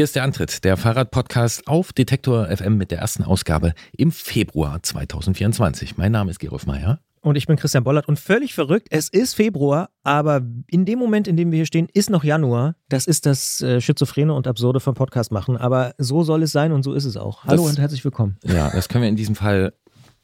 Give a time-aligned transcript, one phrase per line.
[0.00, 4.82] Hier ist der Antritt, der Fahrradpodcast auf Detektor FM mit der ersten Ausgabe im Februar
[4.82, 5.98] 2024.
[5.98, 7.00] Mein Name ist Gerolf Meyer.
[7.20, 8.86] Und ich bin Christian Bollert und völlig verrückt.
[8.88, 12.76] Es ist Februar, aber in dem Moment, in dem wir hier stehen, ist noch Januar.
[12.88, 15.58] Das ist das äh, Schizophrene und Absurde vom Podcast machen.
[15.58, 17.44] Aber so soll es sein und so ist es auch.
[17.44, 18.38] Hallo Das- und herzlich willkommen.
[18.42, 19.74] Ja, das können wir in diesem Fall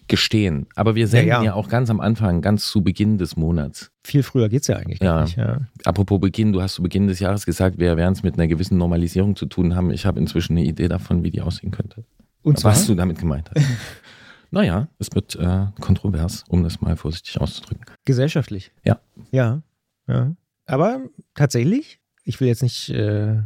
[0.08, 0.66] gestehen.
[0.74, 1.54] Aber wir senden ja, Ja, ja.
[1.54, 3.90] auch ganz am Anfang, ganz zu Beginn des Monats.
[4.04, 5.24] Viel früher geht's ja eigentlich gar Ja.
[5.24, 5.36] nicht.
[5.36, 5.60] Ja.
[5.84, 8.78] Apropos Beginn, du hast zu Beginn des Jahres gesagt, wir werden es mit einer gewissen
[8.78, 9.90] Normalisierung zu tun haben.
[9.90, 12.04] Ich habe inzwischen eine Idee davon, wie die aussehen könnte.
[12.42, 12.72] Und zwar?
[12.72, 13.64] Was du damit gemeint hast.
[14.50, 17.84] naja, es wird äh, kontrovers, um das mal vorsichtig auszudrücken.
[18.04, 18.70] Gesellschaftlich.
[18.84, 19.00] Ja.
[19.32, 19.62] Ja.
[20.06, 20.34] ja.
[20.66, 21.00] Aber
[21.34, 23.42] tatsächlich, ich will jetzt nicht äh,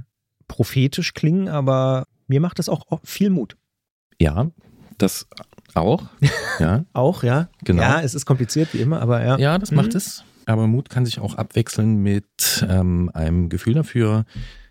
[0.48, 3.56] prophetisch klingen, aber mir macht das auch viel Mut.
[4.20, 4.50] Ja,
[4.98, 5.26] das
[5.74, 6.04] auch.
[6.58, 7.48] Ja, Auch, ja.
[7.64, 7.80] Genau.
[7.80, 9.38] Ja, es ist kompliziert wie immer, aber ja.
[9.38, 9.76] ja das Mhm.
[9.78, 10.24] macht es.
[10.44, 12.26] Aber Mut kann sich auch abwechseln mit
[12.68, 14.26] ähm, einem Gefühl dafür,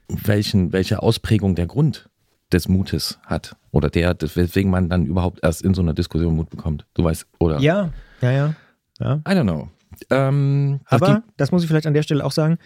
[0.07, 2.09] welchen, welche Ausprägung der Grund
[2.51, 3.55] des Mutes hat.
[3.71, 6.85] Oder der, weswegen man dann überhaupt erst in so einer Diskussion Mut bekommt.
[6.93, 7.59] Du weißt, oder?
[7.59, 7.89] Ja,
[8.21, 8.55] ja, ja.
[8.99, 9.15] ja.
[9.27, 9.69] I don't know.
[10.11, 12.57] Ähm, Aber, das muss ich vielleicht an der Stelle auch sagen,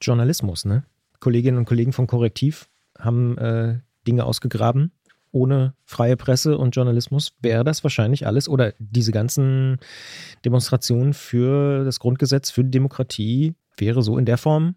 [0.00, 0.84] Journalismus, ne?
[1.20, 2.68] Kolleginnen und Kollegen von Korrektiv
[2.98, 4.92] haben äh, Dinge ausgegraben.
[5.32, 9.78] Ohne freie Presse und Journalismus wäre das wahrscheinlich alles oder diese ganzen
[10.44, 14.74] Demonstrationen für das Grundgesetz, für die Demokratie wäre so in der Form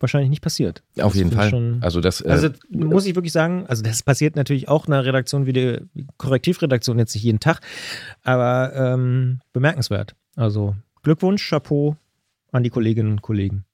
[0.00, 0.82] wahrscheinlich nicht passiert.
[1.04, 1.50] auf Das jeden Fall.
[1.50, 5.04] Schon, also das, äh, also muss ich wirklich sagen, also das passiert natürlich auch einer
[5.04, 5.78] Redaktion wie die
[6.16, 7.60] Korrektivredaktion jetzt nicht jeden Tag,
[8.22, 10.16] aber ähm, bemerkenswert.
[10.36, 11.96] Also Glückwunsch, Chapeau
[12.50, 13.64] an die Kolleginnen und Kollegen.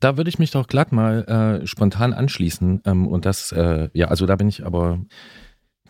[0.00, 2.82] Da würde ich mich doch glatt mal äh, spontan anschließen.
[2.84, 5.00] Ähm, und das, äh, ja, also da bin ich aber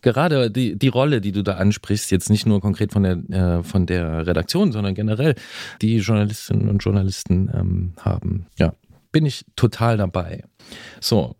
[0.02, 3.16] gerade die, die Rolle, die du da ansprichst, jetzt nicht nur konkret von der,
[3.58, 5.34] äh, von der Redaktion, sondern generell
[5.82, 8.46] die Journalistinnen und Journalisten ähm, haben.
[8.58, 8.74] Ja,
[9.12, 10.44] bin ich total dabei.
[11.00, 11.34] So.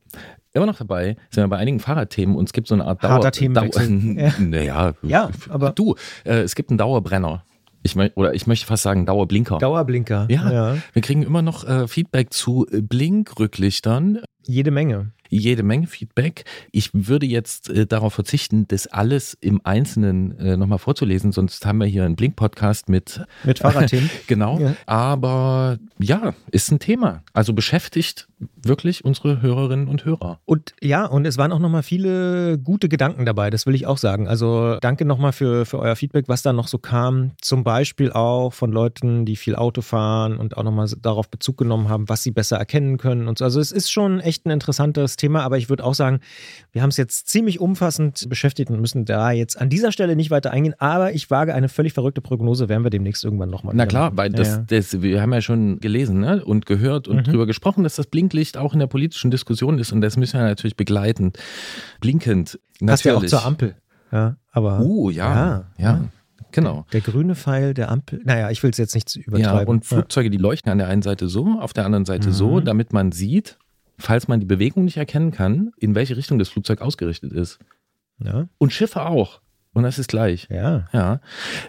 [0.52, 3.10] Immer noch dabei sind wir bei einigen Fahrradthemen und es gibt so eine Art Dauer.
[3.10, 3.88] Harter Themenwechsel.
[3.88, 4.32] Dauer Ja.
[4.38, 7.44] naja, Ja, aber- du, äh, es gibt einen Dauerbrenner.
[7.86, 9.58] Ich mö oder ich möchte fast sagen Dauerblinker.
[9.58, 10.26] Dauerblinker.
[10.28, 10.76] Ja.
[10.92, 14.18] Wir kriegen immer noch äh, Feedback zu Blinkrücklichtern.
[14.42, 15.12] Jede Menge.
[15.28, 16.44] Jede Menge Feedback.
[16.72, 21.78] Ich würde jetzt äh, darauf verzichten, das alles im Einzelnen äh, nochmal vorzulesen, sonst haben
[21.78, 24.10] wir hier einen Blink-Podcast mit, Mit Fahrradthemen.
[24.26, 24.58] genau.
[24.58, 24.76] Ja.
[24.86, 27.22] Aber ja, ist ein Thema.
[27.32, 28.28] Also beschäftigt
[28.62, 30.40] wirklich unsere Hörerinnen und Hörer.
[30.44, 33.96] Und ja, und es waren auch nochmal viele gute Gedanken dabei, das will ich auch
[33.96, 34.28] sagen.
[34.28, 37.32] Also danke nochmal für, für euer Feedback, was da noch so kam.
[37.40, 41.88] Zum Beispiel auch von Leuten, die viel Auto fahren und auch nochmal darauf Bezug genommen
[41.88, 43.44] haben, was sie besser erkennen können und so.
[43.44, 46.20] Also es ist schon echt ein interessantes Thema, aber ich würde auch sagen,
[46.72, 50.30] wir haben es jetzt ziemlich umfassend beschäftigt und müssen da jetzt an dieser Stelle nicht
[50.30, 50.74] weiter eingehen.
[50.78, 53.74] Aber ich wage eine völlig verrückte Prognose, werden wir demnächst irgendwann nochmal.
[53.76, 56.44] Na klar, weil das, Ja, das, wir haben ja schon gelesen ne?
[56.44, 57.24] und gehört und Mhm.
[57.24, 60.44] drüber gesprochen, dass das Blinklicht auch in der politischen Diskussion ist und das müssen wir
[60.44, 61.32] natürlich begleiten.
[62.00, 62.58] Blinkend.
[62.84, 63.30] Passt ja auch natürlich.
[63.30, 63.74] zur Ampel.
[64.12, 65.34] Ja, aber Uh, ja.
[65.34, 66.04] Ja, Ja,
[66.52, 66.86] genau.
[66.92, 68.20] der grüne Pfeil der Ampel.
[68.24, 69.68] Naja, ich will es jetzt nicht zu Ja, übertreiben.
[69.68, 72.32] und Flugzeuge, die leuchten an der einen Seite so, auf der anderen Seite Mhm.
[72.32, 73.58] so, damit man sieht,
[73.98, 77.58] falls man die Bewegung nicht erkennen kann, in welche Richtung das Flugzeug ausgerichtet ist.
[78.22, 79.40] Ja, Und Schiffe auch.
[79.72, 80.48] Und das ist gleich.
[80.50, 80.86] ja.
[80.92, 81.20] Ja.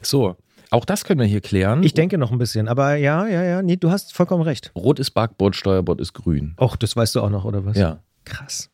[0.02, 0.38] So,
[0.70, 1.84] auch das können wir hier klären.
[1.84, 4.72] Ich denke noch ein bisschen, aber ja, ja, ja, nee, du hast vollkommen recht.
[4.76, 6.56] Rot ist Backbord, Steuerbord ist grün.
[6.60, 7.78] Och, das weißt du auch noch, oder was?
[7.78, 8.70] Ja, Krass.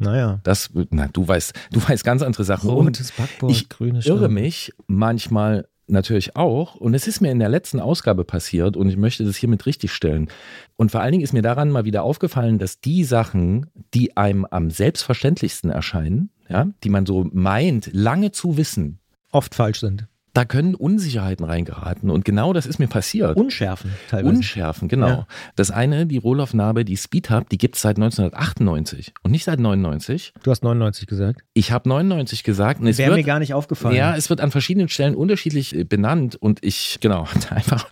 [0.00, 0.40] Naja.
[0.44, 2.70] das, na, du weißt, du weißt ganz andere Sachen.
[2.70, 4.32] Und Rotes Backboard, ich grüne irre Stern.
[4.32, 8.96] mich manchmal natürlich auch und es ist mir in der letzten Ausgabe passiert und ich
[8.96, 10.28] möchte das hiermit richtigstellen.
[10.76, 14.44] Und vor allen Dingen ist mir daran mal wieder aufgefallen, dass die Sachen, die einem
[14.44, 19.00] am selbstverständlichsten erscheinen, ja, die man so meint, lange zu wissen,
[19.30, 20.06] Oft falsch sind.
[20.38, 23.36] Da können Unsicherheiten reingeraten und genau das ist mir passiert.
[23.36, 24.36] Unschärfen teilweise.
[24.36, 25.08] Unschärfen, genau.
[25.08, 25.26] Ja.
[25.56, 30.34] Das eine, die Rohloff-Narbe, die Speedhub, die gibt es seit 1998 und nicht seit 99.
[30.44, 31.40] du hast 99 gesagt.
[31.54, 33.96] Ich habe 99 gesagt und es Wäre mir gar nicht aufgefallen.
[33.96, 37.86] ja, es wird an verschiedenen Stellen unterschiedlich äh, benannt und ich, genau, einfach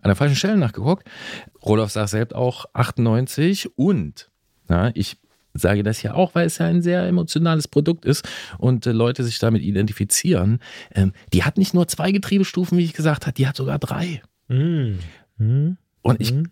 [0.00, 1.04] an der falschen Stelle nachgeguckt.
[1.66, 4.30] Roloff sagt selbst auch 98 und
[4.68, 5.16] na, ich
[5.58, 8.28] sage das ja auch, weil es ja ein sehr emotionales Produkt ist
[8.58, 10.60] und äh, Leute sich damit identifizieren.
[10.94, 14.22] Ähm, die hat nicht nur zwei Getriebestufen, wie ich gesagt habe, die hat sogar drei.
[14.48, 14.98] Hm.
[15.38, 15.76] Hm.
[16.02, 16.50] Und ich, Mhm.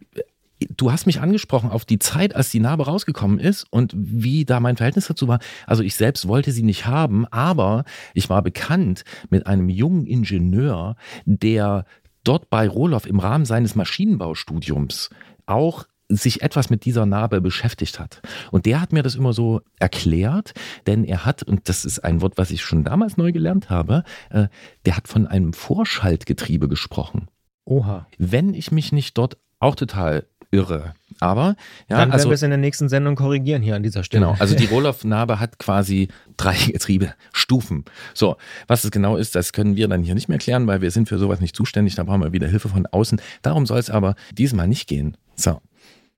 [0.77, 4.61] du hast mich angesprochen auf die Zeit, als die Narbe rausgekommen ist und wie da
[4.61, 5.39] mein Verhältnis dazu war.
[5.67, 10.97] Also ich selbst wollte sie nicht haben, aber ich war bekannt mit einem jungen Ingenieur,
[11.25, 11.85] der
[12.25, 15.11] dort bei Rohloff im Rahmen seines Maschinenbaustudiums
[15.47, 18.21] auch sich etwas mit dieser Narbe beschäftigt hat.
[18.51, 20.55] Und der hat mir das immer so erklärt,
[20.87, 24.05] denn er hat, und das ist ein Wort, was ich schon damals neu gelernt habe,
[24.31, 24.49] äh,
[24.85, 27.29] der hat von einem Vorschaltgetriebe gesprochen
[27.65, 28.07] Oha.
[28.19, 30.95] wenn ich mich nicht dort auch total irre.
[31.19, 31.57] Aber
[31.89, 34.27] ja, Dann werden also wir es in der nächsten Sendung korrigieren hier an dieser Stelle.
[34.27, 37.85] Genau, also die Rohloff-Narbe hat quasi drei Getriebe, Stufen.
[38.15, 38.37] So,
[38.67, 41.09] was es genau ist, das können wir dann hier nicht mehr klären, weil wir sind
[41.09, 43.21] für sowas nicht zuständig, da brauchen wir wieder Hilfe von außen.
[43.43, 45.17] Darum soll es aber diesmal nicht gehen.
[45.37, 45.61] So.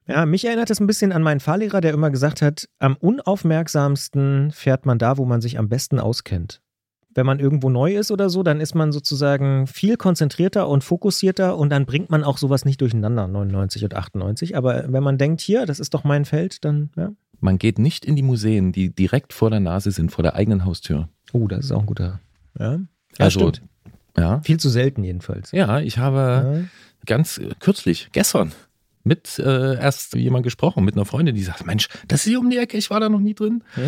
[0.08, 4.50] Ja, mich erinnert es ein bisschen an meinen Fahrlehrer, der immer gesagt hat, am unaufmerksamsten
[4.52, 6.60] fährt man da, wo man sich am besten auskennt.
[7.14, 11.56] Wenn man irgendwo neu ist oder so, dann ist man sozusagen viel konzentrierter und fokussierter
[11.56, 14.56] und dann bringt man auch sowas nicht durcheinander, 99 und 98.
[14.56, 17.10] Aber wenn man denkt, hier, das ist doch mein Feld, dann, ja.
[17.40, 20.64] Man geht nicht in die Museen, die direkt vor der Nase sind, vor der eigenen
[20.64, 21.08] Haustür.
[21.32, 22.20] Oh, das ist auch ein guter.
[22.58, 22.78] Ja, ja
[23.18, 23.62] Also, stimmt.
[24.16, 25.52] Ja, Viel zu selten jedenfalls.
[25.52, 26.18] ja ich habe
[26.60, 26.64] Ja.
[27.06, 28.52] ganz kürzlich, gestern,
[29.08, 32.48] mit äh, erst jemand gesprochen, mit einer Freundin, die sagt, Mensch, das ist hier um
[32.50, 33.64] die Ecke, ich war da noch nie drin.
[33.76, 33.82] Ja.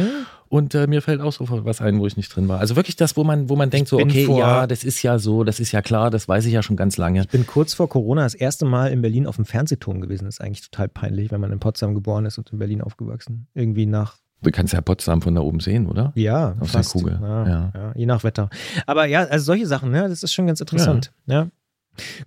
[0.49, 2.59] Und äh, mir fällt auch so was ein, wo ich nicht drin war.
[2.59, 5.21] Also wirklich das, wo man, wo man denkt, so, okay, vor- ja, das ist ja
[5.21, 7.21] so, das ist ja klar, das weiß ich ja schon ganz lange.
[7.21, 10.25] Ich bin kurz vor Corona das erste Mal in Berlin auf dem Fernsehturm gewesen.
[10.25, 13.47] Das ist eigentlich total peinlich, wenn man in Potsdam geboren ist und in Berlin aufgewachsen.
[13.55, 16.13] Irgendwie nach, Du kannst ja Potsdam von da oben sehen, oder?
[16.17, 16.93] ja, Auf der fast.
[16.95, 17.73] Kugel, Ja, ja.
[17.75, 18.49] ja, je nach Wetter.
[18.87, 21.13] Aber ja, also solche Sachen, ne, das ist schon ganz interessant.
[21.27, 21.49] Ja.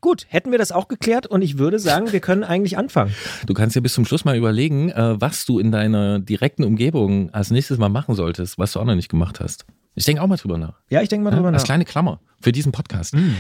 [0.02, 3.14] Gut, hätten wir das auch geklärt und ich würde sagen, wir können eigentlich anfangen.
[3.48, 7.34] Du kannst dir bis zum Schluss mal überlegen, äh, was du in deiner direkten Umgebung
[7.34, 9.66] als nächstes mal machen solltest, was du auch noch nicht gemacht hast.
[9.96, 10.80] Ich denke auch mal drüber nach.
[10.90, 11.66] Ja, ich denke mal Ja, drüber als nach.
[11.66, 13.16] kleine Klammer für diesen Podcast.
[13.16, 13.34] Mm.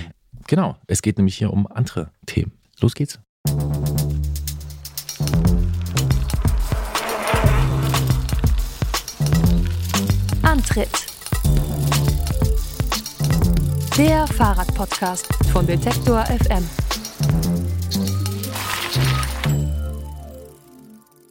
[0.48, 2.52] Genau, es geht nämlich hier um andere Themen.
[2.80, 3.20] Los geht's.
[10.44, 11.13] Antritt.
[13.98, 16.68] Der Fahrradpodcast von Detektor FM.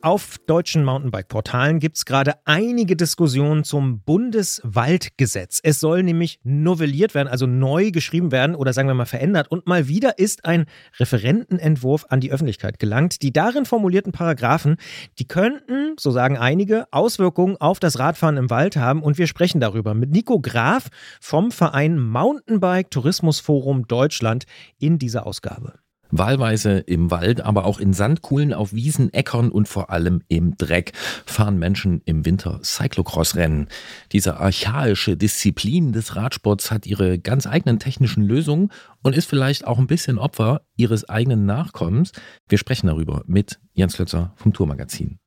[0.04, 5.60] Auf deutschen Mountainbike-Portalen gibt es gerade einige Diskussionen zum Bundeswaldgesetz.
[5.62, 9.48] Es soll nämlich novelliert werden, also neu geschrieben werden oder sagen wir mal verändert.
[9.48, 10.66] Und mal wieder ist ein
[10.98, 13.22] Referentenentwurf an die Öffentlichkeit gelangt.
[13.22, 14.74] Die darin formulierten Paragraphen,
[15.20, 19.04] die könnten, so sagen einige, Auswirkungen auf das Radfahren im Wald haben.
[19.04, 20.88] Und wir sprechen darüber mit Nico Graf
[21.20, 24.46] vom Verein Mountainbike Tourismusforum Deutschland
[24.80, 25.81] in dieser Ausgabe.
[26.12, 30.92] Wahlweise im Wald, aber auch in Sandkuhlen, auf Wiesen, Äckern und vor allem im Dreck
[31.24, 33.68] fahren Menschen im Winter Cyclocross-Rennen.
[34.12, 38.70] Diese archaische Disziplin des Radsports hat ihre ganz eigenen technischen Lösungen
[39.02, 42.12] und ist vielleicht auch ein bisschen Opfer ihres eigenen Nachkommens.
[42.46, 45.21] Wir sprechen darüber mit Jens Klötzer vom Tourmagazin.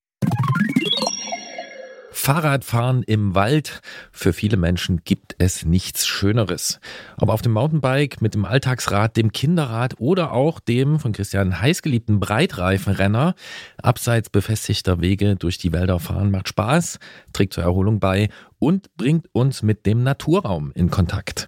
[2.16, 3.82] Fahrradfahren im Wald.
[4.12, 6.80] Für viele Menschen gibt es nichts Schöneres.
[7.18, 12.22] Ob auf dem Mountainbike, mit dem Alltagsrad, dem Kinderrad oder auch dem von Christian heißgeliebten
[12.22, 13.36] Breitreifenrenner.
[13.78, 17.00] Abseits befestigter Wege durch die Wälder fahren macht Spaß,
[17.34, 18.30] trägt zur Erholung bei
[18.60, 21.48] und bringt uns mit dem Naturraum in Kontakt.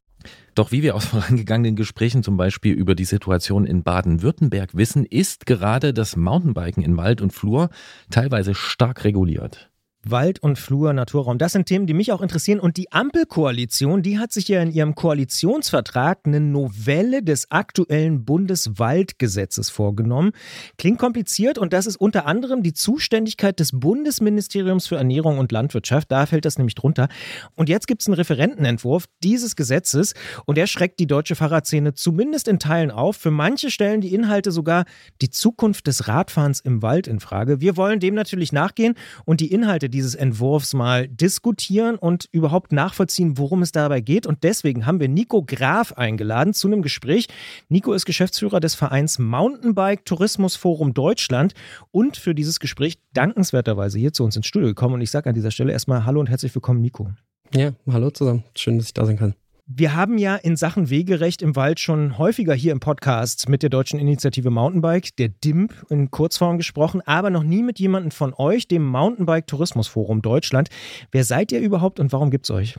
[0.54, 5.46] Doch wie wir aus vorangegangenen Gesprächen zum Beispiel über die Situation in Baden-Württemberg wissen, ist
[5.46, 7.70] gerade das Mountainbiken in Wald und Flur
[8.12, 9.72] teilweise stark reguliert.
[10.12, 12.60] Wald und Flur, Naturraum, das sind Themen, die mich auch interessieren.
[12.60, 19.70] Und die Ampelkoalition, die hat sich ja in ihrem Koalitionsvertrag eine Novelle des aktuellen Bundeswaldgesetzes
[19.70, 20.32] vorgenommen.
[20.78, 26.12] Klingt kompliziert und das ist unter anderem die Zuständigkeit des Bundesministeriums für Ernährung und Landwirtschaft.
[26.12, 27.08] Da fällt das nämlich drunter.
[27.56, 30.14] Und jetzt gibt es einen Referentenentwurf dieses Gesetzes
[30.46, 33.18] und der schreckt die deutsche Fahrradszene zumindest in Teilen auf.
[33.18, 34.86] Für manche stellen die Inhalte sogar
[35.22, 37.62] die Zukunft des Radfahrens im Wald in Frage.
[37.62, 38.96] Wir wollen dem natürlich nachgehen
[39.26, 44.28] und die Inhalte dieses Entwurfs mal diskutieren und überhaupt nachvollziehen, worum es dabei geht.
[44.28, 47.28] Und deswegen haben wir Nico Graf eingeladen zu einem Gespräch.
[47.68, 51.56] Nico ist Geschäftsführer des Vereins Mountainbike Tourismusforum Deutschland
[51.90, 54.94] und für dieses Gespräch dankenswerterweise hier zu uns ins Studio gekommen.
[54.94, 57.10] Und ich sage an dieser Stelle erstmal Hallo und herzlich willkommen, Nico.
[57.56, 58.44] Ja, hallo zusammen.
[58.56, 59.34] Schön, dass ich da sein kann.
[59.70, 63.70] Wir haben ja in Sachen Wegerecht im Wald schon häufiger hier im Podcast mit der
[63.70, 68.70] deutschen Initiative Mountainbike, der DIMP, in Kurzform gesprochen, aber noch nie mit jemandem von euch,
[68.70, 70.70] dem Mountainbike Tourismusforum Deutschland.
[71.12, 72.78] Wer seid ihr überhaupt und warum gibt's euch?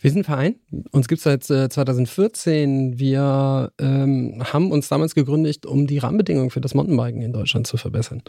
[0.00, 0.54] Wir sind ein Verein.
[0.92, 3.00] Uns gibt es seit äh, 2014.
[3.00, 7.76] Wir ähm, haben uns damals gegründet, um die Rahmenbedingungen für das Mountainbiken in Deutschland zu
[7.78, 8.22] verbessern.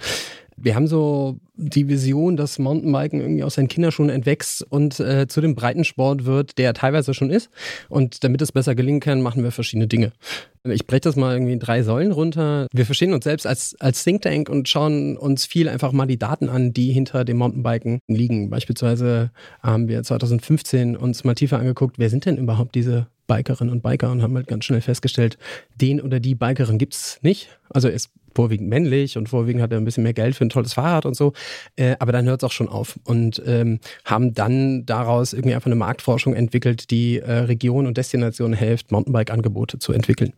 [0.62, 5.42] Wir haben so die Vision, dass Mountainbiken irgendwie aus seinen Kinderschuhen entwächst und äh, zu
[5.42, 7.50] dem Breitensport wird, der teilweise schon ist.
[7.90, 10.12] Und damit es besser gelingen kann, machen wir verschiedene Dinge.
[10.64, 12.68] Ich breche das mal irgendwie in drei Säulen runter.
[12.74, 16.20] Wir verstehen uns selbst als, als Think Tank und schauen uns viel einfach mal die
[16.20, 18.50] Daten an, die hinter dem Mountainbiken liegen.
[18.50, 23.82] Beispielsweise haben wir 2015 uns mal tiefer angeguckt, wer sind denn überhaupt diese Bikerinnen und
[23.82, 25.38] Biker und haben halt ganz schnell festgestellt,
[25.76, 27.60] den oder die Bikerin gibt's nicht.
[27.70, 28.10] Also ist
[28.40, 31.14] vorwiegend männlich und vorwiegend hat er ein bisschen mehr Geld für ein tolles Fahrrad und
[31.14, 31.34] so.
[31.76, 35.66] Äh, aber dann hört es auch schon auf und ähm, haben dann daraus irgendwie einfach
[35.66, 40.32] eine Marktforschung entwickelt, die äh, Regionen und Destinationen hilft, Mountainbike-Angebote zu entwickeln.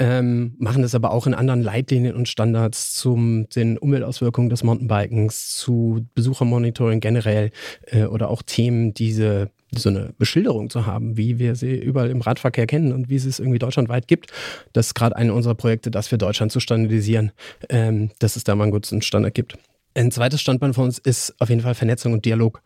[0.00, 5.56] ähm, machen das aber auch in anderen Leitlinien und Standards zum den Umweltauswirkungen des Mountainbikens,
[5.56, 7.52] zu Besuchermonitoring generell
[7.86, 12.20] äh, oder auch Themen, diese so eine Beschilderung zu haben, wie wir sie überall im
[12.20, 14.32] Radverkehr kennen und wie es es irgendwie deutschlandweit gibt.
[14.72, 17.32] Das ist gerade eine unserer Projekte, das für Deutschland zu standardisieren,
[17.68, 19.58] ähm, dass es da mal einen guten Standard gibt.
[19.94, 22.62] Ein zweites Standbein von uns ist auf jeden Fall Vernetzung und Dialog.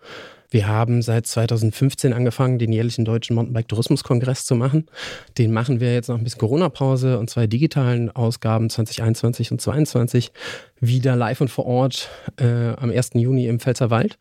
[0.53, 4.85] Wir haben seit 2015 angefangen, den jährlichen deutschen Mountainbike-Tourismus-Kongress zu machen.
[5.39, 10.31] Den machen wir jetzt nach ein bisschen Corona-Pause und zwei digitalen Ausgaben 2021 und 2022
[10.79, 13.13] wieder live und vor Ort äh, am 1.
[13.15, 14.19] Juni im Pfälzerwald.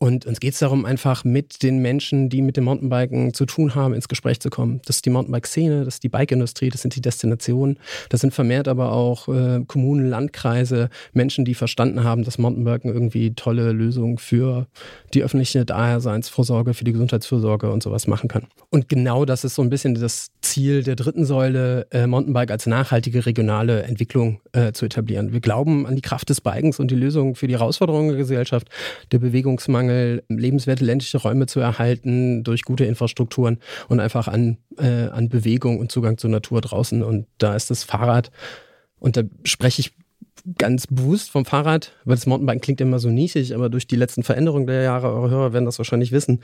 [0.00, 3.74] Und uns geht es darum, einfach mit den Menschen, die mit dem Mountainbiken zu tun
[3.74, 4.80] haben, ins Gespräch zu kommen.
[4.84, 7.80] Das ist die Mountainbike-Szene, das ist die Bike-Industrie, das sind die Destinationen.
[8.08, 13.34] Das sind vermehrt aber auch äh, Kommunen, Landkreise, Menschen, die verstanden haben, dass Mountainbiken irgendwie
[13.34, 14.68] tolle Lösungen für
[15.14, 18.46] die öffentliche Daseinsvorsorge, für die Gesundheitsvorsorge und sowas machen kann.
[18.70, 22.66] Und genau das ist so ein bisschen das Ziel der dritten Säule, äh, Mountainbike als
[22.66, 25.32] nachhaltige regionale Entwicklung äh, zu etablieren.
[25.32, 28.68] Wir glauben an die Kraft des Bikens und die Lösungen für die Herausforderungen der Gesellschaft,
[29.10, 35.08] der Bewegungsmangel, Mangel, lebenswerte ländliche Räume zu erhalten durch gute Infrastrukturen und einfach an, äh,
[35.08, 37.02] an Bewegung und Zugang zur Natur draußen.
[37.02, 38.30] Und da ist das Fahrrad,
[39.00, 39.92] und da spreche ich
[40.56, 44.22] ganz bewusst vom Fahrrad, weil das Mountainbiken klingt immer so niedlich, aber durch die letzten
[44.22, 46.40] Veränderungen der Jahre, eure Hörer werden das wahrscheinlich wissen,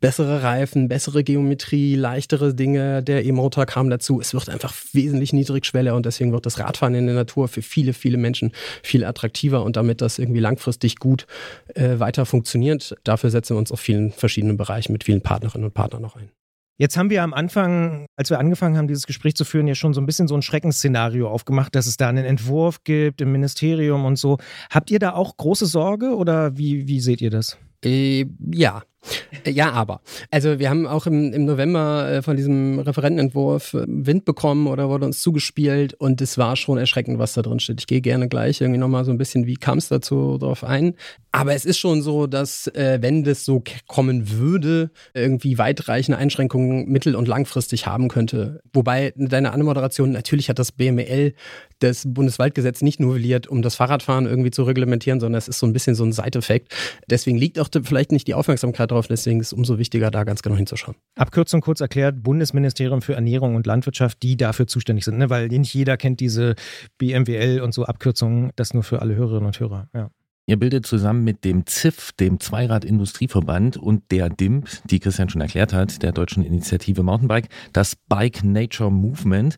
[0.00, 3.02] bessere Reifen, bessere Geometrie, leichtere Dinge.
[3.02, 4.20] Der E-Motor kam dazu.
[4.20, 7.92] Es wird einfach wesentlich niedrigschwelliger und deswegen wird das Radfahren in der Natur für viele,
[7.92, 8.52] viele Menschen
[8.82, 11.26] viel attraktiver und damit das irgendwie langfristig gut
[11.74, 12.96] äh, weiter funktioniert.
[13.04, 16.30] Dafür setzen wir uns auf vielen verschiedenen Bereichen mit vielen Partnerinnen und Partnern noch ein.
[16.80, 19.92] Jetzt haben wir am Anfang, als wir angefangen haben, dieses Gespräch zu führen, ja schon
[19.92, 24.06] so ein bisschen so ein Schreckensszenario aufgemacht, dass es da einen Entwurf gibt im Ministerium
[24.06, 24.38] und so.
[24.70, 27.58] Habt ihr da auch große Sorge oder wie, wie seht ihr das?
[27.84, 28.82] Äh, ja,
[29.46, 30.00] ja, aber.
[30.30, 34.88] Also wir haben auch im, im November äh, von diesem Referentenentwurf äh, Wind bekommen oder
[34.88, 37.80] wurde uns zugespielt und es war schon erschreckend, was da drin steht.
[37.80, 40.94] Ich gehe gerne gleich irgendwie nochmal so ein bisschen, wie kam es dazu drauf ein.
[41.32, 46.88] Aber es ist schon so, dass äh, wenn das so kommen würde, irgendwie weitreichende Einschränkungen
[46.88, 48.60] mittel- und langfristig haben könnte.
[48.72, 51.34] Wobei deine Anmoderation, natürlich hat das BML
[51.78, 55.72] das Bundeswaldgesetz nicht novelliert, um das Fahrradfahren irgendwie zu reglementieren, sondern es ist so ein
[55.72, 56.74] bisschen so ein Seiteffekt.
[57.08, 60.42] Deswegen liegt auch vielleicht nicht die Aufmerksamkeit drauf, deswegen ist es umso wichtiger, da ganz
[60.42, 60.96] genau hinzuschauen.
[61.16, 65.30] Abkürzung kurz erklärt, Bundesministerium für Ernährung und Landwirtschaft, die dafür zuständig sind, ne?
[65.30, 66.54] weil nicht jeder kennt diese
[66.98, 69.88] BMWL und so Abkürzungen, das nur für alle Hörerinnen und Hörer.
[69.94, 70.10] Ja.
[70.50, 75.72] Ihr bildet zusammen mit dem ZIF, dem Zweirad-Industrieverband und der DIMP, die Christian schon erklärt
[75.72, 79.56] hat, der deutschen Initiative Mountainbike, das Bike Nature Movement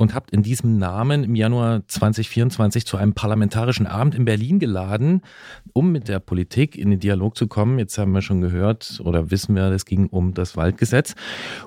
[0.00, 5.20] und habt in diesem Namen im Januar 2024 zu einem parlamentarischen Abend in Berlin geladen,
[5.74, 7.78] um mit der Politik in den Dialog zu kommen.
[7.78, 11.14] Jetzt haben wir schon gehört oder wissen wir, es ging um das Waldgesetz.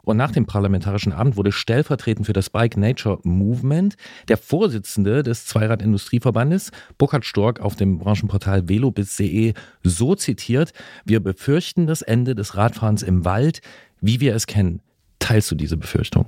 [0.02, 3.98] Und nach dem parlamentarischen Abend wurde stellvertretend für das Bike Nature Movement
[4.30, 10.74] der Vorsitzende des Zweirad-Industrieverbandes, Burkhard Stork, auf dem Branchenportal velobis.de so zitiert,
[11.06, 13.62] wir befürchten das Ende des Radfahrens im Wald,
[14.02, 14.82] wie wir es kennen.
[15.20, 16.26] Teilst du diese Befürchtung?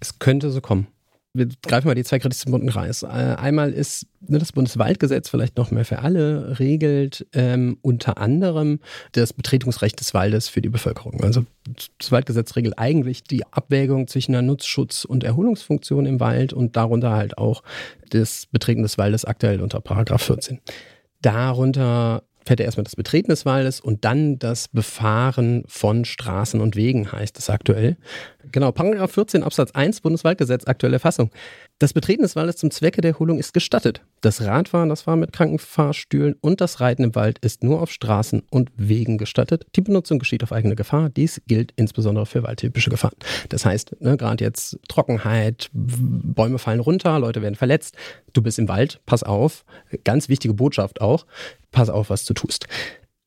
[0.00, 0.88] Es könnte so kommen
[1.34, 2.92] wir greifen mal die zwei kritischsten Punkte rein.
[3.02, 8.78] Äh, einmal ist ne, das Bundeswaldgesetz vielleicht noch mehr für alle, regelt ähm, unter anderem
[9.12, 11.24] das Betretungsrecht des Waldes für die Bevölkerung.
[11.24, 11.44] Also
[11.98, 17.10] das Waldgesetz regelt eigentlich die Abwägung zwischen einer Nutzschutz- und Erholungsfunktion im Wald und darunter
[17.10, 17.64] halt auch
[18.10, 20.60] das Betreten des Waldes aktuell unter Paragraph 14.
[21.20, 26.76] Darunter fährt er erstmal das Betreten des Waldes und dann das Befahren von Straßen und
[26.76, 27.96] Wegen, heißt es aktuell.
[28.52, 31.30] Genau, Paragraph 14 Absatz 1 Bundeswaldgesetz, aktuelle Fassung.
[31.80, 34.00] Das Betreten des Waldes zum Zwecke der Erholung ist gestattet.
[34.20, 38.44] Das Radfahren, das Fahren mit Krankenfahrstühlen und das Reiten im Wald ist nur auf Straßen
[38.48, 39.66] und Wegen gestattet.
[39.74, 41.08] Die Benutzung geschieht auf eigene Gefahr.
[41.08, 43.16] Dies gilt insbesondere für waldtypische Gefahren.
[43.48, 47.96] Das heißt, ne, gerade jetzt Trockenheit, Bäume fallen runter, Leute werden verletzt.
[48.32, 49.64] Du bist im Wald, pass auf.
[50.04, 51.26] Ganz wichtige Botschaft auch.
[51.72, 52.68] Pass auf, was du tust.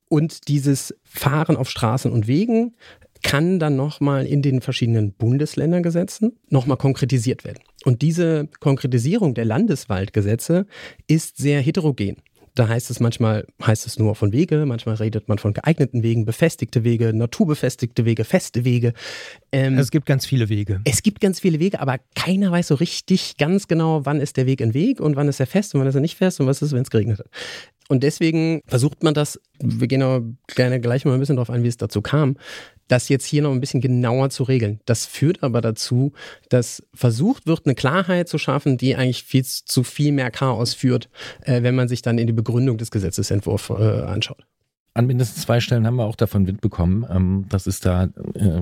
[0.08, 2.76] Und dieses Fahren auf Straßen und Wegen
[3.22, 7.60] kann dann nochmal in den verschiedenen Bundesländergesetzen nochmal konkretisiert werden.
[7.86, 10.66] Und diese Konkretisierung der Landeswaldgesetze
[11.08, 12.18] ist sehr heterogen.
[12.58, 16.26] Da heißt es manchmal, heißt es nur von Wege, manchmal redet man von geeigneten Wegen,
[16.26, 18.94] befestigte Wege, naturbefestigte Wege, feste Wege.
[19.52, 20.82] Ähm, es gibt ganz viele Wege.
[20.84, 24.48] Es gibt ganz viele Wege, aber keiner weiß so richtig ganz genau, wann ist der
[24.48, 26.48] Weg ein Weg und wann ist er fest und wann ist er nicht fest und
[26.48, 27.28] was ist, wenn es geregnet hat.
[27.90, 31.64] Und deswegen versucht man das, wir gehen aber gerne gleich mal ein bisschen darauf ein,
[31.64, 32.38] wie es dazu kam,
[32.88, 34.80] das jetzt hier noch ein bisschen genauer zu regeln.
[34.86, 36.14] Das führt aber dazu,
[36.50, 41.10] dass versucht wird, eine Klarheit zu schaffen, die eigentlich viel zu viel mehr Chaos führt,
[41.42, 44.46] äh, wenn man sich dann in die Begründung des Gesetzesentwurfs äh, anschaut.
[44.94, 48.10] an mindestens zwei Stellen haben wir auch davon Wind bekommen, ähm, dass es da äh,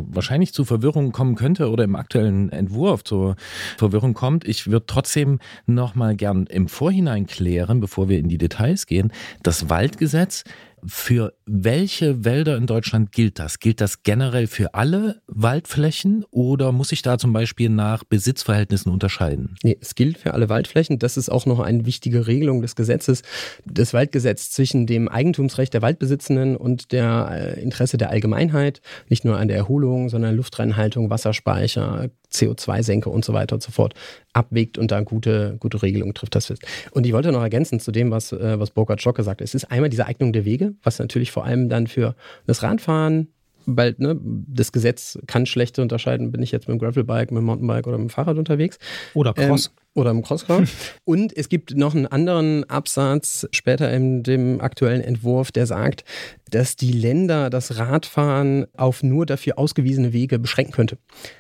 [0.08, 3.36] wahrscheinlich zu Verwirrung kommen könnte oder im aktuellen Entwurf zur
[3.78, 4.46] Verwirrung kommt.
[4.46, 9.14] Ich würde trotzdem noch mal gern im Vorhinein klären, bevor wir in die Details gehen.
[9.44, 10.44] Das Waldgesetz
[10.88, 13.60] für welche Wälder in Deutschland gilt das?
[13.60, 19.56] Gilt das generell für alle Waldflächen oder muss ich da zum Beispiel nach Besitzverhältnissen unterscheiden?
[19.64, 21.00] Nee, es gilt für alle Waldflächen.
[21.00, 23.22] Das ist auch noch eine wichtige Regelung des Gesetzes.
[23.66, 29.38] Das Waldgesetz zwischen dem Eigentumsrecht der Waldbesitzenden und der äh, Interesse der Allgemeinheit, nicht nur
[29.38, 33.94] an der Erholung, sondern Luftreinhaltung, Wasserspeicher, CO2-Senke und so weiter und so fort
[34.34, 36.36] abwägt und da gute, gute Regelungen trifft.
[36.36, 36.64] Das fest.
[36.92, 39.46] Und ich wollte noch ergänzen zu dem, was, äh, was Burkhard Schock gesagt hat.
[39.46, 42.16] Es ist einmal diese Eignung der Wege, was natürlich vor allem dann für
[42.46, 43.30] das Radfahren,
[43.66, 47.46] weil ne, das Gesetz kann schlecht unterscheiden, bin ich jetzt mit dem Gravelbike, mit dem
[47.46, 48.78] Mountainbike oder mit dem Fahrrad unterwegs.
[49.14, 49.68] Oder Cross.
[49.68, 50.64] Ähm, oder im Crosscar.
[51.06, 56.04] und es gibt noch einen anderen Absatz später in dem aktuellen Entwurf, der sagt,
[56.52, 60.98] dass die Länder das Radfahren auf nur dafür ausgewiesene Wege beschränken könnte.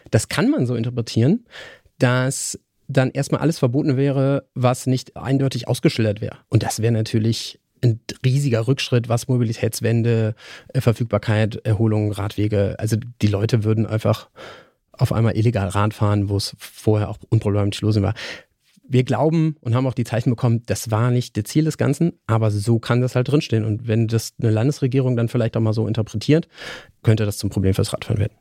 [0.09, 1.45] Das kann man so interpretieren,
[1.99, 6.37] dass dann erstmal alles verboten wäre, was nicht eindeutig ausgeschildert wäre.
[6.49, 10.35] Und das wäre natürlich ein riesiger Rückschritt, was Mobilitätswende,
[10.73, 14.29] äh, Verfügbarkeit, Erholung, Radwege, also die Leute würden einfach
[14.91, 18.13] auf einmal illegal Rad fahren, wo es vorher auch unproblematisch los war.
[18.87, 22.13] Wir glauben und haben auch die Zeichen bekommen, das war nicht das Ziel des Ganzen,
[22.27, 23.65] aber so kann das halt drinstehen.
[23.65, 26.47] Und wenn das eine Landesregierung dann vielleicht auch mal so interpretiert,
[27.01, 28.37] könnte das zum Problem fürs Radfahren werden.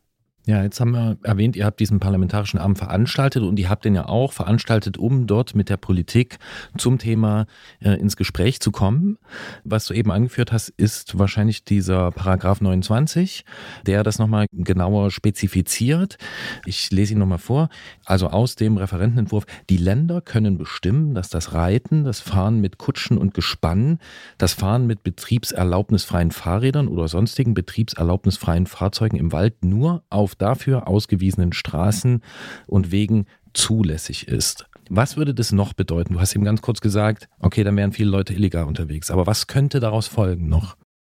[0.47, 3.95] Ja, jetzt haben wir erwähnt, ihr habt diesen parlamentarischen Abend veranstaltet und ihr habt den
[3.95, 6.39] ja auch veranstaltet, um dort mit der Politik
[6.77, 7.47] zum Thema
[7.81, 9.17] äh, ins Gespräch zu kommen.
[9.65, 13.47] Was du eben angeführt hast, ist wahrscheinlich dieser Paragraph 29,
[13.87, 16.19] der das nochmal genauer spezifiziert.
[16.67, 17.71] Ich lese ihn nochmal vor.
[18.05, 23.17] Also aus dem Referentenentwurf, die Länder können bestimmen, dass das Reiten, das Fahren mit Kutschen
[23.17, 23.99] und Gespannen,
[24.37, 31.53] das Fahren mit betriebserlaubnisfreien Fahrrädern oder sonstigen betriebserlaubnisfreien Fahrzeugen im Wald nur auf dafür ausgewiesenen
[31.53, 32.23] Straßen
[32.67, 34.67] und Wegen zulässig ist.
[34.91, 36.14] Was würde das noch bedeuten?
[36.14, 39.11] Du hast eben ganz kurz gesagt, okay, dann wären viele Leute illegal unterwegs.
[39.11, 40.76] Aber was könnte daraus folgen noch?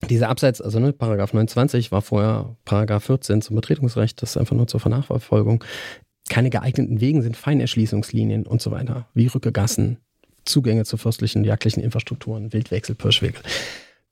[0.08, 4.54] Dieser Absatz, also ne, Paragraph 29 war vorher Paragraph 14 zum Betretungsrecht, das ist einfach
[4.54, 5.64] nur zur Vernachverfolgung.
[6.28, 9.98] Keine geeigneten Wegen sind Feinerschließungslinien und so weiter, wie Rückegassen,
[10.44, 13.38] Zugänge zu fürstlichen, jagdlichen Infrastrukturen, Wildwechsel, Pirschwege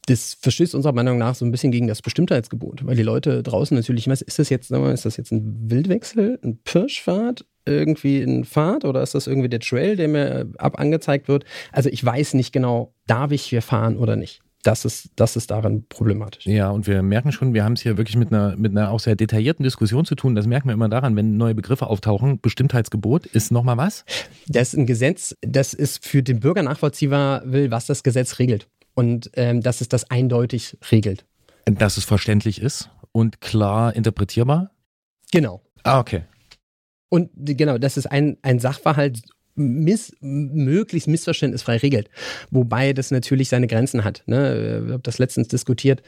[0.07, 3.77] das verstößt unserer Meinung nach so ein bisschen gegen das Bestimmtheitsgebot, weil die Leute draußen
[3.77, 8.85] natürlich, was ist das jetzt, ist das jetzt ein Wildwechsel, ein Pirschfahrt, irgendwie ein Pfad
[8.85, 11.45] oder ist das irgendwie der Trail, der mir ab angezeigt wird?
[11.73, 14.43] Also ich weiß nicht genau, darf ich hier fahren oder nicht.
[14.63, 16.47] Das ist, das ist daran problematisch.
[16.47, 19.01] Ja, und wir merken schon, wir haben es hier wirklich mit einer, mit einer auch
[19.01, 20.35] sehr detaillierten Diskussion zu tun.
[20.35, 22.41] Das merken wir immer daran, wenn neue Begriffe auftauchen.
[22.41, 24.07] Bestimmtheitsgebot ist nochmal was?
[24.49, 28.67] Das ist ein Gesetz, das ist für den Bürger nachvollziehbar will, was das Gesetz regelt
[28.95, 31.25] und ähm, dass es das eindeutig regelt.
[31.67, 34.71] Dass es verständlich ist und klar interpretierbar?
[35.33, 35.63] Genau.
[35.83, 36.25] Ah, okay.
[37.09, 39.23] Und genau, dass es ein, ein Sachverhalt
[39.55, 42.11] miss, möglichst missverständnisfrei regelt.
[42.51, 44.23] Wobei das natürlich seine Grenzen hat.
[44.27, 44.83] Ne?
[44.87, 46.03] Ich habe das letztens diskutiert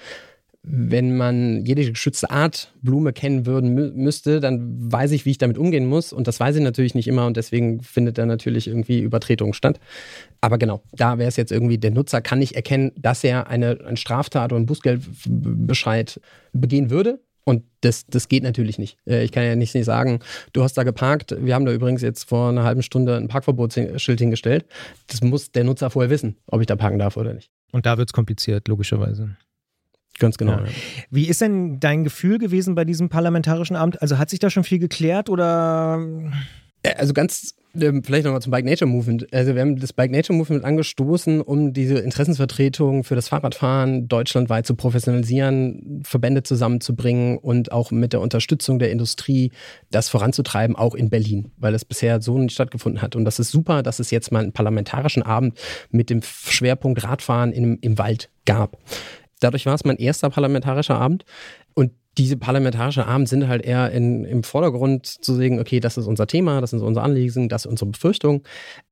[0.69, 5.39] wenn man jede geschützte Art Blume kennen würden mü müsste, dann weiß ich, wie ich
[5.39, 6.13] damit umgehen muss.
[6.13, 9.79] Und das weiß ich natürlich nicht immer und deswegen findet da natürlich irgendwie Übertretung statt.
[10.41, 13.79] Aber genau, da wäre es jetzt irgendwie, der Nutzer kann nicht erkennen, dass er eine,
[13.87, 16.21] eine Straftat oder einen Bußgeldbescheid
[16.53, 17.21] begehen würde.
[17.45, 18.99] Und das, das geht natürlich nicht.
[19.07, 20.19] Äh, ich kann ja nicht sagen,
[20.53, 21.37] du hast da geparkt.
[21.39, 24.67] Wir haben da übrigens jetzt vor einer halben Stunde ein Parkverbotsschild hingestellt.
[25.07, 27.53] Das muss der Nutzer vorher wissen, ob ich da parken darf oder nicht.
[27.71, 29.37] Und da wird es kompliziert, logischerweise.
[30.19, 30.53] Ganz genau.
[30.53, 30.65] Ja.
[31.11, 34.01] Wie ist denn dein Gefühl gewesen bei diesem parlamentarischen Amt?
[34.01, 36.01] Also hat sich da schon viel geklärt oder?
[36.83, 39.33] Äh, also ganz, ähm, vielleicht nochmal zum Bike Nature Movement.
[39.33, 44.67] Also wir haben das Bike Nature Movement angestoßen, um diese Interessensvertretung für das Fahrradfahren deutschlandweit
[44.67, 49.53] zu professionalisieren, Verbände zusammenzubringen und auch mit der Unterstützung der Industrie
[49.91, 53.17] das voranzutreiben, auch in Berlin, weil das bisher so nicht stattgefunden hat.
[53.17, 55.59] Und das ist super, dass es jetzt mal einen parlamentarischen Abend
[55.91, 58.79] mit dem Schwerpunkt Radfahren im, im Wald gab.
[59.41, 61.25] Dadurch war es mein erster parlamentarischer Abend.
[61.75, 66.07] Und diese parlamentarischen Abend sind halt eher in, im Vordergrund zu sehen, okay, das ist
[66.07, 68.43] unser Thema, das sind unsere Anliegen, das ist unsere Befürchtung.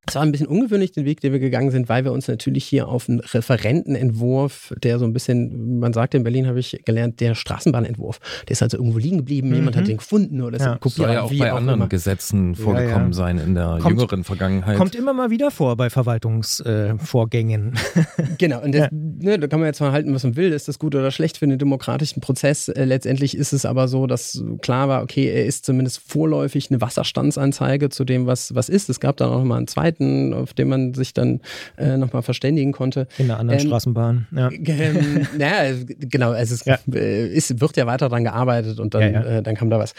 [0.07, 2.65] Es war ein bisschen ungewöhnlich, den Weg, den wir gegangen sind, weil wir uns natürlich
[2.65, 7.21] hier auf einen Referentenentwurf, der so ein bisschen, man sagt in Berlin, habe ich gelernt,
[7.21, 8.21] der Straßenbahnentwurf.
[8.49, 9.55] Der ist also irgendwo liegen geblieben, mhm.
[9.55, 10.77] jemand hat den gefunden oder ist ja.
[10.77, 10.95] Kopiert.
[10.95, 11.89] Soll ja auch bei auch anderen immer.
[11.89, 13.13] Gesetzen vorgekommen ja, ja.
[13.13, 14.77] sein in der kommt, jüngeren Vergangenheit.
[14.77, 17.75] Kommt immer mal wieder vor bei Verwaltungsvorgängen.
[17.95, 20.69] Äh, genau, und das, ne, da kann man jetzt mal halten, was man will, ist
[20.69, 22.69] das gut oder schlecht für den demokratischen Prozess.
[22.69, 26.81] Äh, letztendlich ist es aber so, dass klar war, okay, er ist zumindest vorläufig eine
[26.81, 28.89] Wasserstandsanzeige zu dem, was, was ist.
[28.89, 31.41] Es gab dann auch noch mal einen zweiten Zeiten, auf denen man sich dann
[31.77, 33.07] äh, nochmal verständigen konnte.
[33.19, 34.27] In einer anderen Ähm, Straßenbahn.
[34.35, 34.51] Ja.
[34.53, 36.79] Ähm, naja, genau, es ist, Ja.
[36.87, 39.25] ist, wird ja weiter dran gearbeitet und dann, Ja, ja.
[39.39, 39.95] Äh, dann kam da was.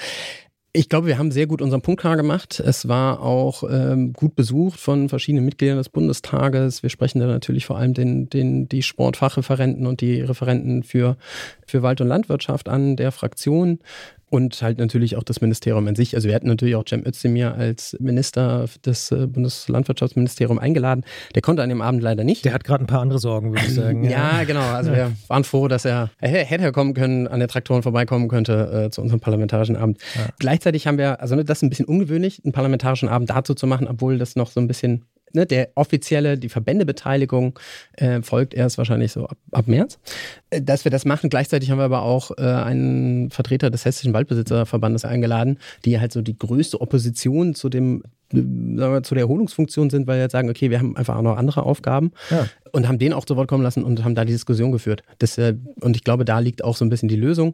[0.75, 2.59] Ich glaube, wir haben sehr gut unseren Punkt klar gemacht.
[2.59, 6.83] Es war auch ähm, gut besucht von verschiedenen Mitgliedern des Bundestages.
[6.83, 11.15] Wir sprechen da natürlich vor allem den, den, die Sportfachreferenten und die Referenten für,
[11.65, 13.79] für Wald- und Landwirtschaft an der Fraktion
[14.35, 16.15] und halt natürlich auch das Ministerium an sich.
[16.15, 21.05] Also wir hatten natürlich auch Cem Özdemir als Minister des äh, Bundeslandwirtschaftsministeriums eingeladen.
[21.35, 22.43] Der konnte an dem Abend leider nicht.
[22.43, 24.03] Der hat gerade ein paar andere Sorgen, würde ich sagen.
[24.03, 24.61] Ja, genau.
[24.61, 28.85] Also wir waren froh, dass er, er hätte kommen können, an den Traktoren vorbeikommen könnte
[28.85, 29.99] äh, zu unserem parlamentarischen Abend.
[30.15, 30.27] Ja.
[30.39, 33.67] Gleichzeitig haben wir, also ne, das ist ein bisschen ungewöhnlich, einen parlamentarischen Abend dazu zu
[33.67, 37.58] machen, obwohl das noch so ein bisschen, ne, der offizielle, die Verbändebeteiligung
[37.93, 39.99] äh, folgt erst wahrscheinlich so ab, ab März.
[40.49, 41.30] Äh, dass wir das machen.
[41.30, 46.21] Gleichzeitig haben wir aber auch äh, einen Vertreter des Hessischen Waldbesitzerverbandes eingeladen, die halt so
[46.21, 50.32] die größte Opposition zu dem äh, sagen wir, zu der Erholungsfunktion sind, weil wir jetzt
[50.32, 52.47] sagen, okay, wir haben einfach auch noch andere Aufgaben Ja.
[52.71, 55.04] und haben den auch zu Wort kommen lassen und haben da die Diskussion geführt.
[55.19, 57.54] Das, äh, und ich glaube, da liegt auch so ein bisschen die Lösung.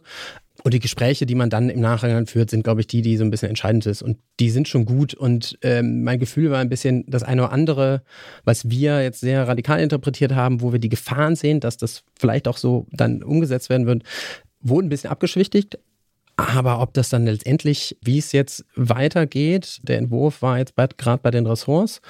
[0.63, 3.23] Und die Gespräche, die man dann im Nachhinein führt, sind, glaube ich, die, die so
[3.23, 4.01] ein bisschen entscheidend ist.
[4.01, 5.13] Und die sind schon gut.
[5.13, 8.03] Und ähm, mein Gefühl war ein bisschen das eine oder andere,
[8.43, 12.47] was wir jetzt sehr radikal interpretiert haben, wo wir die Gefahren sehen, dass das vielleicht
[12.47, 14.03] auch so dann umgesetzt werden wird,
[14.61, 15.79] wurden ein bisschen abgeschwichtigt.
[16.37, 21.31] Aber ob das dann letztendlich, wie es jetzt weitergeht, der Entwurf war jetzt gerade bei
[21.31, 22.01] den Ressorts,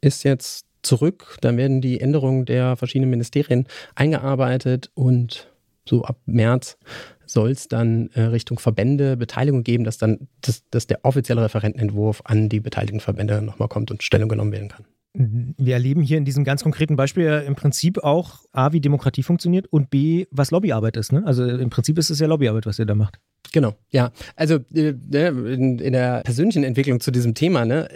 [0.00, 1.38] ist jetzt zurück.
[1.40, 5.48] Dann werden die Änderungen der verschiedenen Ministerien eingearbeitet und
[5.88, 6.78] so ab März
[7.26, 12.22] soll es dann äh, Richtung Verbände Beteiligung geben, dass dann dass, dass der offizielle Referentenentwurf
[12.24, 14.84] an die beteiligten Verbände nochmal kommt und Stellung genommen werden kann.
[15.16, 19.22] Wir erleben hier in diesem ganz konkreten Beispiel ja im Prinzip auch A, wie Demokratie
[19.22, 21.12] funktioniert und B, was Lobbyarbeit ist.
[21.12, 21.22] Ne?
[21.24, 23.20] Also im Prinzip ist es ja Lobbyarbeit, was ihr da macht.
[23.52, 24.10] Genau, ja.
[24.34, 27.88] Also äh, ne, in, in der persönlichen Entwicklung zu diesem Thema, ne,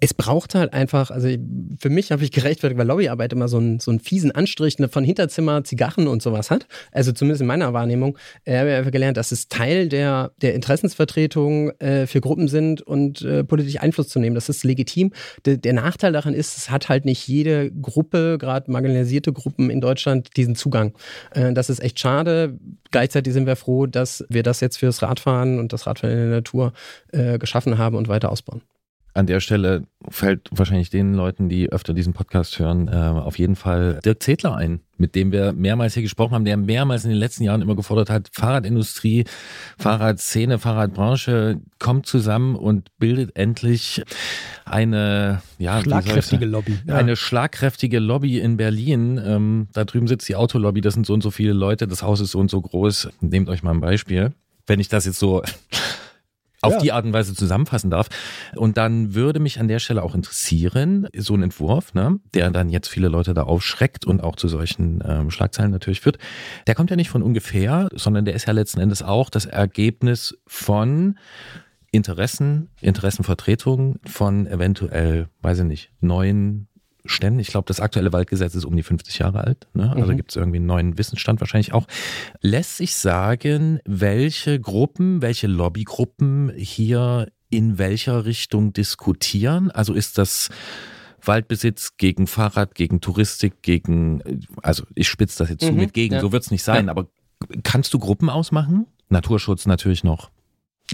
[0.00, 1.28] es braucht halt einfach, also
[1.78, 4.88] für mich habe ich gerechtfertigt, weil Lobbyarbeit immer so einen, so einen fiesen Anstrich ne,
[4.88, 6.66] von Hinterzimmer, Zigarren und sowas hat.
[6.92, 8.16] Also zumindest in meiner Wahrnehmung.
[8.44, 13.22] Äh, habe ich gelernt, dass es Teil der, der Interessensvertretung äh, für Gruppen sind und
[13.22, 14.34] äh, politisch Einfluss zu nehmen.
[14.36, 15.12] Das ist legitim.
[15.44, 19.80] Der, der Nachteil daran ist, es hat halt nicht jede Gruppe, gerade marginalisierte Gruppen in
[19.80, 20.94] Deutschland, diesen Zugang.
[21.32, 22.56] Äh, das ist echt schade.
[22.92, 26.36] Gleichzeitig sind wir froh, dass wir das jetzt fürs Radfahren und das Radfahren in der
[26.36, 26.72] Natur
[27.12, 28.62] äh, geschaffen haben und weiter ausbauen.
[29.18, 33.56] An der Stelle fällt wahrscheinlich den Leuten, die öfter diesen Podcast hören, äh, auf jeden
[33.56, 37.18] Fall Dirk Zedler ein, mit dem wir mehrmals hier gesprochen haben, der mehrmals in den
[37.18, 39.24] letzten Jahren immer gefordert hat, Fahrradindustrie,
[39.76, 44.04] Fahrradszene, Fahrradbranche kommt zusammen und bildet endlich
[44.64, 46.46] eine ja, Schlagkräftige?
[46.46, 46.78] Lobby.
[46.86, 49.20] Eine schlagkräftige Lobby in Berlin.
[49.20, 52.20] Ähm, da drüben sitzt die Autolobby, das sind so und so viele Leute, das Haus
[52.20, 53.08] ist so und so groß.
[53.20, 54.30] Nehmt euch mal ein Beispiel.
[54.68, 55.42] Wenn ich das jetzt so
[56.68, 56.80] auf Ja.
[56.80, 58.08] die Art und Weise zusammenfassen darf.
[58.56, 62.68] Und dann würde mich an der Stelle auch interessieren, so ein Entwurf, ne, der dann
[62.68, 66.18] jetzt viele Leute da aufschreckt und auch zu solchen ähm, Schlagzeilen natürlich führt,
[66.66, 70.36] der kommt ja nicht von ungefähr, sondern der ist ja letzten Endes auch das Ergebnis
[70.46, 71.18] von
[71.90, 76.67] Interessen, Interessenvertretungen von eventuell, weiß ich nicht, neuen
[77.08, 77.40] Ständen.
[77.40, 79.66] Ich glaube, das aktuelle Waldgesetz ist um die 50 Jahre alt.
[79.74, 79.90] Ne?
[79.94, 80.16] Also Mhm.
[80.16, 81.86] gibt es irgendwie einen neuen Wissensstand wahrscheinlich auch.
[82.40, 89.70] Lässt sich sagen, welche Gruppen, welche Lobbygruppen hier in welcher Richtung diskutieren?
[89.70, 90.50] Also ist das
[91.22, 94.22] Waldbesitz gegen Fahrrad, gegen Touristik, gegen,
[94.62, 96.20] also ich spitze das jetzt zu Mhm, mit gegen, ja.
[96.20, 96.90] so wird es nicht sein, Ja.
[96.92, 97.08] aber
[97.64, 98.86] kannst du Gruppen ausmachen?
[99.08, 100.30] Naturschutz natürlich noch.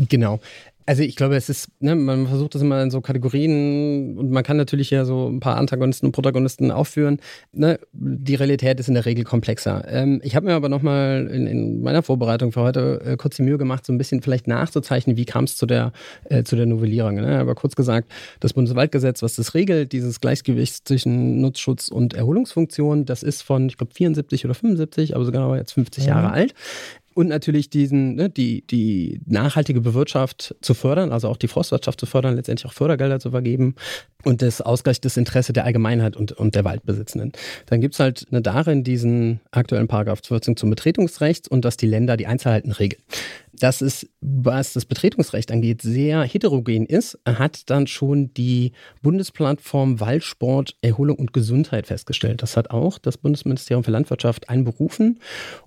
[0.09, 0.41] Genau.
[0.87, 4.43] Also ich glaube, es ist, ne, man versucht das immer in so Kategorien und man
[4.43, 7.21] kann natürlich ja so ein paar Antagonisten und Protagonisten aufführen.
[7.53, 7.79] Ne?
[7.93, 9.85] Die Realität ist in der Regel komplexer.
[9.89, 13.43] Ähm, ich habe mir aber nochmal in, in meiner Vorbereitung für heute äh, kurz die
[13.43, 15.93] Mühe gemacht, so ein bisschen vielleicht nachzuzeichnen, wie kam es zu der,
[16.25, 17.15] äh, zu der Novellierung.
[17.15, 17.39] Ne?
[17.39, 23.23] Aber kurz gesagt, das Bundeswaldgesetz, was das regelt, dieses Gleichgewicht zwischen Nutzschutz und Erholungsfunktion, das
[23.23, 26.09] ist von, ich glaube, 74 oder 75, aber sogar jetzt 50 Mhm.
[26.09, 26.55] Jahre alt.
[27.15, 32.07] Und natürlich diesen, ne, die, die nachhaltige Bewirtschaft zu fördern, also auch die Forstwirtschaft zu
[32.07, 33.77] fördern, letztendlich auch Fördergelder zu vergeben
[34.25, 37.33] und das Ausgleich des Interesse der Allgemeinheit und, und der Waldbesitzenden.
[37.67, 42.17] Dann gibt's halt ne, darin diesen aktuellen Paragraph 14 zum Betretungsrecht und dass die Länder
[42.17, 43.03] die Einzelheiten regeln.
[43.61, 50.77] Das ist, was das Betretungsrecht angeht, sehr heterogen ist, hat dann schon die Bundesplattform Waldsport,
[50.83, 52.43] Erholung und Gesundheit festgestellt.
[52.43, 55.21] Das hat auch das Bundesministerium für Landwirtschaft einberufen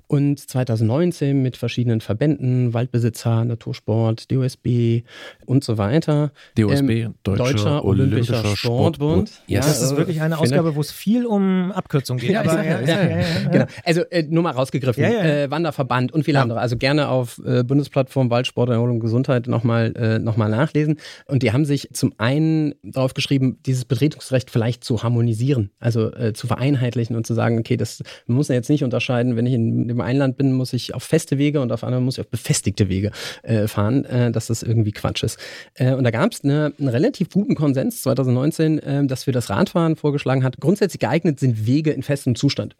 [0.08, 5.04] und 2019 mit verschiedenen Verbänden, Waldbesitzer, Natursport, DOSB
[5.46, 6.32] und so weiter.
[6.58, 8.96] DOSB, Ähm, Deutscher, Deutscher Olympischer, Olympischer Sportbund.
[8.98, 9.32] Sportbund.
[9.48, 9.66] Yes.
[9.66, 12.32] Das ist wirklich eine finde- Ausgabe, wo es viel um Abkürzungen geht.
[12.32, 13.50] Ja, aber, ja- ja, ja- ja, ja, ja.
[13.50, 13.66] Genau.
[13.84, 15.04] Also äh, nur mal rausgegriffen.
[15.04, 15.24] Ja, ja.
[15.44, 16.42] Äh, Wanderverband und viele Ja.
[16.44, 16.60] andere.
[16.60, 20.98] Also gerne auf äh, Bundesplattform Waldsport, Erholung, Gesundheit nochmal äh, noch nachlesen.
[21.26, 26.34] Und die haben sich zum einen darauf geschrieben, dieses Betretungsrecht vielleicht zu harmonisieren, also äh,
[26.34, 29.54] zu vereinheitlichen und zu sagen, okay, das man muss ja jetzt nicht unterscheiden, wenn ich
[29.54, 32.22] in dem einen Land bin, muss ich auf feste Wege und auf anderen muss ich
[32.22, 33.12] auf befestigte Wege
[33.44, 35.40] äh, fahren, äh, dass das irgendwie Quatsch ist.
[35.76, 39.50] Äh, und da gab es eine, einen relativ guten Konsens 2019, äh, dass für das
[39.50, 40.60] Radfahren vorgeschlagen hat.
[40.60, 42.76] Grundsätzlich geeignet sind Wege in festem Zustand.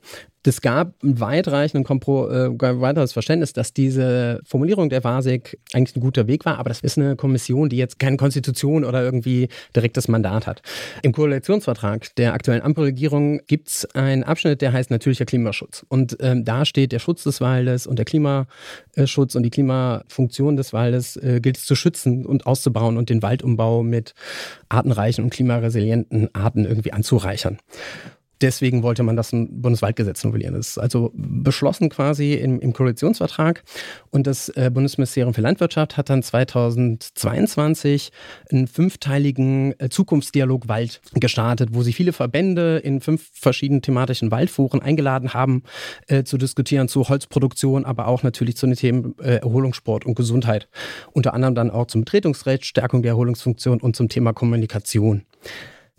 [0.46, 6.02] Es gab ein weitreichenden Kompro, äh, weiteres Verständnis, dass diese Formulierung der WASIG eigentlich ein
[6.02, 10.08] guter Weg war, aber das ist eine Kommission, die jetzt keine Konstitution oder irgendwie direktes
[10.08, 10.62] Mandat hat.
[11.02, 15.86] Im Koalitionsvertrag der aktuellen Ampelregierung gibt es einen Abschnitt, der heißt natürlicher Klimaschutz.
[15.90, 20.74] Und ähm, da steht der Schutz des Waldes und der Klimaschutz und die Klimafunktion des
[20.74, 24.14] Waldes äh, gilt es zu schützen und auszubauen und den Waldumbau mit
[24.70, 27.58] artenreichen und klimaresilienten Arten irgendwie anzureichern.
[28.42, 30.54] Deswegen wollte man das Bundeswaldgesetz novellieren.
[30.54, 33.64] Das ist also beschlossen quasi im, im Koalitionsvertrag.
[34.12, 38.12] Und das äh, Bundesministerium für Landwirtschaft hat dann 2022
[38.52, 44.82] einen fünfteiligen äh, Zukunftsdialog Wald gestartet, wo sie viele Verbände in fünf verschiedenen thematischen Waldforen
[44.82, 45.64] eingeladen haben,
[46.08, 50.68] äh, zu diskutieren zu Holzproduktion, aber auch natürlich zu den Themen äh, Erholungssport und Gesundheit.
[51.12, 55.24] Unter anderem dann auch zum Betretungsrecht, Stärkung der Erholungsfunktion und zum Thema Kommunikation.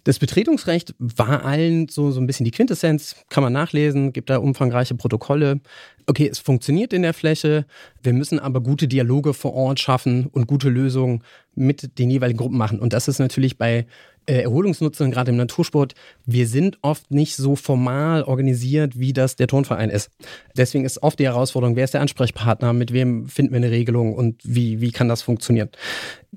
[0.08, 4.38] Das Betretungsrecht war allen so, so ein bisschen die Quintessenz, kann man nachlesen, gibt da
[4.38, 5.60] umfangreiche Protokolle.
[6.06, 7.66] Okay, es funktioniert in der Fläche,
[8.02, 11.22] wir müssen aber gute Dialoge vor Ort schaffen und gute Lösungen
[11.54, 12.80] mit den jeweiligen Gruppen machen.
[12.80, 13.84] Und das ist natürlich bei
[14.24, 15.94] äh, Erholungsnutzern, gerade im Natursport,
[16.24, 20.10] wir sind oft nicht so formal organisiert, wie das der Turnverein ist.
[20.56, 24.14] Deswegen ist oft die Herausforderung, wer ist der Ansprechpartner, mit wem finden wir eine Regelung
[24.14, 25.68] und wie, wie kann das funktionieren.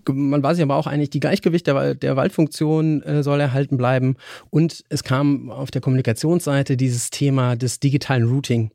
[0.08, 4.16] Man war sich aber auch einig, die Gleichgewicht der, der Waldfunktion äh, soll erhalten bleiben.
[4.50, 8.72] Und es kam auf der Kommunikationsseite dieses Thema des digitalen Routing,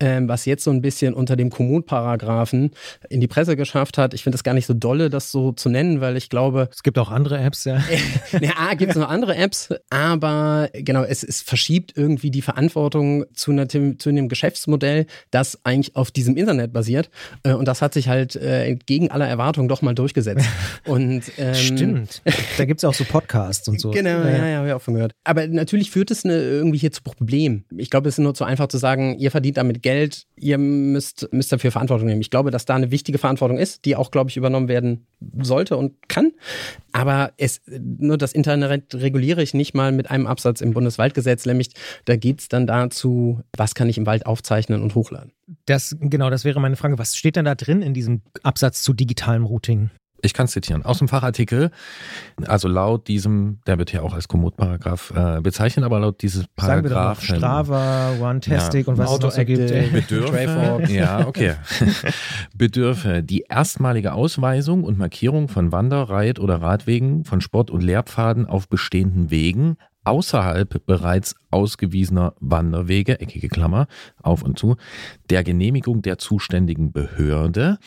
[0.00, 2.72] äh, was jetzt so ein bisschen unter dem Kommunparagraphen
[3.08, 4.12] in die Presse geschafft hat.
[4.12, 6.68] Ich finde es gar nicht so dolle, das so zu nennen, weil ich glaube.
[6.72, 7.82] Es gibt auch andere Apps, ja.
[8.40, 13.52] ja, gibt es noch andere Apps, aber genau, es, es verschiebt irgendwie die Verantwortung zu,
[13.52, 17.08] einer, zu einem Geschäftsmodell, das eigentlich auf diesem Internet basiert.
[17.44, 20.46] Äh, und das hat sich halt äh, entgegen aller Erwartungen doch mal durchgesetzt.
[20.86, 22.22] Und, ähm, Stimmt.
[22.58, 23.90] Da gibt es auch so Podcasts und so.
[23.90, 25.12] Genau, ja, ja, ja habe ich auch von gehört.
[25.24, 27.64] Aber natürlich führt es eine, irgendwie hier zu Problemen.
[27.76, 31.28] Ich glaube, es ist nur zu einfach zu sagen, ihr verdient damit Geld, ihr müsst,
[31.32, 32.20] müsst dafür Verantwortung nehmen.
[32.20, 35.06] Ich glaube, dass da eine wichtige Verantwortung ist, die auch, glaube ich, übernommen werden
[35.40, 36.32] sollte und kann.
[36.92, 41.70] Aber es, nur das Internet reguliere ich nicht mal mit einem Absatz im Bundeswaldgesetz, nämlich
[42.04, 45.32] da geht es dann dazu, was kann ich im Wald aufzeichnen und hochladen.
[45.66, 46.98] Das, genau, das wäre meine Frage.
[46.98, 49.90] Was steht denn da drin in diesem Absatz zu digitalem Routing?
[50.26, 50.84] Ich kann es zitieren.
[50.84, 51.70] Aus dem Fachartikel,
[52.46, 57.36] also laut diesem, der wird ja auch als Komoot-Paragraph äh, bezeichnet, aber laut dieses Paragraphen.
[57.36, 59.72] Strava, OneTastic ja, und was es noch so gibt.
[59.92, 61.54] Bedürfe, ja, okay.
[62.54, 68.46] Bedürfe die erstmalige Ausweisung und Markierung von Wander-, Reit- oder Radwegen, von Sport- und Lehrpfaden
[68.46, 73.88] auf bestehenden Wegen außerhalb bereits ausgewiesener Wanderwege, eckige Klammer,
[74.22, 74.76] auf und zu,
[75.30, 77.78] der Genehmigung der zuständigen Behörde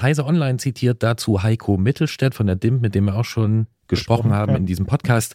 [0.00, 4.32] Heise Online zitiert dazu Heiko Mittelstädt von der DIMP, mit dem wir auch schon gesprochen
[4.32, 4.58] haben ja.
[4.58, 5.34] in diesem Podcast.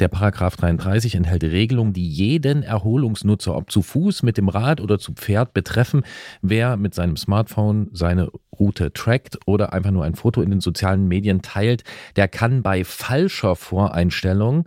[0.00, 4.98] Der Paragraph 33 enthält Regelungen, die jeden Erholungsnutzer, ob zu Fuß, mit dem Rad oder
[4.98, 6.02] zu Pferd betreffen.
[6.42, 11.06] Wer mit seinem Smartphone seine Route trackt oder einfach nur ein Foto in den sozialen
[11.06, 11.84] Medien teilt,
[12.16, 14.66] der kann bei falscher Voreinstellung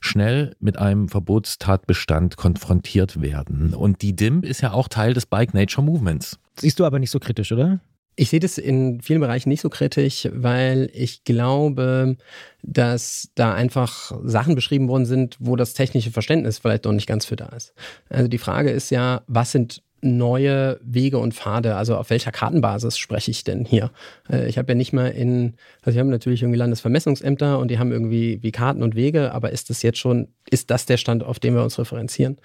[0.00, 3.74] schnell mit einem Verbotstatbestand konfrontiert werden.
[3.74, 6.38] Und die DIMP ist ja auch Teil des Bike Nature Movements.
[6.56, 7.80] Siehst du aber nicht so kritisch, oder?
[8.14, 12.16] Ich sehe das in vielen Bereichen nicht so kritisch, weil ich glaube,
[12.62, 17.24] dass da einfach Sachen beschrieben worden sind, wo das technische Verständnis vielleicht noch nicht ganz
[17.24, 17.72] für da ist.
[18.10, 21.76] Also die Frage ist ja, was sind neue Wege und Pfade?
[21.76, 23.90] Also auf welcher Kartenbasis spreche ich denn hier?
[24.30, 27.78] Äh, ich habe ja nicht mal in, also wir haben natürlich irgendwie Landesvermessungsämter und die
[27.78, 31.22] haben irgendwie wie Karten und Wege, aber ist das jetzt schon, ist das der Stand,
[31.22, 32.38] auf dem wir uns referenzieren?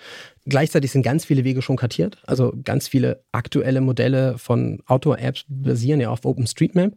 [0.45, 2.19] Gleichzeitig sind ganz viele Wege schon kartiert.
[2.25, 6.93] Also ganz viele aktuelle Modelle von Outdoor-Apps basieren ja auf OpenStreetMap.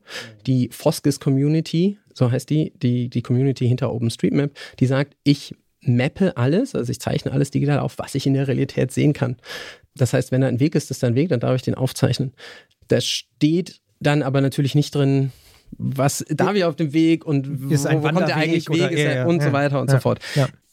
[0.46, 6.36] Die Foskis Community, so heißt die, die, die Community hinter OpenStreetMap, die sagt, ich mappe
[6.36, 9.36] alles, also ich zeichne alles digital auf, was ich in der Realität sehen kann.
[9.94, 11.74] Das heißt, wenn da ein Weg ist, ist da ein Weg, dann darf ich den
[11.74, 12.32] aufzeichnen.
[12.88, 15.32] Da steht dann aber natürlich nicht drin,
[15.78, 19.40] was darf ich auf dem Weg und wo, wo kommt der eigentlich Weg ja, und
[19.40, 20.20] ja, so weiter und so fort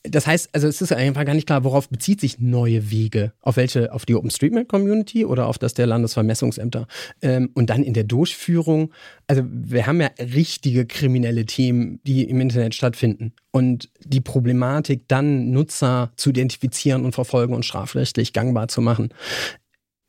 [0.09, 3.33] das heißt, also es ist einfach gar nicht klar, worauf bezieht sich neue Wege?
[3.41, 3.91] Auf welche?
[3.93, 6.87] Auf die OpenStreetMap-Community oder auf das der Landesvermessungsämter?
[7.21, 8.91] Ähm, und dann in der Durchführung,
[9.27, 13.33] also wir haben ja richtige kriminelle Themen, die im Internet stattfinden.
[13.51, 19.09] Und die Problematik, dann Nutzer zu identifizieren und verfolgen und strafrechtlich gangbar zu machen,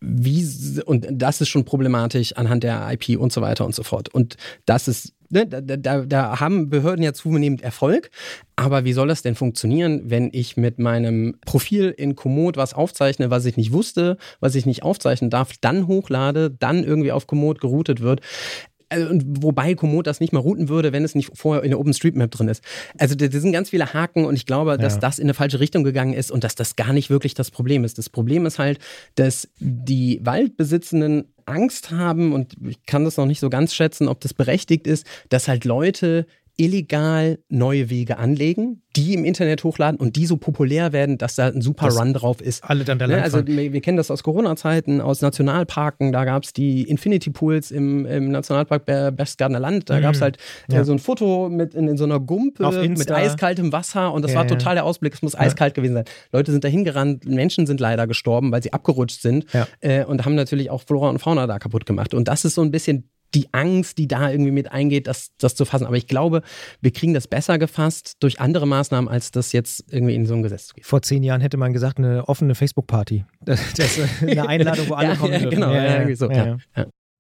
[0.01, 0.47] wie,
[0.85, 4.09] und das ist schon problematisch anhand der IP und so weiter und so fort.
[4.15, 8.11] Und das ist, ne, da, da, da haben Behörden ja zunehmend Erfolg.
[8.55, 13.31] Aber wie soll das denn funktionieren, wenn ich mit meinem Profil in Komoot was aufzeichne,
[13.31, 17.61] was ich nicht wusste, was ich nicht aufzeichnen darf, dann hochlade, dann irgendwie auf Komoot
[17.61, 18.21] geroutet wird?
[18.89, 22.31] Also, wobei Komoot das nicht mal routen würde, wenn es nicht vorher in der OpenStreetMap
[22.31, 22.63] drin ist.
[22.99, 25.01] Also da, sind ganz viele Haken und ich glaube, dass ja.
[25.01, 27.85] das in eine falsche Richtung gegangen ist und dass das gar nicht wirklich das Problem
[27.85, 27.99] ist.
[27.99, 28.79] Das Problem ist halt,
[29.15, 34.21] dass die Waldbesitzenden Angst haben und ich kann das noch nicht so ganz schätzen, ob
[34.21, 36.27] das berechtigt ist, dass halt Leute
[36.59, 41.47] illegal neue Wege anlegen, die im Internet hochladen und die so populär werden, dass da
[41.47, 42.65] ein super das Run drauf ist.
[42.65, 43.23] Alle dann da ne?
[43.23, 47.71] Also wir, wir, kennen das aus Corona-Zeiten, aus Nationalparken, da gab es die Infinity Pools
[47.71, 50.03] im, im Nationalpark Berchtesgadener Land, da mhm.
[50.03, 50.85] gab es halt äh, ja.
[50.85, 54.39] so ein Foto mit in, in so einer Gumpe mit eiskaltem Wasser und das ja,
[54.39, 55.41] war total der Ausblick, es muss ja.
[55.41, 56.05] eiskalt gewesen sein.
[56.33, 59.47] Leute sind da hingerannt, Menschen sind leider gestorben, weil sie abgerutscht sind
[59.81, 62.63] äh, und haben natürlich auch Flora und Fauna da kaputt gemacht und das ist so
[62.63, 65.87] ein bisschen die Angst, die da irgendwie mit eingeht, das, das zu fassen.
[65.87, 66.43] Aber ich glaube,
[66.81, 70.43] wir kriegen das besser gefasst durch andere Maßnahmen, als das jetzt irgendwie in so ein
[70.43, 70.87] Gesetz geht.
[70.87, 73.25] Vor zehn Jahren hätte man gesagt, eine offene Facebook-Party.
[74.21, 76.57] Eine Einladung, wo alle ja, kommen ja, Genau, ja, ja, so, ja,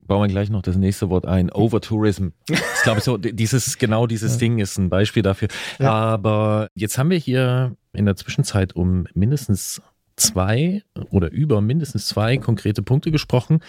[0.08, 1.52] Bauen wir gleich noch das nächste Wort ein.
[1.52, 2.28] Overtourism.
[2.48, 5.48] Ich glaube so, dieses, genau dieses Ding ist ein Beispiel dafür.
[5.78, 9.82] Aber jetzt haben wir hier in der Zwischenzeit um mindestens
[10.18, 13.60] zwei oder über mindestens zwei konkrete Punkte gesprochen,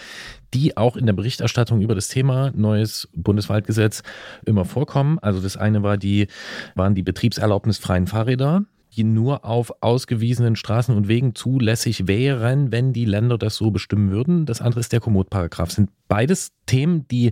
[0.54, 4.02] die auch in der Berichterstattung über das Thema neues Bundeswaldgesetz
[4.44, 5.18] immer vorkommen.
[5.20, 6.26] Also das eine war die,
[6.74, 8.64] waren die betriebserlaubnisfreien Fahrräder
[8.96, 14.10] die nur auf ausgewiesenen Straßen und Wegen zulässig wären, wenn die Länder das so bestimmen
[14.10, 14.46] würden.
[14.46, 15.70] Das andere ist der Komoot-Paragraph.
[15.70, 17.30] Sind beides Themen, die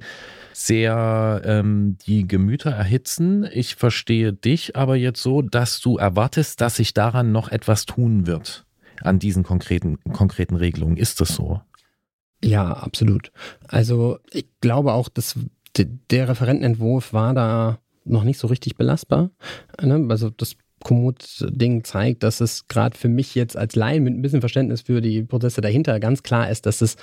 [0.52, 3.46] sehr ähm, die Gemüter erhitzen.
[3.52, 8.26] Ich verstehe dich aber jetzt so, dass du erwartest, dass sich daran noch etwas tun
[8.26, 8.64] wird
[9.02, 10.96] an diesen konkreten, konkreten Regelungen.
[10.96, 11.60] Ist das so?
[12.42, 13.32] Ja, absolut.
[13.66, 15.38] Also ich glaube auch, dass
[15.76, 19.30] der Referentenentwurf war da noch nicht so richtig belastbar.
[19.80, 20.06] Ne?
[20.08, 24.40] Also das Komoot-Ding zeigt, dass es gerade für mich jetzt als Laien mit ein bisschen
[24.40, 26.96] Verständnis für die Prozesse dahinter ganz klar ist, dass es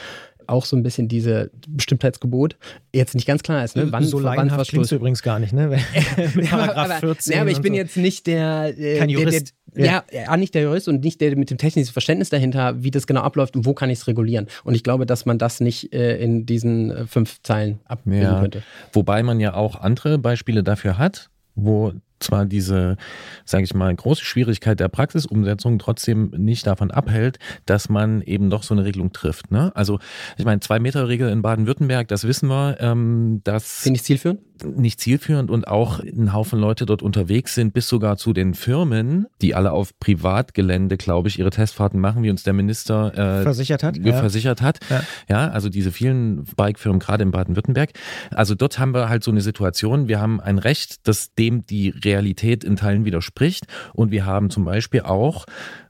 [0.48, 2.58] auch so ein bisschen diese Bestimmtheitsgebot
[2.94, 3.76] jetzt nicht ganz klar ist.
[3.76, 3.92] Ne?
[3.92, 5.78] Wann, so wann klingt übrigens gar nicht, ne?
[6.50, 7.34] Paragraph 14.
[7.34, 7.78] Ja, aber ich bin so.
[7.78, 9.54] jetzt nicht der, äh, Kein Jurist.
[9.76, 10.04] Der, der, ja.
[10.12, 13.22] ja, nicht der Jurist und nicht der mit dem technischen Verständnis dahinter, wie das genau
[13.22, 14.48] abläuft und wo kann ich es regulieren.
[14.64, 18.40] Und ich glaube, dass man das nicht äh, in diesen äh, fünf Zeilen abbilden ja.
[18.40, 18.64] könnte.
[18.94, 21.94] Wobei man ja auch andere Beispiele dafür hat, wo
[22.26, 22.98] zwar diese,
[23.46, 28.64] sage ich mal, große Schwierigkeit der Praxisumsetzung trotzdem nicht davon abhält, dass man eben doch
[28.64, 29.52] so eine Regelung trifft.
[29.52, 29.72] Ne?
[29.76, 30.00] Also
[30.38, 32.78] ich meine, Zwei-Meter-Regel in Baden-Württemberg, das wissen wir.
[32.80, 34.40] Ähm, das Sind nicht zielführend?
[34.64, 39.28] Nicht zielführend und auch ein Haufen Leute dort unterwegs sind, bis sogar zu den Firmen,
[39.42, 43.84] die alle auf Privatgelände, glaube ich, ihre Testfahrten machen, wie uns der Minister äh, versichert
[43.84, 43.98] hat.
[43.98, 44.20] Ja.
[44.20, 44.80] Versichert hat.
[44.90, 45.04] Ja.
[45.28, 47.92] ja, also diese vielen Bike-Firmen, gerade in Baden-Württemberg.
[48.32, 51.90] Also dort haben wir halt so eine Situation, wir haben ein Recht, das dem die
[51.90, 53.66] Realität in Teilen widerspricht.
[53.94, 55.46] Und wir haben zum Beispiel auch,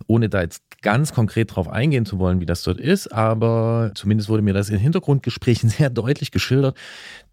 [0.07, 4.29] ohne da jetzt ganz konkret drauf eingehen zu wollen, wie das dort ist, aber zumindest
[4.29, 6.77] wurde mir das in Hintergrundgesprächen sehr deutlich geschildert,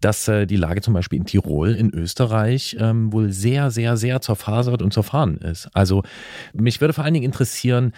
[0.01, 4.21] dass äh, die Lage zum Beispiel in Tirol, in Österreich, ähm, wohl sehr, sehr, sehr
[4.21, 5.69] zerfasert und zerfahren ist.
[5.73, 6.01] Also
[6.53, 7.93] mich würde vor allen Dingen interessieren,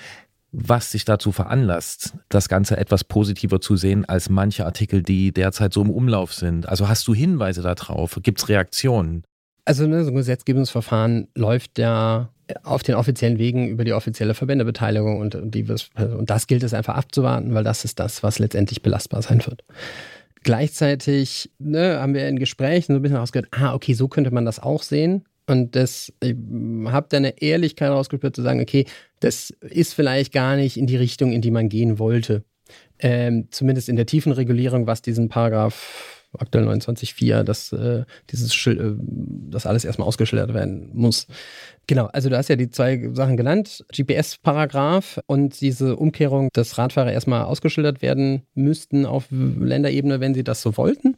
[0.51, 5.71] was sich dazu veranlasst, das Ganze etwas positiver zu sehen als manche Artikel, die derzeit
[5.71, 6.67] so im Umlauf sind.
[6.67, 8.19] Also hast du Hinweise darauf?
[8.21, 9.23] Gibt es Reaktionen?
[9.63, 12.29] Also ne, so ein Gesetzgebungsverfahren läuft ja
[12.63, 15.65] auf den offiziellen Wegen über die offizielle Verbändebeteiligung und, die,
[15.97, 19.63] und das gilt es einfach abzuwarten, weil das ist das, was letztendlich belastbar sein wird.
[20.43, 24.45] Gleichzeitig ne, haben wir in Gesprächen so ein bisschen rausgehört, ah, okay, so könnte man
[24.45, 25.25] das auch sehen.
[25.47, 26.35] Und das, ich
[26.85, 28.85] habe da eine Ehrlichkeit rausgespürt, zu sagen, okay,
[29.19, 32.43] das ist vielleicht gar nicht in die Richtung, in die man gehen wollte.
[32.99, 38.79] Ähm, zumindest in der tiefen Regulierung, was diesen Paragraph aktuell 29.4, dass äh, dieses Schild,
[38.79, 38.93] äh,
[39.49, 41.27] das alles erstmal ausgeschildert werden muss.
[41.87, 47.11] Genau, also du hast ja die zwei Sachen genannt, GPS-Paragraph und diese Umkehrung, dass Radfahrer
[47.11, 51.15] erstmal ausgeschildert werden müssten auf Länderebene, wenn sie das so wollten.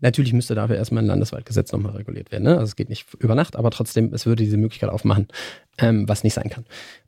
[0.00, 2.44] Natürlich müsste dafür erstmal ein Landeswaldgesetz nochmal reguliert werden.
[2.44, 2.52] Ne?
[2.52, 5.26] Also es geht nicht über Nacht, aber trotzdem, es würde diese Möglichkeit aufmachen,
[5.78, 6.64] ähm, was nicht sein kann.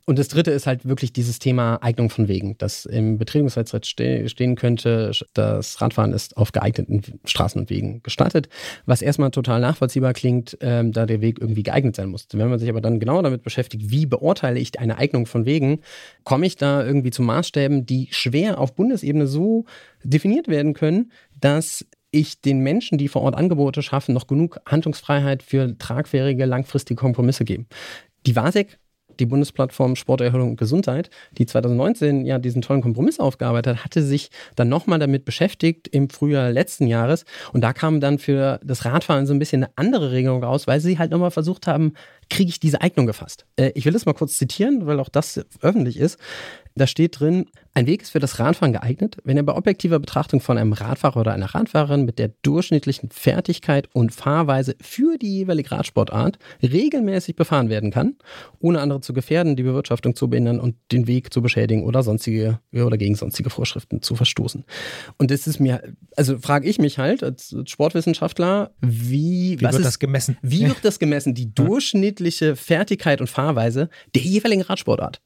[0.09, 4.29] Und das dritte ist halt wirklich dieses Thema Eignung von Wegen, dass im Betretungsrechtsrecht ste
[4.29, 8.49] stehen könnte, das Radfahren ist auf geeigneten Straßen und Wegen gestartet,
[8.87, 12.29] was erstmal total nachvollziehbar klingt, ähm, da der Weg irgendwie geeignet sein muss.
[12.33, 15.81] Wenn man sich aber dann genau damit beschäftigt, wie beurteile ich eine Eignung von Wegen,
[16.25, 19.65] komme ich da irgendwie zu Maßstäben, die schwer auf Bundesebene so
[20.05, 25.43] definiert werden können, dass ich den Menschen, die vor Ort Angebote schaffen, noch genug Handlungsfreiheit
[25.43, 27.67] für tragfähige, langfristige Kompromisse geben.
[28.27, 28.79] Die WASEC
[29.21, 34.31] die Bundesplattform Sporterholung und Gesundheit, die 2019 ja diesen tollen Kompromiss aufgearbeitet hat, hatte sich
[34.55, 37.25] dann nochmal damit beschäftigt im Frühjahr letzten Jahres.
[37.53, 40.81] Und da kam dann für das Radfahren so ein bisschen eine andere Regelung raus, weil
[40.81, 41.95] sie halt nochmal versucht haben,
[42.29, 43.47] kriege ich diese Eignung gefasst.
[43.57, 46.19] Äh, ich will das mal kurz zitieren, weil auch das öffentlich ist.
[46.79, 50.41] Da steht drin, ein Weg ist für das Radfahren geeignet, wenn er bei objektiver Betrachtung
[50.41, 55.71] von einem Radfahrer oder einer Radfahrerin mit der durchschnittlichen Fertigkeit und Fahrweise für die jeweilige
[55.71, 58.17] Radsportart regelmäßig befahren werden kann,
[58.59, 62.61] ohne andere zu gefährden, die Bewirtschaftung zu behindern und den Weg zu beschädigen oder sonstige
[62.73, 64.65] oder gegen sonstige Vorschriften zu verstoßen.
[65.17, 65.83] Und das ist mir,
[66.15, 70.37] also frage ich mich halt als Sportwissenschaftler, wie, Wie wird ist, das gemessen?
[70.43, 71.55] wie wird das gemessen, die
[72.17, 75.21] durchschnittliche Fertigkeit und Fahrweise der jeweiligen Radsportart?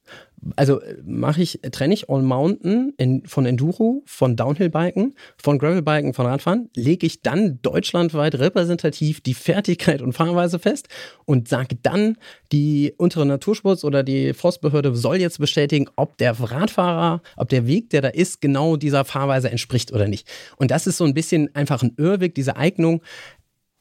[0.55, 6.13] Also äh, mache ich, trenne ich All Mountain in, von Enduro, von Downhill-Biken, von Gravel-Biken,
[6.13, 10.87] von Radfahren, lege ich dann deutschlandweit repräsentativ die Fertigkeit und Fahrweise fest
[11.25, 12.17] und sage dann,
[12.51, 17.91] die untere Naturschutz oder die Forstbehörde soll jetzt bestätigen, ob der Radfahrer, ob der Weg,
[17.91, 20.27] der da ist, genau dieser Fahrweise entspricht oder nicht.
[20.57, 23.03] Und das ist so ein bisschen einfach ein Irrweg, diese Eignung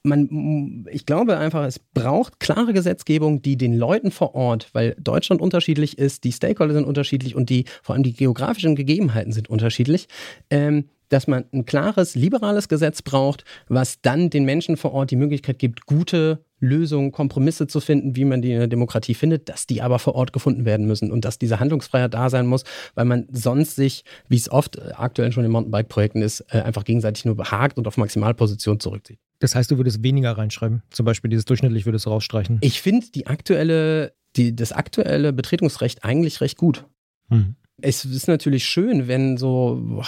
[0.03, 5.42] man, ich glaube einfach, es braucht klare Gesetzgebung, die den Leuten vor Ort, weil Deutschland
[5.42, 10.09] unterschiedlich ist, die Stakeholder sind unterschiedlich und die vor allem die geografischen Gegebenheiten sind unterschiedlich,
[10.48, 15.16] ähm, dass man ein klares, liberales Gesetz braucht, was dann den Menschen vor Ort die
[15.16, 19.66] Möglichkeit gibt, gute Lösungen, Kompromisse zu finden, wie man die in der Demokratie findet, dass
[19.66, 23.07] die aber vor Ort gefunden werden müssen und dass diese Handlungsfreiheit da sein muss, weil
[23.07, 27.34] man sonst sich, wie es oft aktuell schon in Mountainbike-Projekten ist, äh, einfach gegenseitig nur
[27.34, 29.18] behagt und auf Maximalposition zurückzieht.
[29.41, 30.82] Das heißt, du würdest weniger reinschreiben.
[30.91, 32.59] Zum Beispiel dieses durchschnittlich würdest du rausstreichen.
[32.61, 36.86] Ich finde die aktuelle, die, das aktuelle Betretungsrecht eigentlich recht gut.
[37.28, 37.57] Hm.
[37.80, 40.07] Es ist natürlich schön, wenn so boah,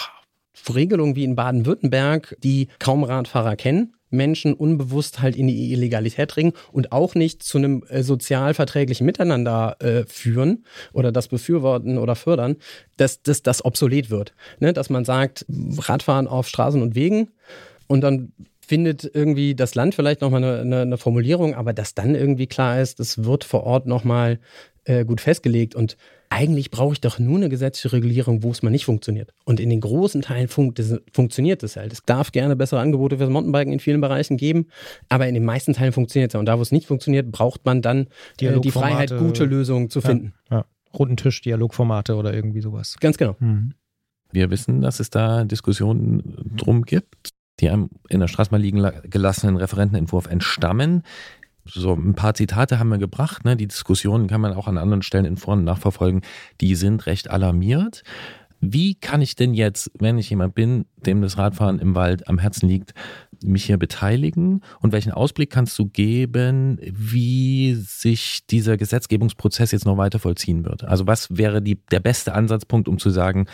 [0.73, 6.53] Regelungen wie in Baden-Württemberg, die kaum Radfahrer kennen, Menschen unbewusst halt in die Illegalität bringen
[6.71, 12.57] und auch nicht zu einem äh, sozialverträglichen Miteinander äh, führen oder das befürworten oder fördern,
[12.97, 14.33] dass das dass obsolet wird.
[14.59, 14.71] Ne?
[14.71, 17.31] Dass man sagt, Radfahren auf Straßen und Wegen
[17.87, 18.31] und dann
[18.73, 22.81] findet irgendwie das Land vielleicht nochmal eine, eine, eine Formulierung, aber dass dann irgendwie klar
[22.81, 24.39] ist, das wird vor Ort nochmal
[24.85, 25.95] äh, gut festgelegt und
[26.31, 29.31] eigentlich brauche ich doch nur eine gesetzliche Regulierung, wo es mal nicht funktioniert.
[29.45, 31.93] Und in den großen Teilen funkt es, funktioniert es halt.
[31.93, 34.65] Es darf gerne bessere Angebote für das Mountainbiken in vielen Bereichen geben,
[35.07, 36.39] aber in den meisten Teilen funktioniert es ja.
[36.39, 38.07] Und da, wo es nicht funktioniert, braucht man dann
[38.41, 40.07] äh, die Freiheit, gute Lösungen zu Ja.
[40.07, 40.33] finden.
[40.49, 40.65] Ja.
[40.97, 42.95] Runden Tisch, Dialogformate oder irgendwie sowas.
[42.99, 43.35] Ganz genau.
[43.37, 43.75] Mhm.
[44.31, 47.29] Wir wissen, dass es da Diskussionen drum gibt,
[47.63, 51.03] die einem in der Straße mal liegen la- gelassenen Referentenentwurf entstammen.
[51.65, 53.45] So ein paar Zitate haben wir gebracht.
[53.45, 53.55] Ne?
[53.55, 56.21] Die Diskussionen kann man auch an anderen Stellen in Foren nachverfolgen.
[56.59, 58.03] Die sind recht alarmiert.
[58.59, 62.37] Wie kann ich denn jetzt, wenn ich jemand bin, dem das Radfahren im Wald am
[62.37, 62.93] Herzen liegt,
[63.41, 64.61] mich hier beteiligen?
[64.81, 70.83] Und welchen Ausblick kannst du geben, wie sich dieser Gesetzgebungsprozess jetzt noch weiter vollziehen wird?
[70.83, 73.47] Also was wäre die, der beste Ansatzpunkt, um zu sagen,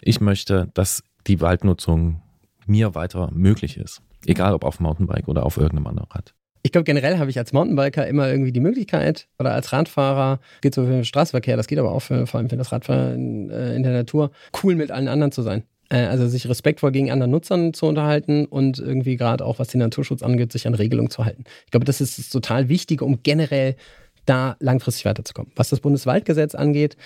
[0.00, 2.20] ich möchte, dass die Waldnutzung
[2.68, 4.02] mir weiter möglich ist.
[4.26, 6.34] Egal ob auf Mountainbike oder auf irgendeinem anderen Rad.
[6.62, 10.74] Ich glaube, generell habe ich als Mountainbiker immer irgendwie die Möglichkeit oder als Radfahrer, geht
[10.74, 13.50] so für den Straßenverkehr, das geht aber auch für, vor allem für das Radfahren in,
[13.50, 15.62] äh, in der Natur, cool mit allen anderen zu sein.
[15.88, 19.80] Äh, Also sich respektvoll gegen andere Nutzern zu unterhalten und irgendwie gerade auch, was den
[19.80, 21.44] Naturschutz angeht, sich an Regelungen zu halten.
[21.64, 23.76] Ich glaube, das ist das total Wichtige, um generell
[24.28, 25.52] da langfristig weiterzukommen.
[25.56, 26.96] Was das Bundeswaldgesetz angeht,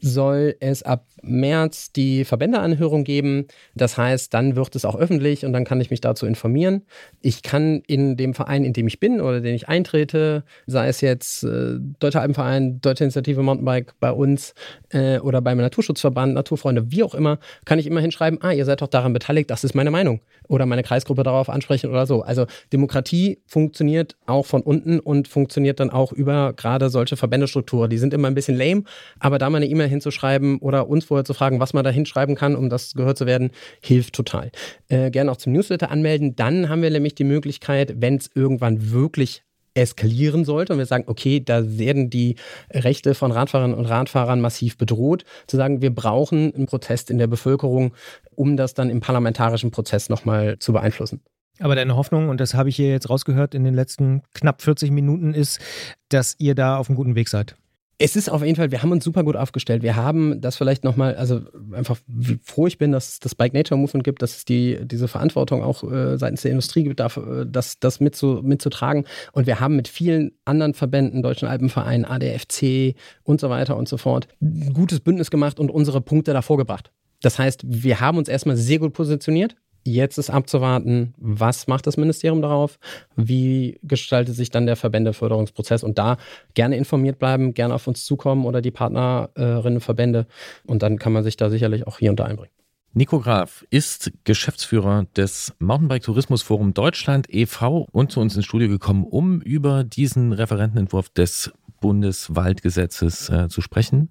[0.00, 3.46] soll es ab März die Verbändeanhörung geben.
[3.74, 6.82] Das heißt, dann wird es auch öffentlich und dann kann ich mich dazu informieren.
[7.20, 11.02] Ich kann in dem Verein, in dem ich bin oder den ich eintrete, sei es
[11.02, 14.54] jetzt äh, Deutscher Alpenverein, Deutsche Initiative Mountainbike bei uns
[14.90, 18.80] äh, oder beim Naturschutzverband, Naturfreunde, wie auch immer, kann ich immer hinschreiben, ah, ihr seid
[18.80, 20.20] doch daran beteiligt, das ist meine Meinung.
[20.48, 22.22] Oder meine Kreisgruppe darauf ansprechen oder so.
[22.22, 27.90] Also Demokratie funktioniert auch von unten und funktioniert dann auch über gerade solche Verbändestrukturen.
[27.90, 28.84] Die sind immer ein bisschen lame,
[29.18, 32.34] aber da mal eine E-Mail hinzuschreiben oder uns vorher zu fragen, was man da hinschreiben
[32.36, 33.50] kann, um das gehört zu werden,
[33.80, 34.50] hilft total.
[34.88, 36.36] Äh, gerne auch zum Newsletter anmelden.
[36.36, 39.42] Dann haben wir nämlich die Möglichkeit, wenn es irgendwann wirklich
[39.74, 42.36] eskalieren sollte und wir sagen, okay, da werden die
[42.70, 47.28] Rechte von Radfahrerinnen und Radfahrern massiv bedroht, zu sagen, wir brauchen einen Protest in der
[47.28, 47.94] Bevölkerung,
[48.34, 51.22] um das dann im parlamentarischen Prozess nochmal zu beeinflussen.
[51.60, 54.90] Aber deine Hoffnung, und das habe ich hier jetzt rausgehört in den letzten knapp 40
[54.90, 55.60] Minuten, ist,
[56.08, 57.54] dass ihr da auf einem guten Weg seid.
[58.02, 59.82] Es ist auf jeden Fall, wir haben uns super gut aufgestellt.
[59.82, 61.42] Wir haben das vielleicht nochmal, also
[61.72, 64.78] einfach, wie froh ich bin, dass es das Bike Nature Movement gibt, dass es die,
[64.86, 69.04] diese Verantwortung auch äh, seitens der Industrie gibt, dafür, äh, das, das mitzu, mitzutragen.
[69.32, 73.98] Und wir haben mit vielen anderen Verbänden, Deutschen Alpenverein, ADFC und so weiter und so
[73.98, 76.90] fort, ein gutes Bündnis gemacht und unsere Punkte davor gebracht.
[77.20, 79.56] Das heißt, wir haben uns erstmal sehr gut positioniert.
[79.84, 82.78] Jetzt ist abzuwarten, was macht das Ministerium darauf?
[83.16, 85.82] Wie gestaltet sich dann der Verbändeförderungsprozess?
[85.82, 86.18] Und da
[86.54, 90.26] gerne informiert bleiben, gerne auf uns zukommen oder die Partnerinnenverbände.
[90.66, 92.52] Und dann kann man sich da sicherlich auch hier und da einbringen.
[92.92, 97.86] Nico Graf ist Geschäftsführer des Mountainbike Tourismus Forum Deutschland e.V.
[97.92, 104.10] und zu uns ins Studio gekommen, um über diesen Referentenentwurf des Bundeswaldgesetzes äh, zu sprechen.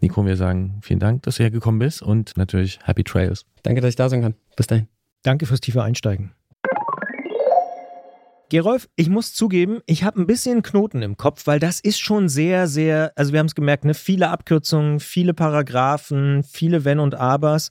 [0.00, 3.46] Nico, wir sagen vielen Dank, dass du hergekommen bist und natürlich Happy Trails.
[3.62, 4.34] Danke, dass ich da sein kann.
[4.56, 4.88] Bis dahin.
[5.28, 6.32] Danke fürs tiefe Einsteigen.
[8.48, 12.30] Gerolf, ich muss zugeben, ich habe ein bisschen Knoten im Kopf, weil das ist schon
[12.30, 17.14] sehr, sehr, also wir haben es gemerkt, ne, viele Abkürzungen, viele Paragraphen, viele Wenn und
[17.14, 17.70] Abers.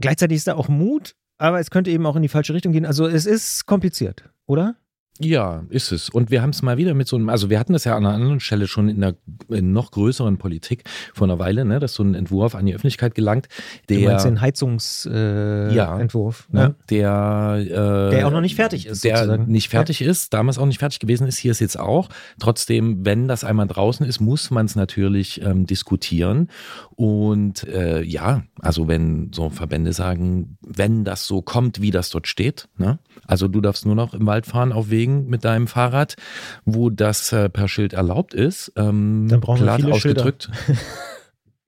[0.00, 2.86] Gleichzeitig ist da auch Mut, aber es könnte eben auch in die falsche Richtung gehen.
[2.86, 4.76] Also es ist kompliziert, oder?
[5.20, 6.10] Ja, ist es.
[6.10, 8.04] Und wir haben es mal wieder mit so einem, also wir hatten das ja an
[8.04, 9.14] einer anderen Stelle schon in einer
[9.48, 13.14] in noch größeren Politik vor einer Weile, ne, dass so ein Entwurf an die Öffentlichkeit
[13.14, 13.48] gelangt.
[13.88, 18.86] Der, du meinst den Heizungsentwurf, äh, ja, ne, der, äh, der auch noch nicht fertig
[18.86, 19.04] ist.
[19.04, 19.50] Der sozusagen.
[19.50, 20.10] nicht fertig ja.
[20.10, 22.08] ist, damals auch nicht fertig gewesen ist, hier ist jetzt auch.
[22.38, 26.48] Trotzdem, wenn das einmal draußen ist, muss man es natürlich ähm, diskutieren.
[26.94, 32.26] Und äh, ja, also wenn so Verbände sagen, wenn das so kommt, wie das dort
[32.26, 32.98] steht, ne?
[33.26, 36.16] also du darfst nur noch im Wald fahren auf Wegen mit deinem Fahrrad,
[36.64, 40.50] wo das äh, per Schild erlaubt ist, ähm, Dann brauchen wir viele ausgedrückt.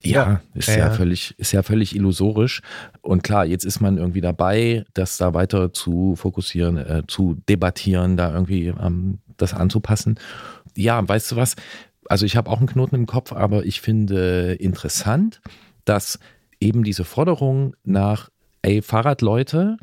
[0.01, 0.41] Ja, Ja.
[0.55, 0.91] ist Ja, ja, ja.
[0.93, 2.63] völlig, ist ja völlig illusorisch.
[3.01, 8.17] Und klar, jetzt ist man irgendwie dabei, das da weiter zu fokussieren, äh, zu debattieren,
[8.17, 10.19] da irgendwie ähm, das anzupassen.
[10.77, 11.57] Ja, weißt du was?
[12.09, 15.41] Also ich habe auch einen Knoten im Kopf, aber ich finde interessant,
[15.85, 16.19] dass
[16.61, 18.31] eben diese Forderung nach,
[18.63, 19.79] ey, Fahrradleute,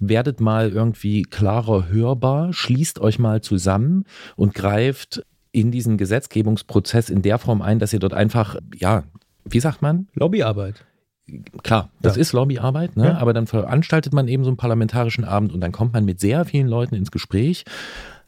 [0.00, 4.04] werdet mal irgendwie klarer hörbar, schließt euch mal zusammen
[4.36, 5.22] und greift
[5.52, 9.04] in diesen Gesetzgebungsprozess in der Form ein, dass ihr dort einfach, ja,
[9.44, 10.08] wie sagt man?
[10.14, 10.84] Lobbyarbeit.
[11.62, 12.22] Klar, das Ja.
[12.22, 13.04] ist Lobbyarbeit, ne?
[13.08, 13.18] Ja.
[13.18, 16.44] aber dann veranstaltet man eben so einen parlamentarischen Abend und dann kommt man mit sehr
[16.44, 17.64] vielen Leuten ins Gespräch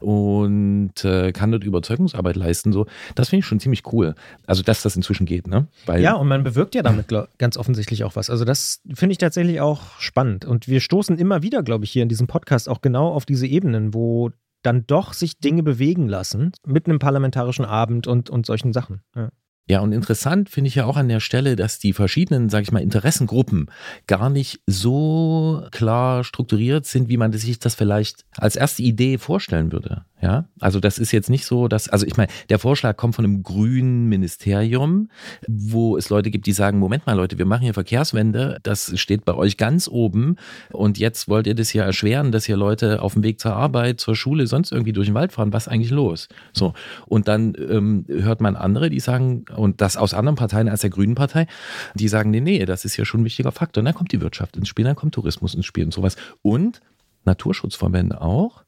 [0.03, 2.73] und äh, kann dort Überzeugungsarbeit leisten.
[2.73, 2.85] So,
[3.15, 4.15] das finde ich schon ziemlich cool.
[4.45, 5.67] Also, dass das inzwischen geht, ne?
[5.85, 8.29] Weil, Ja, und man bewirkt ja damit ganz offensichtlich auch was.
[8.29, 10.45] Also das finde ich tatsächlich auch spannend.
[10.45, 13.47] Und wir stoßen immer wieder, glaube ich, hier in diesem Podcast auch genau auf diese
[13.47, 14.31] Ebenen, wo
[14.63, 19.01] dann doch sich Dinge bewegen lassen mit einem parlamentarischen Abend und, und solchen Sachen.
[19.15, 19.29] Ja.
[19.65, 22.71] Ja, und interessant finde ich ja auch an der Stelle, dass die verschiedenen, sage ich
[22.73, 23.67] mal, Interessengruppen
[24.07, 29.71] gar nicht so klar strukturiert sind, wie man sich das vielleicht als erste Idee vorstellen
[29.71, 30.03] würde.
[30.23, 33.25] Ja, also das ist jetzt nicht so, dass, also ich meine, der Vorschlag kommt von
[33.25, 35.09] einem grünen Ministerium,
[35.49, 39.25] wo es Leute gibt, die sagen, Moment mal Leute, wir machen hier Verkehrswende, das steht
[39.25, 40.37] bei euch ganz oben
[40.71, 43.99] und jetzt wollt ihr das hier erschweren, dass hier Leute auf dem Weg zur Arbeit,
[43.99, 46.29] zur Schule, sonst irgendwie durch den Wald fahren, was ist eigentlich los?
[46.53, 46.73] So,
[47.05, 50.89] und dann ähm, hört man andere, die sagen, und das aus anderen Parteien als der
[50.89, 51.47] Grünen Partei,
[51.93, 53.81] die sagen, nee, nee, das ist ja schon ein wichtiger Faktor.
[53.81, 56.15] Und dann kommt die Wirtschaft ins Spiel, dann kommt Tourismus ins Spiel und sowas.
[56.41, 56.81] Und
[57.25, 58.62] Naturschutzverbände auch.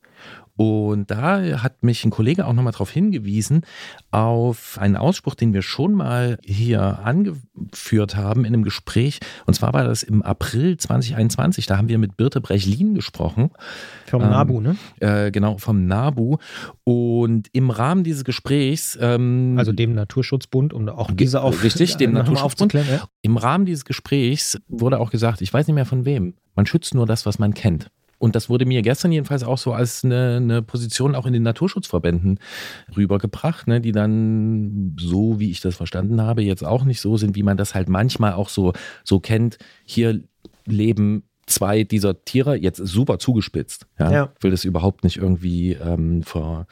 [0.57, 3.61] Und da hat mich ein Kollege auch nochmal darauf hingewiesen,
[4.11, 9.19] auf einen Ausspruch, den wir schon mal hier angeführt haben in einem Gespräch.
[9.45, 11.65] Und zwar war das im April 2021.
[11.65, 13.51] Da haben wir mit Birte Brechlin gesprochen.
[14.05, 14.77] Vom Ähm, NABU, ne?
[14.99, 16.37] Äh, genau, vom NABU.
[16.85, 18.97] Und im Rahmen dieses Gesprächs.
[19.01, 22.73] Ähm, Also dem Naturschutzbund, um auch diese auf richtig, dem Naturschutzbund.
[22.73, 23.07] Ja.
[23.21, 26.35] Im Rahmen dieses Gesprächs wurde auch gesagt, ich weiß nicht mehr von wem.
[26.55, 27.91] Man schützt nur das, was man kennt.
[28.17, 31.43] Und das wurde mir gestern jedenfalls auch so als eine, eine Position auch in den
[31.43, 32.39] Naturschutzverbänden
[32.95, 37.35] rübergebracht, ne, die dann, so wie ich das verstanden habe, jetzt auch nicht so sind,
[37.35, 39.57] wie man das halt manchmal auch so, so kennt.
[39.85, 40.21] Hier
[40.65, 43.85] leben zwei dieser Tiere, jetzt super zugespitzt.
[43.99, 44.11] Ja?
[44.11, 44.33] Ja.
[44.37, 46.67] Ich will das überhaupt nicht irgendwie ähm, ver,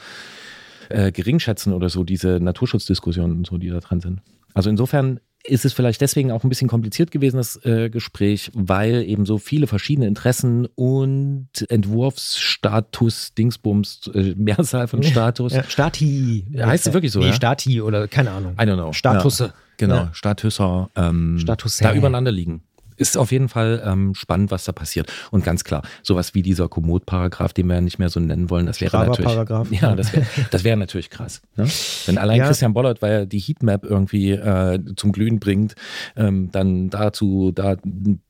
[0.89, 4.21] äh, geringschätzen oder so, diese Naturschutzdiskussionen und so, die da dran sind.
[4.53, 9.03] Also insofern ist es vielleicht deswegen auch ein bisschen kompliziert gewesen, das äh, Gespräch, weil
[9.03, 15.53] eben so viele verschiedene Interessen und Entwurfsstatus, Dingsbums, äh, Mehrzahl von Status.
[15.53, 16.45] Ja, Stati.
[16.57, 17.33] Heißt es wirklich so, Nee, ja?
[17.33, 18.53] Stati oder keine Ahnung.
[18.53, 18.93] I don't know.
[18.93, 19.45] Statusse.
[19.45, 20.09] Ja, genau, Ja.
[20.13, 21.83] Statüsser, ähm, Statusse.
[21.83, 22.63] da übereinander liegen.
[22.97, 25.11] Ist auf jeden Fall ähm, spannend, was da passiert.
[25.31, 28.65] Und ganz klar, sowas wie dieser Komoot-Paragraph, den wir ja nicht mehr so nennen wollen,
[28.65, 29.31] das wäre natürlich.
[29.71, 31.41] Ja, das wäre das wär natürlich krass.
[31.55, 31.67] Ne?
[32.05, 32.47] Wenn allein Ja.
[32.47, 35.75] Christian Bollert, weil er die Heatmap irgendwie äh, zum Glühen bringt,
[36.15, 37.75] ähm, dann dazu da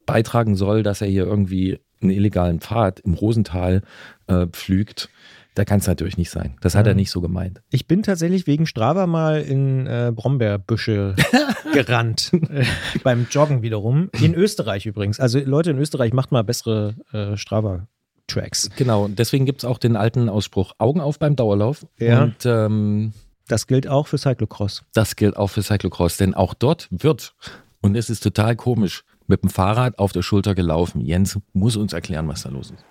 [0.05, 3.81] beitragen soll, dass er hier irgendwie einen illegalen Pfad im Rosental
[4.27, 5.09] äh, pflügt,
[5.55, 6.55] da kann es natürlich nicht sein.
[6.61, 6.95] Das hat er Ja.
[6.95, 7.61] nicht so gemeint.
[7.69, 11.15] Ich bin tatsächlich wegen Strava mal in äh, Brombeerbüsche
[11.73, 12.31] gerannt.
[12.49, 12.65] Äh,
[13.03, 14.09] beim Joggen wiederum.
[14.19, 15.19] In Österreich übrigens.
[15.19, 18.69] Also Leute in Österreich, macht mal bessere äh, Strava-Tracks.
[18.75, 21.85] Genau, und deswegen gibt es auch den alten Ausspruch, Augen auf beim Dauerlauf.
[21.99, 22.23] Ja.
[22.23, 23.13] Und ähm,
[23.47, 24.83] Das gilt auch für Cyclocross.
[24.93, 27.35] das gilt auch für Cyclocross, denn auch dort wird,
[27.81, 30.99] und es ist total komisch, mit dem Fahrrad auf der Schulter gelaufen.
[31.01, 32.83] Jens muss uns erklären, was da los ist.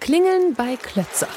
[0.00, 1.28] Klingeln bei Klötzer.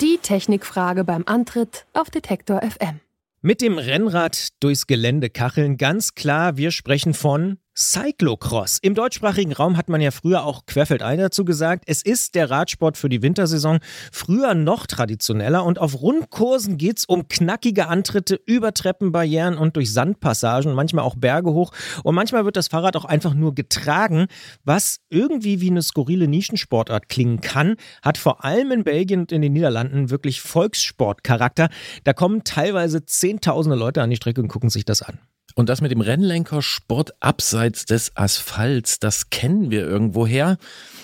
[0.00, 3.00] Die Technikfrage beim Antritt auf Detektor FM.
[3.42, 8.78] Mit dem Rennrad durchs Gelände kacheln, ganz klar, wir sprechen von Cyclocross.
[8.82, 12.96] Im deutschsprachigen Raum hat man ja früher auch querfeldein dazu gesagt, es ist der Radsport
[12.96, 13.80] für die Wintersaison.
[14.12, 19.92] Früher noch traditioneller und auf Rundkursen geht es um knackige Antritte über Treppenbarrieren und durch
[19.92, 21.72] Sandpassagen, manchmal auch Berge hoch.
[22.04, 24.26] Und manchmal wird das Fahrrad auch einfach nur getragen,
[24.64, 29.42] was irgendwie wie eine skurrile Nischensportart klingen kann, hat vor allem in Belgien und in
[29.42, 31.68] den Niederlanden wirklich Volkssportcharakter.
[32.04, 35.18] Da kommen teilweise zehntausende Leute an die Strecke und gucken sich das an.
[35.56, 40.58] Und das mit dem Rennlenkersport abseits des Asphalts, das kennen wir irgendwoher.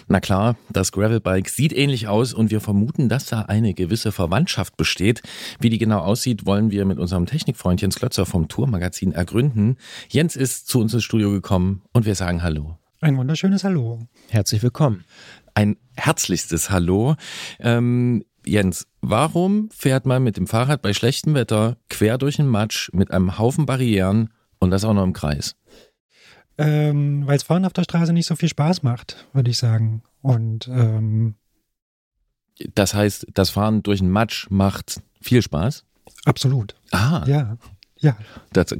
[0.08, 4.76] Na klar, das Gravelbike sieht ähnlich aus und wir vermuten, dass da eine gewisse Verwandtschaft
[4.76, 5.22] besteht.
[5.60, 9.76] Wie die genau aussieht, wollen wir mit unserem Technikfreund Jens Klötzer vom Tourmagazin ergründen.
[10.08, 12.76] Jens ist zu uns ins Studio gekommen und wir sagen Hallo.
[13.00, 14.00] Ein wunderschönes Hallo.
[14.28, 15.04] Herzlich willkommen.
[15.54, 17.16] Ein herzlichstes Hallo.
[17.58, 22.90] Ähm, Jens, warum fährt man mit dem Fahrrad bei schlechtem Wetter quer durch den Matsch
[22.92, 25.54] mit einem Haufen Barrieren und das auch noch im Kreis.
[26.58, 30.02] Ähm, Weil es Fahren auf der Straße nicht so viel Spaß macht, würde ich sagen.
[30.20, 31.36] Und ähm,
[32.74, 35.84] das heißt, das Fahren durch den Matsch macht viel Spaß?
[36.24, 36.74] Absolut.
[36.90, 37.22] Ah.
[37.28, 37.56] Ja.
[37.98, 38.16] Ja.
[38.52, 38.74] Das,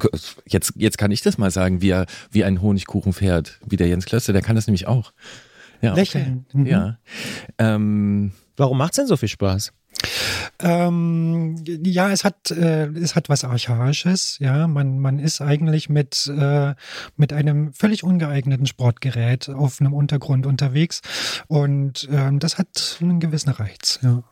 [0.47, 3.87] jetzt, jetzt kann ich das mal sagen, wie, er, wie ein Honigkuchen fährt, wie der
[3.87, 5.13] Jens Klöster, der kann das nämlich auch.
[5.81, 6.45] Ja, Lächeln.
[6.49, 6.59] Okay.
[6.59, 6.67] Mhm.
[6.67, 6.99] Ja.
[7.59, 9.73] Ähm, Warum macht es denn so viel Spaß?
[10.61, 14.39] Ähm, ja, es hat, äh, es hat was Archaisches.
[14.39, 16.75] Ja, man, man ist eigentlich mit, äh,
[17.17, 21.01] mit einem völlig ungeeigneten Sportgerät auf einem Untergrund unterwegs
[21.49, 23.99] und ähm, das hat einen gewissen Reiz.
[24.03, 24.23] Ja.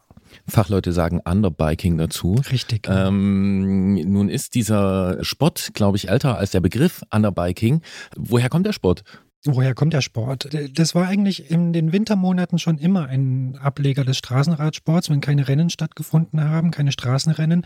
[0.47, 2.41] Fachleute sagen Underbiking dazu.
[2.51, 2.87] Richtig.
[2.89, 7.83] Ähm, nun ist dieser Sport, glaube ich, älter als der Begriff Underbiking.
[8.17, 9.05] Woher kommt der Sport?
[9.45, 10.49] Woher kommt der Sport?
[10.73, 15.11] Das war eigentlich in den Wintermonaten schon immer ein Ableger des Straßenradsports.
[15.11, 17.65] Wenn keine Rennen stattgefunden haben, keine Straßenrennen,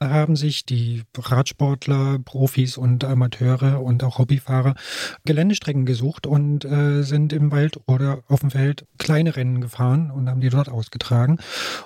[0.00, 4.74] haben sich die Radsportler, Profis und Amateure und auch Hobbyfahrer
[5.24, 10.28] Geländestrecken gesucht und äh, sind im Wald oder auf dem Feld kleine Rennen gefahren und
[10.28, 11.38] haben die dort ausgetragen.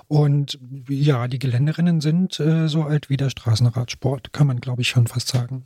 [0.07, 0.59] Und
[0.89, 5.07] ja, die Geländerennen sind äh, so alt wie der Straßenradsport, kann man glaube ich schon
[5.07, 5.65] fast sagen.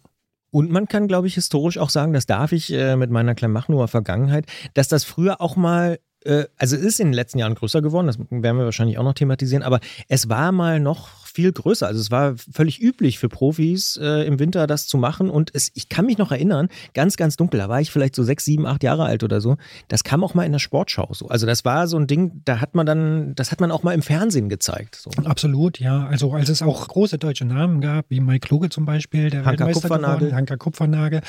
[0.53, 3.87] Und man kann, glaube ich, historisch auch sagen, das darf ich äh, mit meiner Kleinmachnower
[3.87, 4.45] Vergangenheit,
[4.75, 8.05] dass das früher auch mal äh, also es ist in den letzten Jahren größer geworden,
[8.05, 11.88] das werden wir wahrscheinlich auch noch thematisieren, aber es war mal noch viel größer.
[11.88, 15.29] Also es war völlig üblich für Profis äh, im Winter das zu machen.
[15.29, 18.23] Und es, ich kann mich noch erinnern, ganz, ganz dunkel, da war ich vielleicht so
[18.23, 19.57] sechs, sieben, acht Jahre alt oder so.
[19.88, 21.27] Das kam auch mal in der Sportschau so.
[21.27, 23.93] Also das war so ein Ding, da hat man dann, das hat man auch mal
[23.93, 24.95] im Fernsehen gezeigt.
[24.95, 25.09] So.
[25.23, 26.05] Absolut, ja.
[26.07, 29.71] Also als es auch große deutsche Namen gab, wie Mike Kluge zum Beispiel, der Hanka
[29.71, 30.17] Kupfernagel.
[30.17, 31.21] Geworden, Hanka Kupfernagel,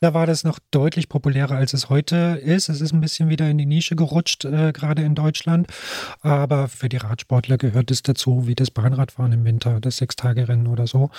[0.00, 2.68] da war das noch deutlich populärer, als es heute ist.
[2.68, 5.68] Es ist ein bisschen wieder in die Nische gerutscht, äh, gerade in Deutschland.
[6.20, 10.86] Aber für die Radsportler gehört es dazu, wie das Bahnradfahren im Winter, das Sechstagerennen oder
[10.86, 11.10] so.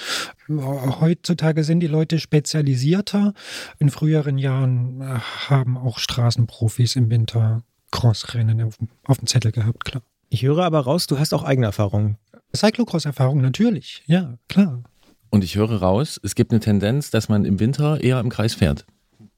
[0.49, 3.33] Heutzutage sind die Leute spezialisierter.
[3.79, 5.19] In früheren Jahren äh,
[5.49, 10.03] haben auch Straßenprofis im Winter Crossrennen auf, auf dem Zettel gehabt, klar.
[10.29, 12.17] Ich höre aber raus, du hast auch eigene Erfahrungen.
[12.55, 14.83] Cyclocross-Erfahrung natürlich, ja, klar.
[15.29, 18.55] Und ich höre raus, es gibt eine Tendenz, dass man im Winter eher im Kreis
[18.55, 18.85] fährt.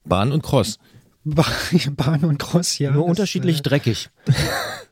[0.04, 0.78] Bahn und Cross.
[1.24, 2.92] Bahn und Cross, ja.
[2.92, 4.10] Nur unterschiedlich äh, dreckig.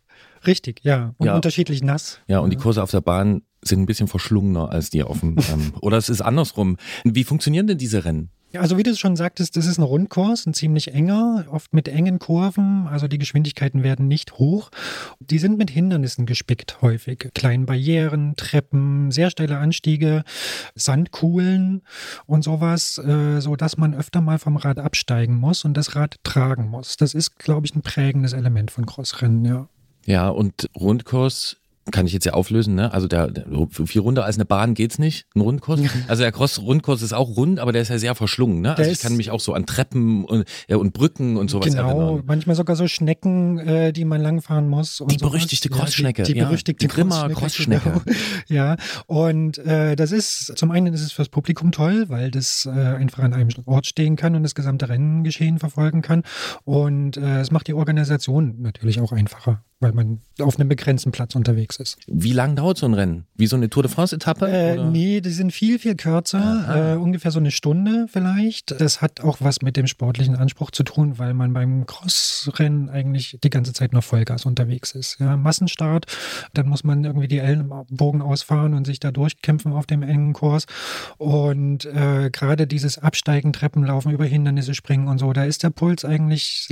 [0.46, 1.14] Richtig, ja.
[1.18, 1.34] Und ja.
[1.34, 2.20] unterschiedlich nass.
[2.26, 5.36] Ja, und die Kurse auf der Bahn sind ein bisschen verschlungener als die auf dem.
[5.52, 6.78] Ähm, oder es ist andersrum.
[7.04, 8.30] Wie funktionieren denn diese Rennen?
[8.54, 11.74] Ja, also wie du es schon sagtest, das ist ein Rundkurs, ein ziemlich enger, oft
[11.74, 12.86] mit engen Kurven.
[12.86, 14.70] Also die Geschwindigkeiten werden nicht hoch.
[15.18, 17.30] Die sind mit Hindernissen gespickt häufig.
[17.34, 20.22] Kleinen Barrieren, Treppen, sehr steile Anstiege,
[20.76, 21.82] Sandkuhlen
[22.26, 26.18] und sowas, äh, so dass man öfter mal vom Rad absteigen muss und das Rad
[26.22, 26.96] tragen muss.
[26.96, 29.68] Das ist, glaube ich, ein prägendes Element von Crossrennen, ja.
[30.06, 31.56] Ja, und Rundkurs
[31.90, 32.92] kann ich jetzt ja auflösen, ne?
[32.92, 35.80] Also der, der viel runder als eine Bahn geht's nicht, ein Rundkurs.
[36.08, 38.76] Also der Cross Rundkurs ist auch rund, aber der ist ja sehr verschlungen, ne?
[38.76, 41.88] Also ich kann mich auch so an Treppen und, ja, und Brücken und sowas genau,
[41.88, 42.22] erinnern.
[42.26, 45.02] manchmal sogar so Schnecken, äh, die man langfahren muss.
[45.08, 46.22] die berüchtigte Crossschnecke.
[46.22, 47.90] Ja, die, die ja, berüchtigte die Grimmer Crossschnecke.
[47.90, 48.02] Genau.
[48.46, 48.76] Ja,
[49.06, 53.22] und äh, das ist, zum einen ist es fürs Publikum toll, weil das äh, einfach
[53.22, 56.22] an einem Ort stehen kann und das gesamte Rennengeschehen verfolgen kann.
[56.64, 61.34] Und äh, es macht die Organisation natürlich auch einfacher weil man auf einem begrenzten Platz
[61.34, 61.98] unterwegs ist.
[62.06, 63.26] Wie lang dauert so ein Rennen?
[63.36, 64.48] Wie so eine Tour de France-Etappe?
[64.48, 68.80] Äh, nee, die sind viel, viel kürzer, äh, ungefähr so eine Stunde vielleicht.
[68.80, 73.38] Das hat auch was mit dem sportlichen Anspruch zu tun, weil man beim Crossrennen eigentlich
[73.44, 75.20] die ganze Zeit noch Vollgas unterwegs ist.
[75.20, 76.06] Ja, Massenstart,
[76.54, 80.64] dann muss man irgendwie die Ellenbogen ausfahren und sich da durchkämpfen auf dem engen Kurs.
[81.18, 86.06] Und äh, gerade dieses Absteigen, Treppenlaufen, über Hindernisse springen und so, da ist der Puls
[86.06, 86.68] eigentlich,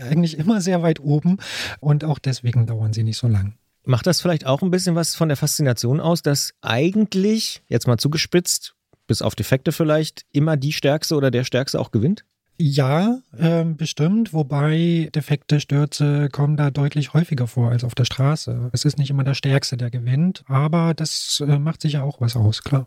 [0.00, 1.36] eigentlich immer sehr weit oben
[1.78, 3.54] und auch deswegen dauern sie nicht so lang.
[3.84, 7.98] Macht das vielleicht auch ein bisschen was von der Faszination aus, dass eigentlich, jetzt mal
[7.98, 8.74] zugespitzt,
[9.06, 12.24] bis auf Defekte vielleicht, immer die Stärkste oder der Stärkste auch gewinnt?
[12.56, 18.70] Ja, äh, bestimmt, wobei defekte Stürze kommen da deutlich häufiger vor als auf der Straße.
[18.72, 22.36] Es ist nicht immer der Stärkste, der gewinnt, aber das äh, macht sicher auch was
[22.36, 22.86] aus, klar.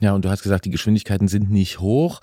[0.00, 2.20] Ja, und du hast gesagt, die Geschwindigkeiten sind nicht hoch.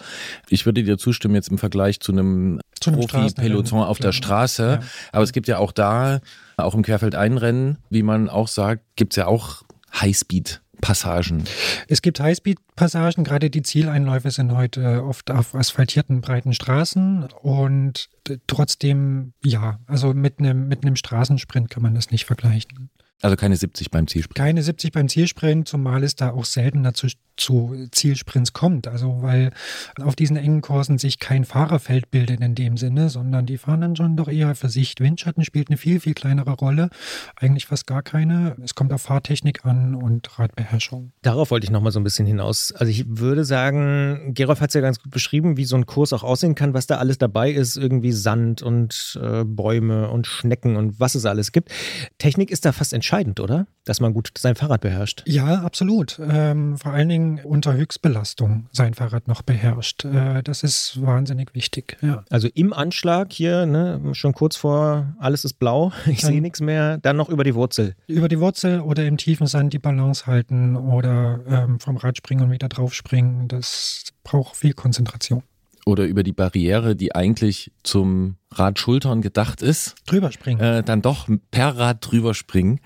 [0.50, 4.12] Ich würde dir zustimmen jetzt im Vergleich zu einem, Zu einem Profi-Peloton auf der.
[4.12, 4.80] Straße.
[4.82, 4.88] Ja.
[5.12, 6.20] Aber es gibt ja auch da,
[6.58, 9.64] auch im Querfeldeinrennen, wie man auch sagt, gibt es ja auch
[9.94, 11.44] Highspeed-Passagen.
[11.88, 18.38] Es gibt Highspeed-Passagen, gerade die Zieleinläufe sind heute oft auf asphaltierten breiten Straßen und äh,
[18.48, 22.90] trotzdem, ja, also mit einem, mit einem Straßensprint kann man das nicht vergleichen.
[23.22, 24.36] Also keine 70 beim Zielsprint.
[24.36, 28.88] Keine 70 beim Zielsprint, zumal es da auch seltener zu, zu Zielsprints kommt.
[28.88, 29.52] Also weil
[30.00, 33.96] auf diesen engen Kursen sich kein Fahrerfeld bildet in dem Sinne, sondern die fahren dann
[33.96, 34.94] schon doch eher für sich.
[35.00, 36.90] Windschatten spielt eine viel, viel kleinere Rolle.
[37.36, 38.56] Eigentlich fast gar keine.
[38.64, 41.12] Es kommt auf Fahrtechnik an und Radbeherrschung.
[41.24, 42.72] Darauf wollte ich nochmal so ein bisschen hinaus.
[42.72, 46.14] Also ich würde sagen, Gerolf hat es ja ganz gut beschrieben, wie so ein Kurs
[46.14, 47.78] auch aussehen kann, was da alles dabei ist.
[47.78, 51.72] Irgendwie Sand und äh, Bäume und Schnecken und was es alles gibt.
[52.20, 53.07] Technik ist da fast entscheidend,
[53.40, 53.68] oder?
[53.86, 55.24] Dass man gut sein Fahrrad beherrscht.
[55.26, 56.20] Ja, absolut.
[56.22, 60.06] Ähm, vor allen Dingen unter Höchstbelastung sein Fahrrad noch beherrscht.
[60.06, 61.98] Äh, das ist wahnsinnig wichtig.
[62.02, 62.24] Ja.
[62.30, 66.98] Also im Anschlag hier, ne, schon kurz vor, alles ist blau, ich sehe nichts mehr,
[66.98, 67.96] dann noch über die Wurzel.
[68.08, 72.44] Über die Wurzel oder im tiefen Sand die Balance halten oder ähm, vom Rad springen
[72.44, 75.44] und wieder draufspringen, das braucht viel Konzentration.
[75.88, 80.60] Oder über die Barriere, die eigentlich zum Radschultern gedacht ist, Drüber springen.
[80.60, 82.82] äh, dann doch per Rad drüber springen.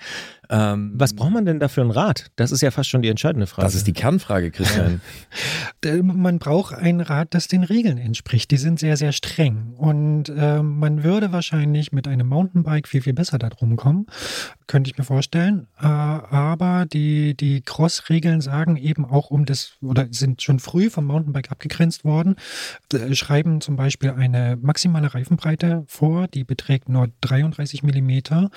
[0.52, 2.30] Ähm, Was braucht man denn da für ein Rad?
[2.36, 3.66] Das ist ja fast schon die entscheidende Frage.
[3.66, 5.02] Das ist die Kernfrage, Christian.
[5.84, 8.52] Äh, Man braucht ein Rad, das den Regeln entspricht.
[8.52, 9.74] Die sind sehr, sehr streng.
[9.78, 14.06] Und äh, man würde wahrscheinlich mit einem Mountainbike viel, viel besser da drum kommen.
[14.68, 15.68] Könnte ich mir vorstellen.
[15.80, 21.06] Äh, aber die, die Cross-Regeln sagen eben auch um das, oder sind schon früh vom
[21.06, 22.36] Mountainbike abgegrenzt worden,
[22.94, 28.52] äh, schreiben zum Beispiel eine maximale Reifenbreite vor, die beträgt nur 33 Millimeter.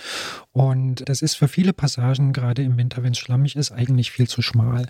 [0.52, 4.26] Und das ist für viele Passagen, gerade im Winter, wenn es schlammig ist, eigentlich viel
[4.26, 4.86] zu schmal.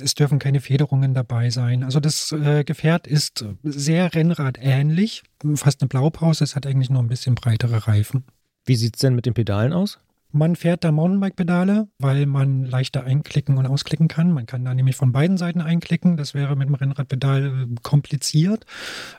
[0.00, 1.82] Es dürfen keine Federungen dabei sein.
[1.82, 5.24] Also das äh, Gefährt ist sehr Rennradähnlich,
[5.56, 6.44] fast eine Blaupause.
[6.44, 8.22] Es hat eigentlich nur ein bisschen breitere Reifen.
[8.64, 9.98] Wie sieht es denn mit den Pedalen aus?
[10.30, 14.30] Man fährt da Mountainbike-Pedale, weil man leichter einklicken und ausklicken kann.
[14.30, 16.16] Man kann da nämlich von beiden Seiten einklicken.
[16.16, 18.64] Das wäre mit dem Rennradpedal äh, kompliziert,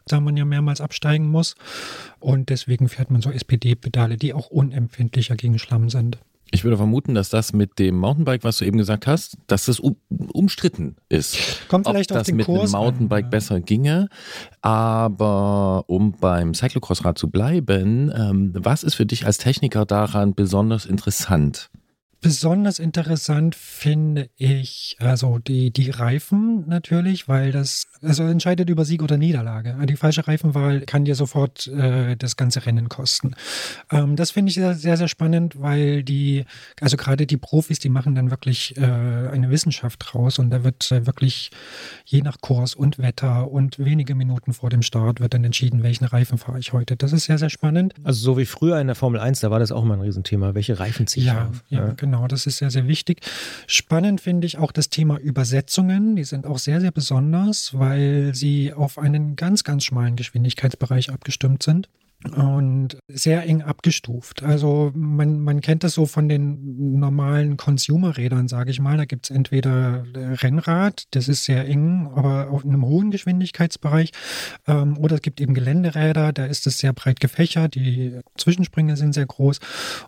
[0.08, 1.56] da man ja mehrmals absteigen muss.
[2.22, 6.18] Und deswegen fährt man so SPD-Pedale, die auch unempfindlicher gegen Schlamm sind.
[6.54, 9.80] Ich würde vermuten, dass das mit dem Mountainbike, was du eben gesagt hast, dass das
[9.80, 9.96] um,
[10.34, 11.68] umstritten ist.
[11.68, 13.30] Kommt vielleicht Ob auf das den mit Kurs einem an, Mountainbike ja.
[13.30, 14.08] besser ginge.
[14.62, 20.86] Aber um beim Cyclocross-Rad zu bleiben, ähm, was ist für dich als Techniker daran besonders
[20.86, 21.72] interessant?
[22.24, 29.04] Besonders interessant finde ich also die, die Reifen natürlich, weil das also entscheidet über Sieg
[29.04, 29.76] oder Niederlage.
[29.90, 33.36] Die falsche Reifenwahl kann dir sofort äh, das ganze Rennen kosten.
[33.92, 36.46] Ähm, das finde ich sehr, sehr, sehr spannend, weil die,
[36.80, 40.90] also gerade die Profis, die machen dann wirklich äh, eine Wissenschaft draus und da wird
[40.94, 41.52] äh, wirklich
[42.06, 46.06] je nach Kurs und Wetter und wenige Minuten vor dem Start wird dann entschieden, welchen
[46.06, 46.96] Reifen fahre ich heute.
[46.96, 47.94] Das ist sehr, sehr spannend.
[48.06, 50.56] Also so wie früher in der Formel 1, da war das auch mal ein Riesenthema.
[50.56, 51.64] Welche Reifen ziehe ich Ja, auf?
[51.68, 53.22] ja, genau, das ist sehr, sehr wichtig.
[53.68, 56.16] Spannend finde ich auch das Thema Übersetzungen.
[56.16, 61.64] Die sind auch sehr, sehr besonders, weil sie auf einen ganz, ganz schmalen Geschwindigkeitsbereich abgestimmt
[61.64, 61.90] sind.
[62.32, 64.44] Und sehr eng abgestuft.
[64.44, 68.96] Also man, man kennt das so von den normalen Consumer-Rädern, sage ich mal.
[68.96, 74.12] Da gibt es entweder äh, Rennrad, das ist sehr eng, aber auf einem hohen Geschwindigkeitsbereich.
[74.68, 79.14] Ähm, oder es gibt eben Geländeräder, da ist es sehr breit gefächert, die Zwischensprünge sind
[79.14, 79.60] sehr groß.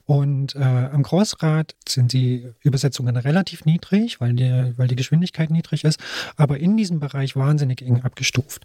[0.06, 5.84] Und äh, am Crossrad sind die Übersetzungen relativ niedrig, weil die, weil die Geschwindigkeit niedrig
[5.84, 6.00] ist,
[6.38, 8.64] aber in diesem Bereich wahnsinnig eng abgestuft.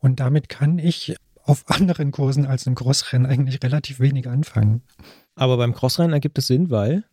[0.00, 4.82] Und damit kann ich auf anderen Kursen als im Crossrennen eigentlich relativ wenig anfangen.
[5.36, 7.04] Aber beim Crossrennen ergibt es Sinn, weil?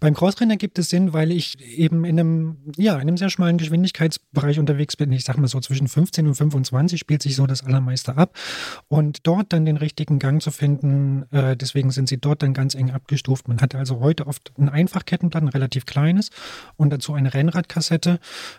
[0.00, 3.58] Beim Crossrennen ergibt es Sinn, weil ich eben in einem, ja, in einem sehr schmalen
[3.58, 5.12] Geschwindigkeitsbereich unterwegs bin.
[5.12, 8.36] Ich sag mal so zwischen 15 und 25 spielt sich so das Allermeiste ab.
[8.88, 12.74] Und dort dann den richtigen Gang zu finden, äh, deswegen sind sie dort dann ganz
[12.74, 13.48] eng abgestuft.
[13.48, 16.30] Man hat also heute oft ein Einfachkettenblatt, ein relativ kleines
[16.76, 18.18] und dazu eine Rennradkassette.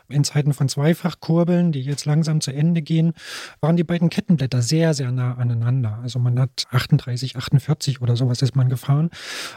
[0.09, 3.13] In Zeiten von Zweifachkurbeln, die jetzt langsam zu Ende gehen,
[3.59, 5.99] waren die beiden Kettenblätter sehr, sehr nah aneinander.
[6.01, 9.00] Also man hat 38, 48 oder sowas ist man gefahren.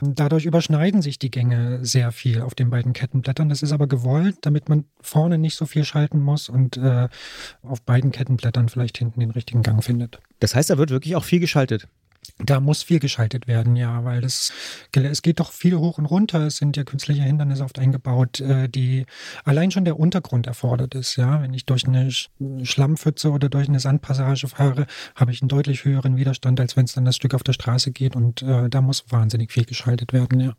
[0.00, 3.48] Dadurch überschneiden sich die Gänge sehr viel auf den beiden Kettenblättern.
[3.48, 7.08] Das ist aber gewollt, damit man vorne nicht so viel schalten muss und äh,
[7.62, 10.20] auf beiden Kettenblättern vielleicht hinten den richtigen Gang findet.
[10.40, 11.88] Das heißt, da wird wirklich auch viel geschaltet.
[12.38, 14.52] Da muss viel geschaltet werden, ja, weil das,
[14.92, 16.46] es geht doch viel hoch und runter.
[16.46, 19.06] Es sind ja künstliche Hindernisse oft eingebaut, äh, die
[19.44, 21.16] allein schon der Untergrund erfordert ist.
[21.16, 25.84] Ja, wenn ich durch eine Schlammpfütze oder durch eine Sandpassage fahre, habe ich einen deutlich
[25.84, 28.16] höheren Widerstand, als wenn es dann das Stück auf der Straße geht.
[28.16, 30.54] Und äh, da muss wahnsinnig viel geschaltet werden, ja.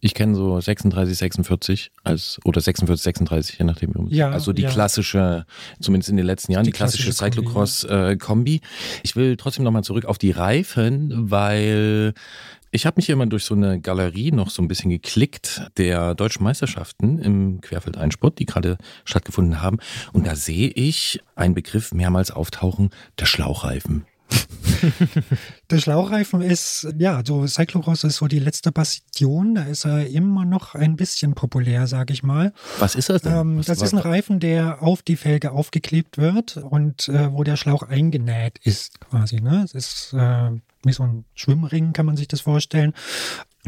[0.00, 3.92] Ich kenne so 36, 46 als oder 46, 36, je nachdem.
[4.08, 4.70] Ja, also die ja.
[4.70, 5.44] klassische,
[5.78, 8.56] zumindest in den letzten Jahren, die, die klassische, klassische Cyclocross-Kombi.
[8.56, 8.60] Äh,
[9.02, 12.14] ich will trotzdem nochmal zurück auf die Reifen, weil
[12.72, 16.14] ich habe mich hier mal durch so eine Galerie noch so ein bisschen geklickt der
[16.14, 19.78] deutschen Meisterschaften im Querfeldeinsport, die gerade stattgefunden haben.
[20.12, 24.06] Und da sehe ich einen Begriff mehrmals auftauchen, der Schlauchreifen.
[25.70, 29.54] Der Schlauchreifen ist, ja, so Cyclocross ist so die letzte Bastion.
[29.54, 32.52] Da ist er immer noch ein bisschen populär, sag ich mal.
[32.78, 33.36] Was ist das denn?
[33.36, 37.56] Ähm, das ist ein Reifen, der auf die Felge aufgeklebt wird und äh, wo der
[37.56, 39.40] Schlauch eingenäht ist, quasi.
[39.40, 39.62] Ne?
[39.64, 40.50] Es ist äh,
[40.84, 42.94] wie so ein Schwimmring, kann man sich das vorstellen.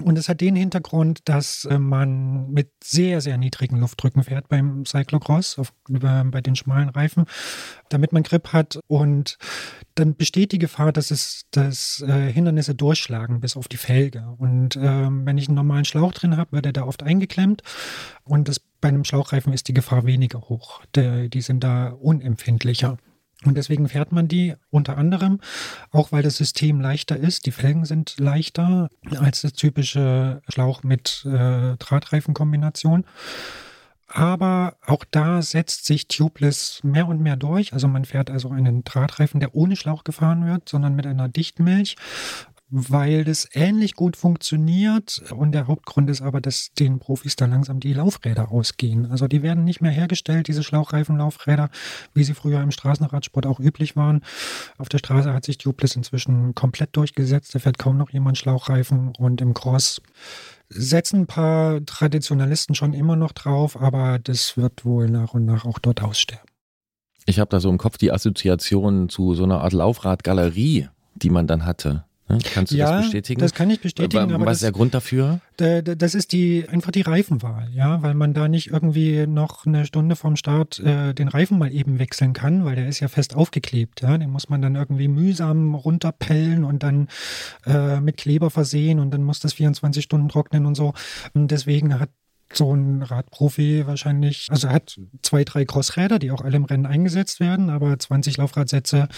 [0.00, 4.86] Und es hat den Hintergrund, dass äh, man mit sehr, sehr niedrigen Luftdrücken fährt beim
[4.86, 7.26] Cyclocross, auf, bei den schmalen Reifen,
[7.90, 8.80] damit man Grip hat.
[8.86, 9.36] Und
[9.94, 14.34] dann besteht die Gefahr, dass es dass, äh, Hindernisse durchschlagen bis auf die Felge.
[14.38, 17.62] Und äh, wenn ich einen normalen Schlauch drin habe, wird er da oft eingeklemmt.
[18.24, 20.82] Und das, bei einem Schlauchreifen ist die Gefahr weniger hoch.
[20.94, 22.98] Der, die sind da unempfindlicher.
[23.44, 25.40] Und deswegen fährt man die unter anderem,
[25.90, 27.46] auch weil das System leichter ist.
[27.46, 28.88] Die Felgen sind leichter
[29.18, 33.05] als das typische Schlauch mit äh, Drahtreifenkombination.
[34.14, 37.72] Aber auch da setzt sich Tubeless mehr und mehr durch.
[37.72, 41.96] Also man fährt also einen Drahtreifen, der ohne Schlauch gefahren wird, sondern mit einer Dichtmilch
[42.74, 45.22] weil das ähnlich gut funktioniert.
[45.30, 49.10] Und der Hauptgrund ist aber, dass den Profis da langsam die Laufräder ausgehen.
[49.10, 51.68] Also die werden nicht mehr hergestellt, diese Schlauchreifenlaufräder,
[52.14, 54.22] wie sie früher im Straßenradsport auch üblich waren.
[54.78, 57.54] Auf der Straße hat sich Tubeless inzwischen komplett durchgesetzt.
[57.54, 60.00] Da fährt kaum noch jemand Schlauchreifen und im Cross
[60.75, 65.64] setzen ein paar Traditionalisten schon immer noch drauf, aber das wird wohl nach und nach
[65.64, 66.47] auch dort aussterben.
[67.27, 71.47] Ich habe da so im Kopf die Assoziation zu so einer Art Laufradgalerie, die man
[71.47, 72.05] dann hatte.
[72.29, 72.39] Ne?
[72.53, 73.41] Kannst du ja, das bestätigen?
[73.41, 74.23] Das kann ich bestätigen.
[74.23, 75.41] Aber, aber was ist der Grund dafür?
[75.57, 80.16] Das ist die einfach die Reifenwahl, ja, weil man da nicht irgendwie noch eine Stunde
[80.16, 84.03] vorm Start äh, den Reifen mal eben wechseln kann, weil der ist ja fest aufgeklebt,
[84.03, 84.16] ja.
[84.18, 87.09] Den muss man dann irgendwie mühsam runterpellen und dann
[87.66, 90.95] äh, mit Kleber versehen und dann muss das 24 Stunden trocknen und so.
[91.35, 92.11] Und deswegen hat
[92.57, 96.87] so ein Radprofi wahrscheinlich, also er hat zwei, drei Crossräder, die auch alle im Rennen
[96.87, 99.09] eingesetzt werden, aber 20 Laufradsätze,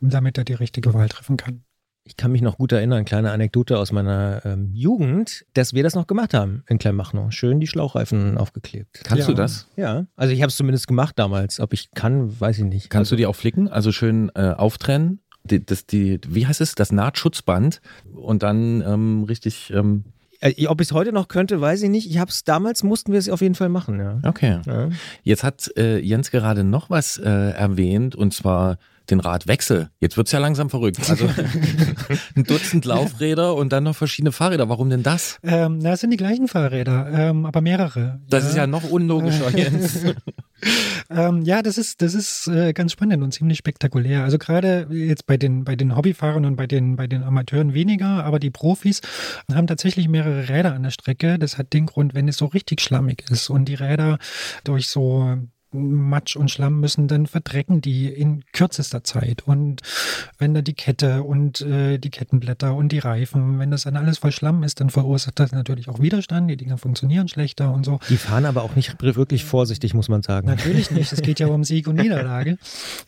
[0.00, 1.64] damit er die richtige Wahl treffen kann.
[2.06, 5.94] Ich kann mich noch gut erinnern, kleine Anekdote aus meiner ähm, Jugend, dass wir das
[5.94, 7.32] noch gemacht haben in Kleinmachnow.
[7.32, 9.00] Schön die Schlauchreifen aufgeklebt.
[9.04, 9.26] Kannst ja.
[9.26, 9.68] du das?
[9.76, 11.60] Ja, also ich habe es zumindest gemacht damals.
[11.60, 12.90] Ob ich kann, weiß ich nicht.
[12.90, 13.68] Kannst also, du die auch flicken?
[13.68, 15.20] Also schön äh, auftrennen?
[15.44, 16.74] Die, das, die, wie heißt es?
[16.74, 17.80] Das Nahtschutzband
[18.14, 20.04] und dann ähm, richtig ähm
[20.40, 22.10] äh, ob ich es heute noch könnte, weiß ich nicht.
[22.10, 23.98] Ich habe es damals mussten wir es auf jeden Fall machen.
[23.98, 24.18] Ja.
[24.24, 24.60] Okay.
[24.66, 24.90] Ja.
[25.22, 28.76] Jetzt hat äh, Jens gerade noch was äh, erwähnt und zwar
[29.10, 29.90] den Radwechsel.
[30.00, 30.98] Jetzt wird's ja langsam verrückt.
[31.08, 31.28] Also
[32.36, 34.68] ein Dutzend Laufräder und dann noch verschiedene Fahrräder.
[34.68, 35.38] Warum denn das?
[35.42, 38.20] Ähm, das sind die gleichen Fahrräder, ähm, aber mehrere.
[38.28, 38.50] Das ja.
[38.50, 40.00] ist ja noch unlogischer, Jens.
[41.10, 44.24] ähm, ja, das ist, das ist äh, ganz spannend und ziemlich spektakulär.
[44.24, 48.24] Also gerade jetzt bei den, bei den Hobbyfahrern und bei den, bei den Amateuren weniger,
[48.24, 49.00] aber die Profis
[49.52, 51.38] haben tatsächlich mehrere Räder an der Strecke.
[51.38, 54.18] Das hat den Grund, wenn es so richtig schlammig ist und die Räder
[54.64, 55.36] durch so
[55.74, 59.42] Matsch und Schlamm müssen dann verdrecken die in kürzester Zeit.
[59.46, 59.82] Und
[60.38, 64.18] wenn da die Kette und äh, die Kettenblätter und die Reifen, wenn das dann alles
[64.18, 66.50] voll Schlamm ist, dann verursacht das natürlich auch Widerstand.
[66.50, 67.98] Die Dinger funktionieren schlechter und so.
[68.08, 70.46] Die fahren aber auch nicht wirklich vorsichtig, muss man sagen.
[70.46, 71.12] Natürlich nicht.
[71.12, 72.56] Es geht ja um Sieg und Niederlage.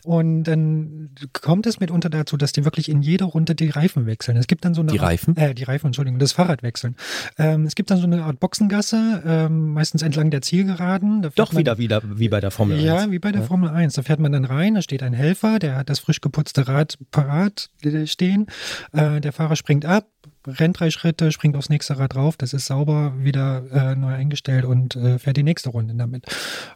[0.03, 4.37] Und dann kommt es mitunter dazu, dass die wirklich in jeder Runde die Reifen wechseln.
[4.37, 5.35] Es gibt dann so eine die Reifen?
[5.37, 6.95] Äh, die Reifen, Entschuldigung, das Fahrrad wechseln.
[7.37, 11.27] Ähm, es gibt dann so eine Art Boxengasse, ähm, meistens entlang der Zielgeraden.
[11.35, 12.83] Doch wieder, wieder wie bei der Formel 1.
[12.83, 13.47] Ja, wie bei der ja.
[13.47, 13.93] Formel 1.
[13.93, 16.97] Da fährt man dann rein, da steht ein Helfer, der hat das frisch geputzte Rad
[17.11, 17.69] parat
[18.05, 18.47] stehen.
[18.93, 20.07] Äh, der Fahrer springt ab,
[20.47, 24.65] rennt drei Schritte, springt aufs nächste Rad drauf, das ist sauber, wieder äh, neu eingestellt
[24.65, 26.25] und äh, fährt die nächste Runde damit.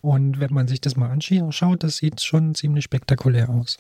[0.02, 3.80] Und wenn man sich das mal anschaut, das sieht schon ziemlich spektakulär aus.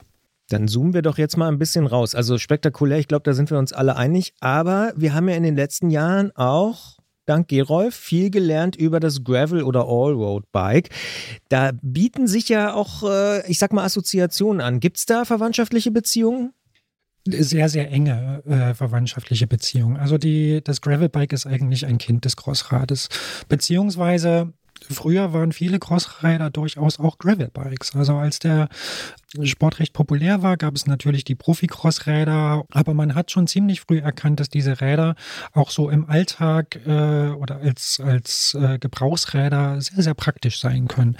[0.49, 2.15] Dann zoomen wir doch jetzt mal ein bisschen raus.
[2.15, 4.33] Also spektakulär, ich glaube, da sind wir uns alle einig.
[4.41, 6.97] Aber wir haben ja in den letzten Jahren auch
[7.31, 10.89] dank Gerolf viel gelernt über das Gravel- oder Allroad-Bike.
[11.49, 14.79] Da bieten sich ja auch, äh, ich sag mal, Assoziationen an.
[14.79, 16.53] Gibt es da verwandtschaftliche Beziehungen?
[17.27, 19.95] sehr, sehr enge äh, verwandtschaftliche Beziehungen.
[19.95, 23.09] Also die, das Gravelbike ist eigentlich ein Kind des Crossrades.
[23.47, 24.53] Beziehungsweise
[24.89, 27.95] Früher waren viele Crossrider durchaus auch Gravelbikes.
[27.95, 28.67] Also als der
[29.43, 33.99] Sport recht populär war, gab es natürlich die Profi-Crossräder, aber man hat schon ziemlich früh
[33.99, 35.15] erkannt, dass diese Räder
[35.53, 41.15] auch so im Alltag äh, oder als, als äh, Gebrauchsräder sehr, sehr praktisch sein können,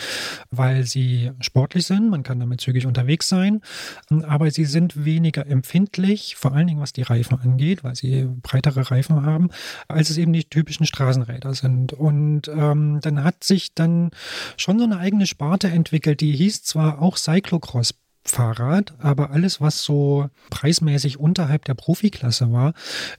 [0.50, 3.62] weil sie sportlich sind, man kann damit zügig unterwegs sein,
[4.10, 8.92] aber sie sind weniger empfindlich, vor allen Dingen was die Reifen angeht, weil sie breitere
[8.92, 9.50] Reifen haben,
[9.88, 11.94] als es eben die typischen Straßenräder sind.
[11.94, 14.12] Und ähm, dann hat sich dann
[14.58, 19.84] schon so eine eigene Sparte entwickelt, die hieß zwar auch Cyclocross Fahrrad, aber alles, was
[19.84, 22.74] so preismäßig unterhalb der Profiklasse war,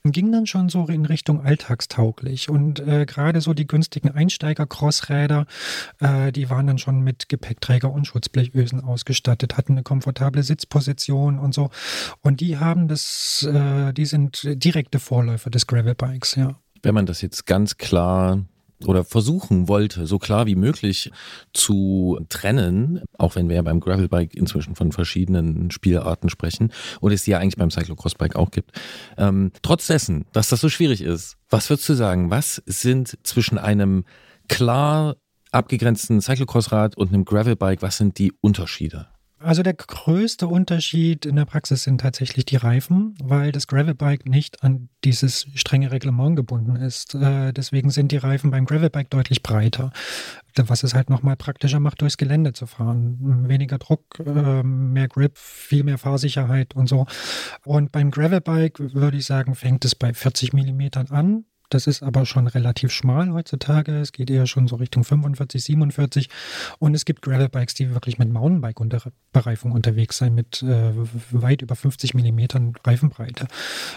[0.05, 2.49] ging dann schon so in Richtung alltagstauglich.
[2.49, 5.47] Und äh, gerade so die günstigen Einsteiger-Crossräder,
[6.01, 11.53] äh, die waren dann schon mit Gepäckträger und Schutzblechösen ausgestattet, hatten eine komfortable Sitzposition und
[11.53, 11.71] so.
[12.21, 16.57] Und die haben das, äh, die sind direkte Vorläufer des Gravelbikes, ja.
[16.83, 18.45] Wenn man das jetzt ganz klar
[18.87, 21.11] oder versuchen wollte, so klar wie möglich
[21.53, 27.25] zu trennen, auch wenn wir ja beim Gravelbike inzwischen von verschiedenen Spielarten sprechen und es
[27.25, 28.73] die ja eigentlich beim Cyclocrossbike auch gibt.
[29.17, 33.59] Ähm, trotz dessen, dass das so schwierig ist, was würdest du sagen, was sind zwischen
[33.59, 34.05] einem
[34.49, 35.17] klar
[35.51, 39.12] abgegrenzten Cyclocrossrad und einem Gravelbike, was sind die Unterschiede?
[39.43, 44.63] Also der größte Unterschied in der Praxis sind tatsächlich die Reifen, weil das Gravelbike nicht
[44.63, 47.15] an dieses strenge Reglement gebunden ist.
[47.15, 49.93] Äh, deswegen sind die Reifen beim Gravelbike deutlich breiter,
[50.57, 53.49] was es halt nochmal praktischer macht, durchs Gelände zu fahren.
[53.49, 57.07] Weniger Druck, äh, mehr Grip, viel mehr Fahrsicherheit und so.
[57.65, 61.45] Und beim Gravelbike würde ich sagen, fängt es bei 40 Millimetern an
[61.75, 63.99] das ist aber schon relativ schmal heutzutage.
[63.99, 66.29] Es geht eher schon so Richtung 45, 47.
[66.79, 70.93] Und es gibt Gravelbikes, die wirklich mit Mountainbike-Bereifung unterwegs sind, mit äh,
[71.31, 73.47] weit über 50 Millimetern Reifenbreite.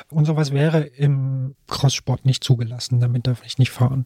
[0.10, 3.00] Und sowas wäre im Crosssport nicht zugelassen.
[3.00, 4.06] Damit darf ich nicht fahren.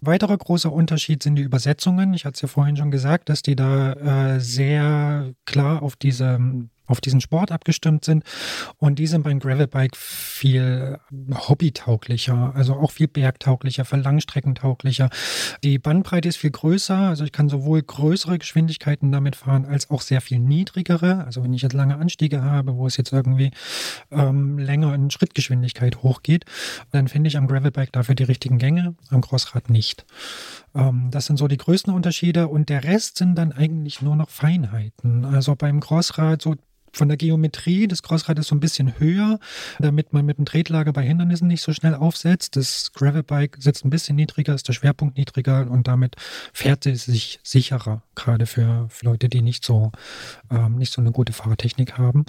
[0.00, 2.14] Weiterer großer Unterschied sind die Übersetzungen.
[2.14, 3.92] Ich hatte es ja vorhin schon gesagt, dass die da
[4.34, 6.38] äh, sehr klar auf diese
[6.86, 8.24] auf diesen Sport abgestimmt sind.
[8.78, 10.98] Und die sind beim Gravelbike viel
[11.32, 15.10] hobbytauglicher, also auch viel bergtauglicher, für Langstreckentauglicher.
[15.62, 20.02] Die Bandbreite ist viel größer, also ich kann sowohl größere Geschwindigkeiten damit fahren, als auch
[20.02, 21.24] sehr viel niedrigere.
[21.24, 23.50] Also wenn ich jetzt lange Anstiege habe, wo es jetzt irgendwie
[24.10, 26.44] ähm, länger in Schrittgeschwindigkeit hochgeht,
[26.90, 30.04] dann finde ich am Gravelbike dafür die richtigen Gänge, am Crossrad nicht.
[30.74, 34.30] Ähm, das sind so die größten Unterschiede und der Rest sind dann eigentlich nur noch
[34.30, 35.24] Feinheiten.
[35.24, 36.56] Also beim Crossrad so
[36.94, 39.38] von der Geometrie des Crossrades so ein bisschen höher,
[39.78, 42.56] damit man mit dem Tretlager bei Hindernissen nicht so schnell aufsetzt.
[42.56, 46.16] Das Gravelbike sitzt ein bisschen niedriger, ist der Schwerpunkt niedriger und damit
[46.52, 49.92] fährt es sich sicherer, gerade für, für Leute, die nicht so,
[50.50, 52.24] ähm, nicht so eine gute Fahrtechnik haben.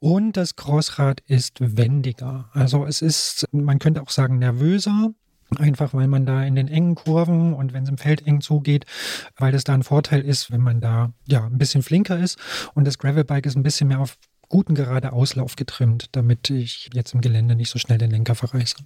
[0.00, 2.48] Und das Crossrad ist wendiger.
[2.52, 5.12] Also es ist, man könnte auch sagen, nervöser.
[5.56, 8.84] Einfach weil man da in den engen Kurven und wenn es im Feld eng zugeht,
[9.36, 12.38] weil das da ein Vorteil ist, wenn man da ja ein bisschen flinker ist.
[12.74, 14.18] Und das Gravelbike ist ein bisschen mehr auf
[14.48, 18.76] guten gerade Auslauf getrimmt, damit ich jetzt im Gelände nicht so schnell den Lenker verreiße.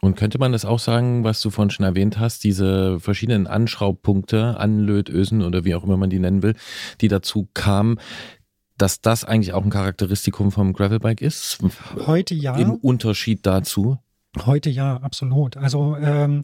[0.00, 4.56] Und könnte man das auch sagen, was du vorhin schon erwähnt hast, diese verschiedenen Anschraubpunkte,
[4.56, 6.54] Anlötösen oder wie auch immer man die nennen will,
[7.00, 7.98] die dazu kamen,
[8.76, 11.58] dass das eigentlich auch ein Charakteristikum vom Gravelbike ist?
[12.06, 12.56] Heute ja.
[12.56, 13.98] Im Unterschied dazu?
[14.44, 15.56] Heute ja, absolut.
[15.56, 16.42] Also ähm,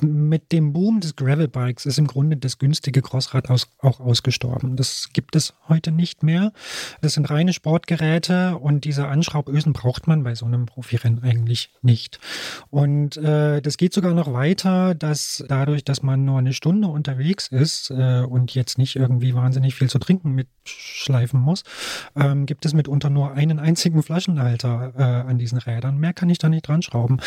[0.00, 4.76] mit dem Boom des Gravelbikes ist im Grunde das günstige Crossrad aus, auch ausgestorben.
[4.76, 6.52] Das gibt es heute nicht mehr.
[7.00, 12.18] Das sind reine Sportgeräte und diese Anschraubösen braucht man bei so einem Profirennen eigentlich nicht.
[12.70, 17.46] Und äh, das geht sogar noch weiter, dass dadurch, dass man nur eine Stunde unterwegs
[17.48, 21.62] ist äh, und jetzt nicht irgendwie wahnsinnig viel zu trinken mitschleifen muss,
[22.16, 25.98] ähm, gibt es mitunter nur einen einzigen Flaschenhalter äh, an diesen Rädern.
[25.98, 27.20] Mehr kann ich da nicht dran schrauben.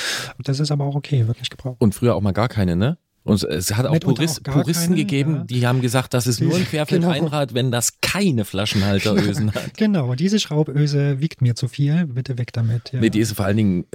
[0.44, 1.78] Das ist aber auch okay, wird nicht gebraucht.
[1.80, 2.98] Und früher auch mal gar keine, ne?
[3.24, 5.44] Und es hat auch, Purist, auch Puristen keine, gegeben, ja.
[5.44, 7.60] die haben gesagt, das ist nur ein Querfeldeinrad, genau.
[7.60, 9.78] wenn das keine Flaschenhalterösen hat.
[9.78, 12.94] Genau, diese Schrauböse wiegt mir zu viel, bitte weg damit.
[12.94, 13.02] Ja.
[13.02, 13.86] Nee, die ist vor allen Dingen,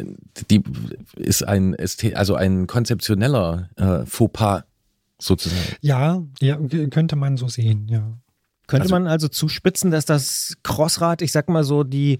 [0.50, 0.62] die
[1.16, 1.74] ist ein,
[2.14, 4.64] also ein konzeptioneller äh, Fauxpas
[5.18, 5.76] sozusagen.
[5.80, 6.58] Ja, ja,
[6.90, 8.18] könnte man so sehen, ja.
[8.66, 12.18] Könnte also, man also zuspitzen, dass das Crossrad, ich sag mal so, die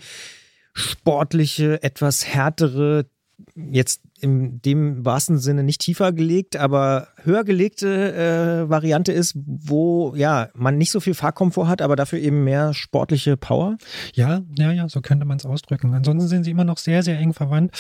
[0.73, 3.07] sportliche, etwas härtere
[3.55, 10.15] jetzt in dem wahrsten Sinne nicht tiefer gelegt, aber höher gelegte äh, Variante ist, wo
[10.15, 13.79] ja man nicht so viel Fahrkomfort hat, aber dafür eben mehr sportliche Power.
[14.15, 15.93] Ja, ja, ja, so könnte man es ausdrücken.
[15.93, 17.73] Ansonsten sind sie immer noch sehr, sehr eng verwandt.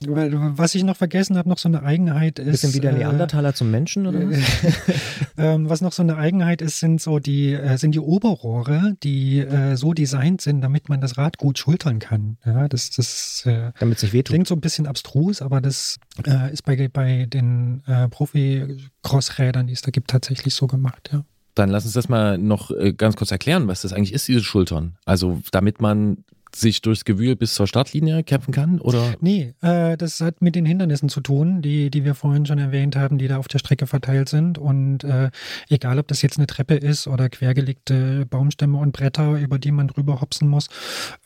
[0.00, 2.62] Was ich noch vergessen habe, noch so eine Eigenheit ist.
[2.62, 4.38] Bisschen wie der äh, Neandertaler äh, zum Menschen oder was?
[5.36, 9.40] ähm, was noch so eine Eigenheit ist, sind so die, äh, sind die Oberrohre, die
[9.40, 12.38] äh, so designt sind, damit man das Rad gut schultern kann.
[12.46, 14.30] Ja, das, das damit es nicht wehtut.
[14.30, 15.89] Klingt so ein bisschen abstrus, aber das
[16.26, 21.24] äh, ist bei, bei den äh, Profi-Crossrädern, die es da gibt, tatsächlich so gemacht, ja.
[21.54, 24.42] Dann lass uns das mal noch äh, ganz kurz erklären, was das eigentlich ist, diese
[24.42, 24.96] Schultern.
[25.04, 26.24] Also damit man
[26.56, 28.80] sich durchs Gewühl bis zur Startlinie kämpfen kann?
[28.80, 29.14] Oder?
[29.20, 32.96] Nee, äh, das hat mit den Hindernissen zu tun, die, die wir vorhin schon erwähnt
[32.96, 34.58] haben, die da auf der Strecke verteilt sind.
[34.58, 35.30] Und äh,
[35.68, 39.88] egal, ob das jetzt eine Treppe ist oder quergelegte Baumstämme und Bretter, über die man
[39.88, 40.68] drüber hopsen muss,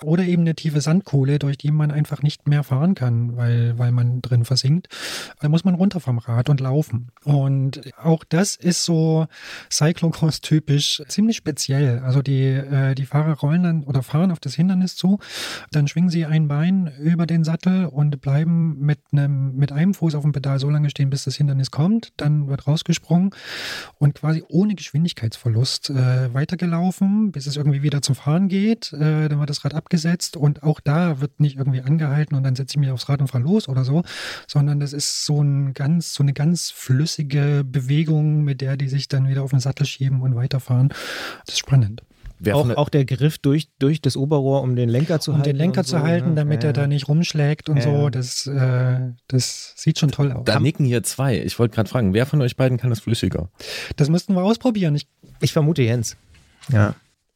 [0.02, 3.92] oder eben eine tiefe Sandkohle, durch die man einfach nicht mehr fahren kann, weil, weil
[3.92, 4.88] man drin versinkt,
[5.40, 7.08] da muss man runter vom Rad und laufen.
[7.24, 9.26] Und auch das ist so
[9.70, 12.00] Cyclocross-typisch ziemlich speziell.
[12.00, 15.13] Also die, äh, die Fahrer rollen dann oder fahren auf das Hindernis zu
[15.70, 20.14] dann schwingen sie ein Bein über den Sattel und bleiben mit einem, mit einem Fuß
[20.14, 22.12] auf dem Pedal so lange stehen, bis das Hindernis kommt.
[22.16, 23.30] Dann wird rausgesprungen
[23.98, 28.92] und quasi ohne Geschwindigkeitsverlust äh, weitergelaufen, bis es irgendwie wieder zum Fahren geht.
[28.92, 32.56] Äh, dann wird das Rad abgesetzt und auch da wird nicht irgendwie angehalten und dann
[32.56, 34.02] setze ich mich aufs Rad und fahre los oder so,
[34.46, 39.08] sondern das ist so ein ganz, so eine ganz flüssige Bewegung, mit der die sich
[39.08, 40.88] dann wieder auf den Sattel schieben und weiterfahren.
[41.46, 42.02] Das ist spannend.
[42.52, 45.50] Auch, auch, der Griff durch, durch das Oberrohr, um den Lenker zu um halten.
[45.50, 46.34] Um den Lenker zu halten, ne?
[46.34, 46.70] damit ja.
[46.70, 47.82] er da nicht rumschlägt und ja.
[47.82, 48.10] so.
[48.10, 50.44] Das, äh, das sieht schon toll aus.
[50.44, 51.38] Da nicken hier zwei.
[51.38, 53.48] Ich wollte gerade fragen, wer von euch beiden kann das flüssiger?
[53.96, 54.94] Das müssten wir ausprobieren.
[54.94, 55.08] Ich,
[55.40, 56.16] ich vermute Jens.
[56.72, 56.94] Ja.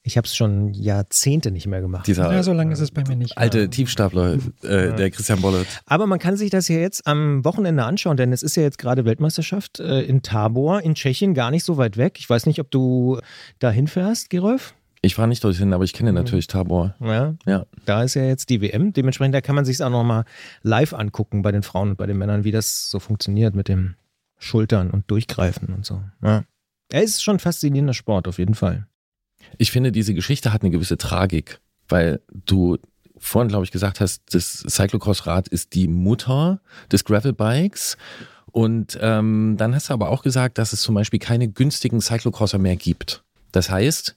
[0.09, 2.07] Ich habe es schon Jahrzehnte nicht mehr gemacht.
[2.07, 3.37] Dieser, ja, so lange ist es bei mir nicht.
[3.37, 3.67] Alte ja.
[3.67, 5.67] Tiefstapler, äh, der Christian Bollert.
[5.85, 8.79] Aber man kann sich das ja jetzt am Wochenende anschauen, denn es ist ja jetzt
[8.79, 12.17] gerade Weltmeisterschaft äh, in Tabor in Tschechien, gar nicht so weit weg.
[12.19, 13.21] Ich weiß nicht, ob du
[13.59, 14.75] da hinfährst, Gerolf?
[15.01, 16.19] Ich fahre nicht dorthin, aber ich kenne mhm.
[16.19, 16.95] natürlich Tabor.
[17.01, 17.67] Ja, ja.
[17.85, 18.93] Da ist ja jetzt die WM.
[18.93, 20.25] Dementsprechend, da kann man sich auch nochmal
[20.63, 23.95] live angucken bei den Frauen und bei den Männern, wie das so funktioniert mit dem
[24.39, 26.03] Schultern und Durchgreifen und so.
[26.23, 26.45] Ja.
[26.91, 28.87] Er ist schon faszinierender Sport, auf jeden Fall.
[29.57, 32.79] Ich finde, diese Geschichte hat eine gewisse Tragik, weil du
[33.19, 37.97] vorhin, glaube ich, gesagt hast, das Cyclocross-Rad ist die Mutter des Gravelbikes.
[38.51, 42.59] Und ähm, dann hast du aber auch gesagt, dass es zum Beispiel keine günstigen Cyclocrosser
[42.59, 43.23] mehr gibt.
[43.53, 44.17] Das heißt,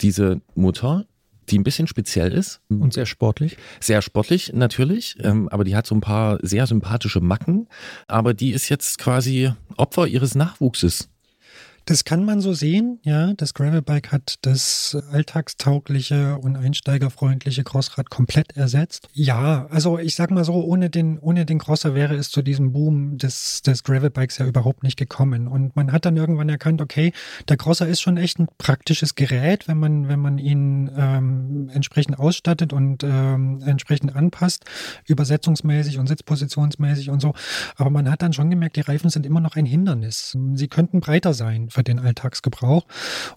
[0.00, 1.06] diese Mutter,
[1.50, 2.60] die ein bisschen speziell ist.
[2.68, 3.56] Und sehr sportlich.
[3.80, 5.16] Sehr sportlich, natürlich.
[5.20, 7.68] Ähm, aber die hat so ein paar sehr sympathische Macken.
[8.06, 11.08] Aber die ist jetzt quasi Opfer ihres Nachwuchses.
[11.88, 13.32] Das kann man so sehen, ja.
[13.32, 19.08] Das Gravelbike hat das alltagstaugliche und einsteigerfreundliche Crossrad komplett ersetzt.
[19.14, 22.72] Ja, also ich sag mal so, ohne den, ohne den Crosser wäre es zu diesem
[22.72, 25.48] Boom des, des Gravelbikes ja überhaupt nicht gekommen.
[25.48, 27.14] Und man hat dann irgendwann erkannt, okay,
[27.48, 32.18] der Crosser ist schon echt ein praktisches Gerät, wenn man, wenn man ihn ähm, entsprechend
[32.18, 34.66] ausstattet und ähm, entsprechend anpasst,
[35.06, 37.32] übersetzungsmäßig und sitzpositionsmäßig und so.
[37.76, 40.36] Aber man hat dann schon gemerkt, die Reifen sind immer noch ein Hindernis.
[40.52, 42.86] Sie könnten breiter sein für den Alltagsgebrauch.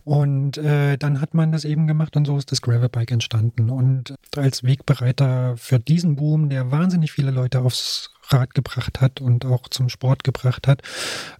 [0.04, 3.70] Und äh, dann hat man das eben gemacht und so ist das Gravelbike entstanden.
[3.70, 9.46] Und als Wegbereiter für diesen Boom, der wahnsinnig viele Leute aufs Rad gebracht hat und
[9.46, 10.82] auch zum Sport gebracht hat,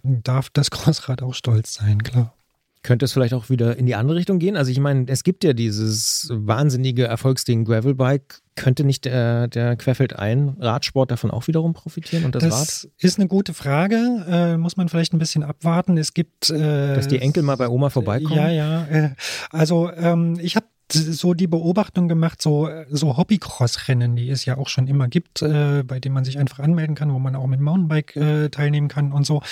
[0.04, 2.34] darf das Crossrad auch stolz sein, klar.
[2.82, 4.56] Könnte es vielleicht auch wieder in die andere Richtung gehen?
[4.56, 8.40] Also ich meine, es gibt ja dieses wahnsinnige Erfolgsding Gravelbike.
[8.56, 12.92] Könnte nicht der, der Querfeld ein Radsport davon auch wiederum profitieren und das, das Rad?
[12.98, 14.24] ist eine gute Frage.
[14.28, 15.96] Äh, muss man vielleicht ein bisschen abwarten.
[15.96, 16.50] Es gibt...
[16.50, 18.36] Äh, Dass die Enkel mal bei Oma vorbeikommen?
[18.36, 18.84] Ja, ja.
[18.86, 19.10] Äh,
[19.50, 24.68] also ähm, ich habe so die Beobachtung gemacht, so, so Hobbycross-Rennen, die es ja auch
[24.68, 27.60] schon immer gibt, äh, bei denen man sich einfach anmelden kann, wo man auch mit
[27.60, 29.42] Mountainbike äh, teilnehmen kann und so.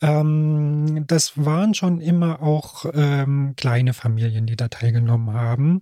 [0.00, 5.80] Ähm, das waren schon immer auch ähm, kleine Familien, die da teilgenommen haben.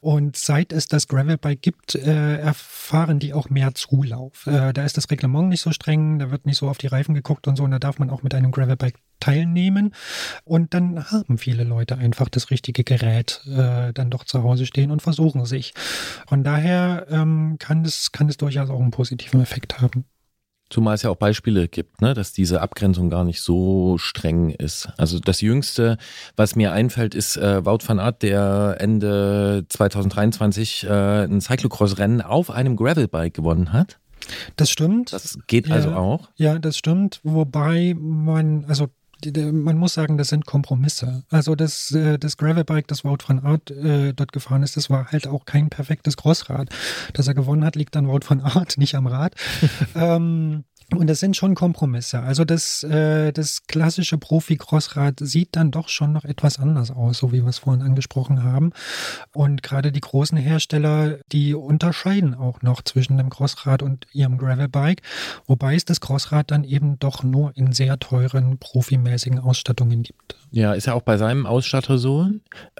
[0.00, 4.46] Und seit es das Gravelbike gibt, äh, erfahren die auch mehr Zulauf.
[4.46, 7.14] Äh, da ist das Reglement nicht so streng, da wird nicht so auf die Reifen
[7.14, 9.94] geguckt und so, und da darf man auch mit einem Gravelbike teilnehmen.
[10.44, 14.90] Und dann haben viele Leute einfach das richtige Gerät äh, dann doch zu Hause stehen
[14.90, 15.74] und versuchen sich.
[16.26, 20.04] Von daher ähm, kann, es, kann es durchaus auch einen positiven Effekt haben.
[20.70, 24.90] Zumal es ja auch Beispiele gibt, ne, dass diese Abgrenzung gar nicht so streng ist.
[24.98, 25.96] Also das Jüngste,
[26.36, 32.50] was mir einfällt, ist äh, Wout van Aert, der Ende 2023 äh, ein Cyclocross-Rennen auf
[32.50, 33.98] einem Gravelbike gewonnen hat.
[34.56, 35.14] Das stimmt.
[35.14, 36.28] Das geht also ja, auch.
[36.36, 37.20] Ja, das stimmt.
[37.22, 38.88] Wobei man, also
[39.26, 41.24] man muss sagen, das sind Kompromisse.
[41.30, 45.10] Also das, äh, das Gravelbike, das Wout von Art äh, dort gefahren ist, das war
[45.10, 46.68] halt auch kein perfektes Crossrad.
[47.14, 49.34] Dass er gewonnen hat, liegt an Wout von Art, nicht am Rad.
[49.94, 50.64] ähm,
[50.94, 52.20] und das sind schon Kompromisse.
[52.20, 57.30] Also das, äh, das klassische Profi-Crossrad sieht dann doch schon noch etwas anders aus, so
[57.30, 58.72] wie wir es vorhin angesprochen haben.
[59.34, 65.02] Und gerade die großen Hersteller, die unterscheiden auch noch zwischen dem Crossrad und ihrem Gravelbike,
[65.46, 70.36] wobei es das Crossrad dann eben doch nur in sehr teuren, profimäßigen Ausstattungen gibt.
[70.50, 72.28] Ja, ist ja auch bei seinem Ausstatter so.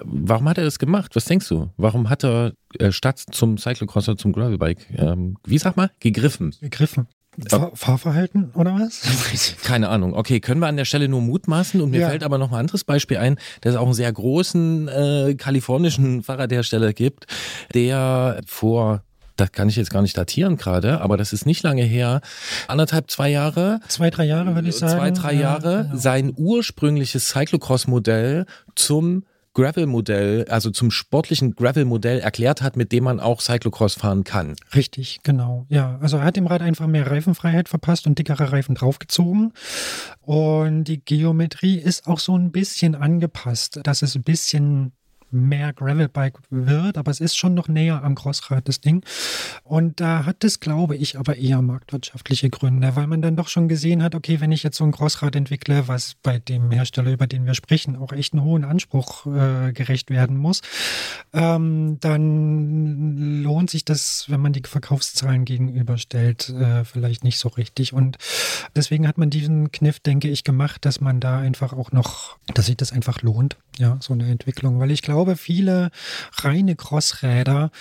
[0.03, 1.15] Warum hat er das gemacht?
[1.15, 1.69] Was denkst du?
[1.77, 6.55] Warum hat er äh, statt zum Cyclocrosser zum Gravelbike, ähm, wie sag mal, gegriffen?
[6.59, 7.07] Gegriffen.
[7.47, 9.55] Fahr Fahrverhalten oder was?
[9.63, 10.13] Keine Ahnung.
[10.13, 12.09] Okay, können wir an der Stelle nur mutmaßen und mir ja.
[12.09, 16.23] fällt aber noch ein anderes Beispiel ein, dass es auch einen sehr großen äh, kalifornischen
[16.23, 17.27] Fahrradhersteller gibt,
[17.73, 19.03] der vor
[19.39, 22.19] das kann ich jetzt gar nicht datieren gerade, aber das ist nicht lange her,
[22.67, 23.79] anderthalb, zwei Jahre.
[23.87, 24.99] Zwei, drei Jahre würde ich sagen.
[24.99, 25.95] Zwei, drei Jahre, ja, genau.
[25.95, 28.45] sein ursprüngliches Cyclocross-Modell
[28.75, 29.23] zum
[29.59, 34.55] Gravel-Modell, also zum sportlichen Gravel-Modell erklärt hat, mit dem man auch Cyclocross fahren kann.
[34.73, 35.65] Richtig, genau.
[35.67, 39.51] Ja, also er hat dem Rad einfach mehr Reifenfreiheit verpasst und dickere Reifen draufgezogen.
[40.21, 44.93] Und die Geometrie ist auch so ein bisschen angepasst, dass es ein bisschen
[45.31, 49.03] mehr Gravelbike wird, aber es ist schon noch näher am Crossrad, das Ding.
[49.63, 53.67] Und da hat es, glaube ich, aber eher marktwirtschaftliche Gründe, weil man dann doch schon
[53.67, 57.27] gesehen hat, okay, wenn ich jetzt so ein Crossrad entwickle, was bei dem Hersteller, über
[57.27, 60.61] den wir sprechen, auch echt einen hohen Anspruch äh, gerecht werden muss,
[61.33, 67.93] ähm, dann lohnt sich das, wenn man die Verkaufszahlen gegenüberstellt, äh, vielleicht nicht so richtig.
[67.93, 68.17] Und
[68.75, 72.67] deswegen hat man diesen Kniff, denke ich, gemacht, dass man da einfach auch noch, dass
[72.67, 75.89] sich das einfach lohnt, ja, so eine Entwicklung, weil ich glaube, viele
[76.33, 77.71] reine Crossräder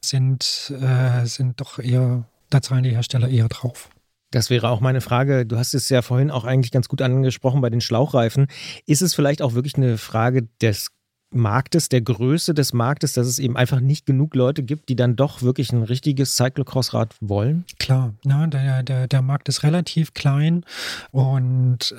[0.00, 3.90] sind, äh, sind doch eher, da zahlen die Hersteller eher drauf.
[4.30, 5.46] Das wäre auch meine Frage.
[5.46, 8.46] Du hast es ja vorhin auch eigentlich ganz gut angesprochen bei den Schlauchreifen.
[8.86, 10.90] Ist es vielleicht auch wirklich eine Frage des
[11.30, 15.16] Marktes, der Größe des Marktes, dass es eben einfach nicht genug Leute gibt, die dann
[15.16, 17.64] doch wirklich ein richtiges Cyclocross-Rad wollen?
[17.78, 20.64] Klar, ja, der, der, der Markt ist relativ klein
[21.10, 21.94] und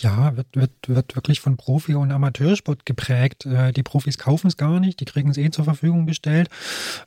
[0.00, 3.46] ja, wird, wird, wird wirklich von Profi- und Amateursport geprägt.
[3.46, 6.48] Äh, die Profis kaufen es gar nicht, die kriegen es eh zur Verfügung gestellt.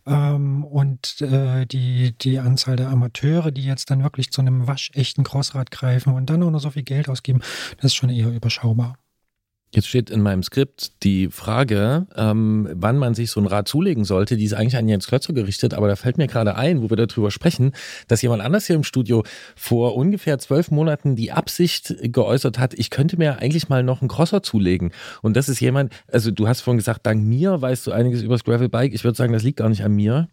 [0.06, 5.24] Ähm, und äh, die, die Anzahl der Amateure, die jetzt dann wirklich zu einem waschechten
[5.24, 7.42] Crossrad greifen und dann auch noch so viel Geld ausgeben,
[7.78, 8.98] das ist schon eher überschaubar.
[9.76, 14.06] Jetzt steht in meinem Skript die Frage, ähm, wann man sich so ein Rad zulegen
[14.06, 14.38] sollte.
[14.38, 16.96] Die ist eigentlich an Jens Klötzer gerichtet, aber da fällt mir gerade ein, wo wir
[16.96, 17.74] darüber sprechen,
[18.08, 19.24] dass jemand anders hier im Studio
[19.56, 24.08] vor ungefähr zwölf Monaten die Absicht geäußert hat, ich könnte mir eigentlich mal noch einen
[24.08, 24.92] Crosser zulegen.
[25.22, 28.36] Und das ist jemand, also du hast vorhin gesagt, dank mir weißt du einiges über
[28.36, 28.94] das Gravelbike.
[28.94, 30.30] Ich würde sagen, das liegt gar nicht an mir.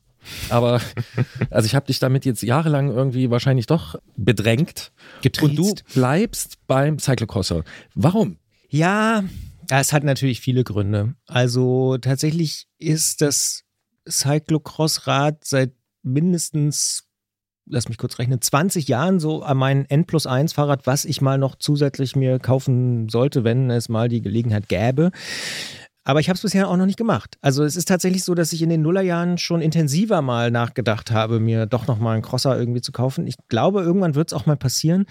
[0.51, 0.81] Aber
[1.51, 4.93] also ich habe dich damit jetzt jahrelang irgendwie wahrscheinlich doch bedrängt.
[5.23, 5.59] Getriezt.
[5.59, 7.65] Und du bleibst beim Cyclocrosser.
[7.95, 8.37] Warum?
[8.73, 9.23] Ja,
[9.69, 11.15] es hat natürlich viele Gründe.
[11.27, 13.65] Also tatsächlich ist das
[14.09, 17.05] Cyclocross-Rad seit mindestens,
[17.67, 21.37] lass mich kurz rechnen, 20 Jahren so mein N plus 1 Fahrrad, was ich mal
[21.37, 25.11] noch zusätzlich mir kaufen sollte, wenn es mal die Gelegenheit gäbe.
[26.05, 27.37] Aber ich habe es bisher auch noch nicht gemacht.
[27.43, 31.41] Also es ist tatsächlich so, dass ich in den Nullerjahren schon intensiver mal nachgedacht habe,
[31.41, 33.27] mir doch nochmal einen Crosser irgendwie zu kaufen.
[33.27, 35.05] Ich glaube, irgendwann wird es auch mal passieren.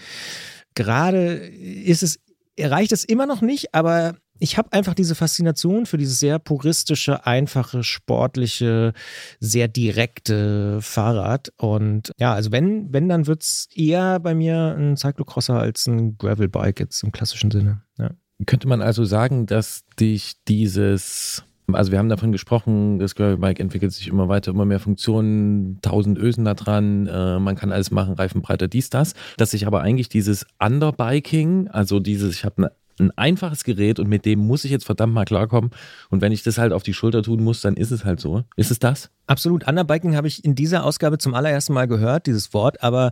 [0.73, 2.19] Gerade ist es
[2.55, 7.27] erreicht es immer noch nicht, aber ich habe einfach diese Faszination für dieses sehr puristische,
[7.27, 8.93] einfache, sportliche,
[9.39, 11.53] sehr direkte Fahrrad.
[11.57, 16.17] Und ja, also wenn, wenn, dann wird es eher bei mir ein Cyclocrosser als ein
[16.17, 17.83] Gravelbike jetzt im klassischen Sinne.
[17.99, 18.09] Ja.
[18.47, 21.43] Könnte man also sagen, dass dich dieses
[21.76, 26.18] also wir haben davon gesprochen, das Gravelbike entwickelt sich immer weiter, immer mehr Funktionen, tausend
[26.18, 29.14] Ösen da dran, äh, man kann alles machen, Reifenbreite, dies, das.
[29.38, 34.07] Dass sich aber eigentlich dieses Underbiking, also dieses, ich habe eine ein einfaches Gerät und
[34.07, 35.72] mit dem muss ich jetzt verdammt mal klarkommen.
[36.10, 38.43] Und wenn ich das halt auf die Schulter tun muss, dann ist es halt so.
[38.56, 39.10] Ist es das?
[39.27, 39.68] Absolut.
[39.68, 42.84] Underbiking habe ich in dieser Ausgabe zum allerersten Mal gehört, dieses Wort.
[42.84, 43.11] Aber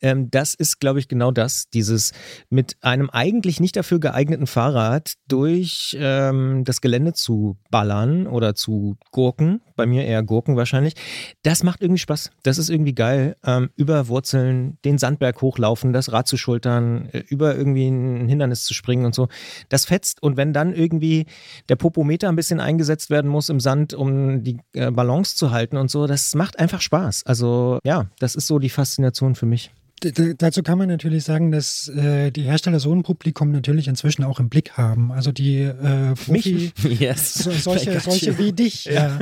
[0.00, 1.68] ähm, das ist, glaube ich, genau das.
[1.70, 2.12] Dieses
[2.48, 8.96] mit einem eigentlich nicht dafür geeigneten Fahrrad durch ähm, das Gelände zu ballern oder zu
[9.12, 9.60] gurken.
[9.76, 10.94] Bei mir eher Gurken wahrscheinlich.
[11.42, 12.30] Das macht irgendwie Spaß.
[12.42, 13.36] Das ist irgendwie geil.
[13.44, 18.64] Ähm, über Wurzeln, den Sandberg hochlaufen, das Rad zu schultern, äh, über irgendwie ein Hindernis
[18.64, 19.28] zu springen und so.
[19.68, 20.22] Das fetzt.
[20.22, 21.26] Und wenn dann irgendwie
[21.68, 25.76] der Popometer ein bisschen eingesetzt werden muss im Sand, um die äh, Balance zu halten
[25.76, 27.24] und so, das macht einfach Spaß.
[27.26, 29.72] Also ja, das ist so die Faszination für mich.
[30.00, 34.40] Dazu kann man natürlich sagen, dass äh, die Hersteller so ein Publikum natürlich inzwischen auch
[34.40, 35.12] im Blick haben.
[35.12, 37.34] Also die äh, Profi, yes.
[37.34, 39.18] so, solche, solche wie dich, ja.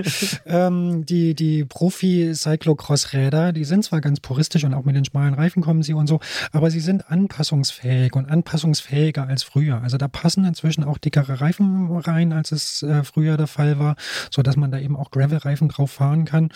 [0.47, 5.63] ähm, die, die Profi-Cyclocross-Räder, die sind zwar ganz puristisch und auch mit den schmalen Reifen
[5.63, 6.21] kommen sie und so,
[6.53, 9.83] aber sie sind anpassungsfähig und anpassungsfähiger als früher.
[9.83, 13.97] Also da passen inzwischen auch dickere Reifen rein, als es äh, früher der Fall war,
[14.31, 16.51] so dass man da eben auch Gravel-Reifen drauf fahren kann.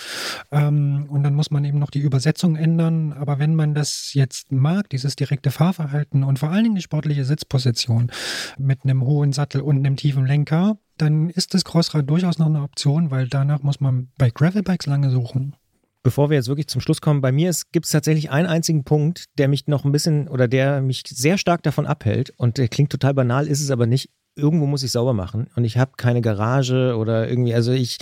[0.51, 3.13] Ähm, und dann muss man eben noch die Übersetzung ändern.
[3.13, 7.25] Aber wenn man das jetzt mag, dieses direkte Fahrverhalten und vor allen Dingen die sportliche
[7.25, 8.11] Sitzposition
[8.59, 12.63] mit einem hohen Sattel und einem tiefen Lenker, dann ist das Crossrad durchaus noch eine
[12.63, 15.57] Option, weil danach muss man bei Gravelbikes lange suchen.
[16.05, 19.27] Bevor wir jetzt wirklich zum Schluss kommen, bei mir gibt es tatsächlich einen einzigen Punkt,
[19.39, 22.91] der mich noch ein bisschen oder der mich sehr stark davon abhält und der klingt
[22.91, 24.11] total banal, ist es aber nicht.
[24.35, 27.99] Irgendwo muss ich sauber machen und ich habe keine Garage oder irgendwie, also ich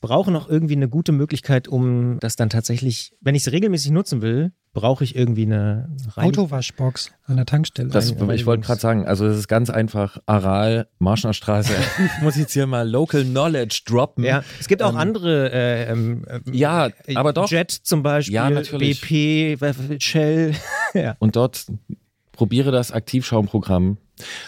[0.00, 4.20] brauche noch irgendwie eine gute Möglichkeit, um das dann tatsächlich, wenn ich es regelmäßig nutzen
[4.20, 7.90] will, brauche ich irgendwie eine Rein Autowaschbox an der Tankstelle.
[7.90, 10.18] Das, ich wollte gerade sagen, also es ist ganz einfach.
[10.26, 11.74] Aral, Marschner Straße.
[12.22, 14.24] muss ich jetzt hier mal Local Knowledge droppen.
[14.24, 15.52] Ja, es gibt auch ähm, andere.
[15.52, 17.50] Äh, ähm, ja, aber doch.
[17.50, 18.34] Jet zum Beispiel.
[18.34, 19.00] Ja, natürlich.
[19.00, 20.54] BP, Shell.
[20.94, 21.16] ja.
[21.18, 21.66] Und dort
[22.32, 23.98] probiere das Aktivschaumprogramm.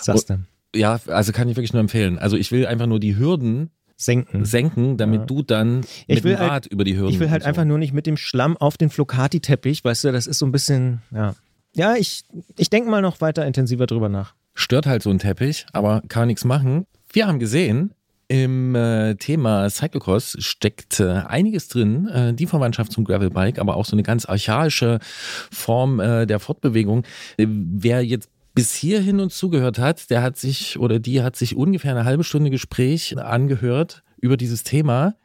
[0.01, 0.39] Sagst du?
[0.75, 2.19] Ja, also kann ich wirklich nur empfehlen.
[2.19, 4.45] Also ich will einfach nur die Hürden senken.
[4.45, 5.27] Senken, damit ja.
[5.27, 7.11] du dann ich mit will dem Rad halt, über die Hürden.
[7.11, 7.49] Ich will halt so.
[7.49, 10.53] einfach nur nicht mit dem Schlamm auf den Flocati-Teppich, weißt du, das ist so ein
[10.53, 11.35] bisschen, ja.
[11.77, 12.25] Ja, ich,
[12.57, 14.35] ich denke mal noch weiter intensiver drüber nach.
[14.55, 16.87] Stört halt so ein Teppich, aber kann nichts machen.
[17.13, 17.93] Wir haben gesehen,
[18.29, 23.85] im äh, Thema Cyclocross steckt äh, einiges drin, äh, die Verwandtschaft zum Gravelbike, aber auch
[23.85, 24.99] so eine ganz archaische
[25.51, 27.05] Form äh, der Fortbewegung.
[27.37, 31.57] Äh, wer jetzt bis hierhin uns zugehört hat, der hat sich oder die hat sich
[31.57, 35.17] ungefähr eine halbe Stunde Gespräch angehört über dieses Thema.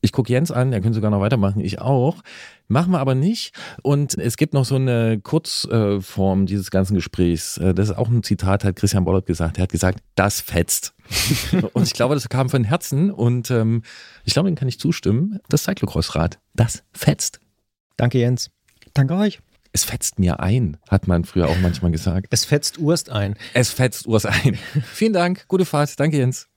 [0.00, 2.22] Ich gucke Jens an, der könnte sogar noch weitermachen, ich auch.
[2.66, 3.54] Machen wir aber nicht.
[3.82, 7.56] Und es gibt noch so eine Kurzform dieses ganzen Gesprächs.
[7.58, 9.58] Äh, das ist auch ein Zitat, hat Christian Bollert gesagt.
[9.58, 10.92] Er hat gesagt, das fetzt.
[11.72, 13.10] und ich glaube, das kam von Herzen.
[13.10, 13.82] Und ähm,
[14.24, 15.38] ich glaube, dem kann ich zustimmen.
[15.48, 17.40] Das Cyclocross-Rad, das fetzt.
[17.96, 18.50] Danke, Jens.
[18.92, 19.38] Danke euch.
[19.72, 22.28] Es fetzt mir ein, hat man früher auch manchmal gesagt.
[22.30, 23.36] Es fetzt Urst ein.
[23.54, 24.58] Es fetzt Urst ein.
[24.92, 25.98] Vielen Dank, gute Fahrt.
[26.00, 26.48] Danke, Jens.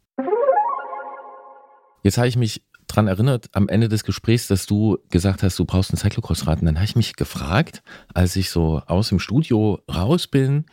[2.03, 5.65] Jetzt habe ich mich daran erinnert, am Ende des Gesprächs, dass du gesagt hast, du
[5.65, 6.59] brauchst ein Cyclocross-Rad.
[6.59, 7.83] Und dann habe ich mich gefragt,
[8.13, 10.65] als ich so aus dem Studio raus bin,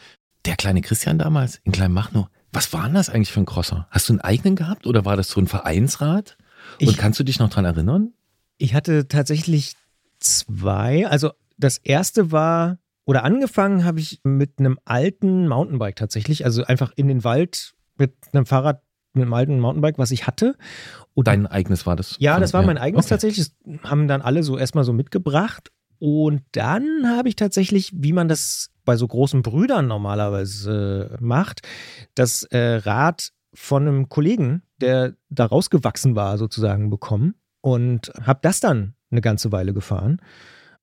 [0.45, 3.87] der kleine Christian damals in Kleinmachnow, was war denn das eigentlich für ein Crosser?
[3.91, 6.39] Hast du einen eigenen gehabt oder war das so ein Vereinsrad?
[6.81, 8.13] Und ich, kannst du dich noch daran erinnern?
[8.57, 9.75] Ich hatte tatsächlich
[10.19, 11.07] zwei.
[11.07, 16.93] Also das erste war, oder angefangen habe ich mit einem alten Mountainbike tatsächlich, also einfach
[16.97, 18.83] in den Wald mit einem Fahrrad
[19.15, 20.57] mit einem alten Mountainbike, was ich hatte.
[21.15, 22.17] Und Dein eigenes war das?
[22.19, 23.15] Ja, das war mein eigenes okay.
[23.15, 23.51] tatsächlich.
[23.65, 25.71] Das haben dann alle so erstmal so mitgebracht.
[25.99, 31.63] Und dann habe ich tatsächlich, wie man das bei so großen Brüdern normalerweise äh, macht,
[32.15, 37.35] das äh, Rad von einem Kollegen, der da rausgewachsen war, sozusagen bekommen.
[37.61, 40.21] Und habe das dann eine ganze Weile gefahren.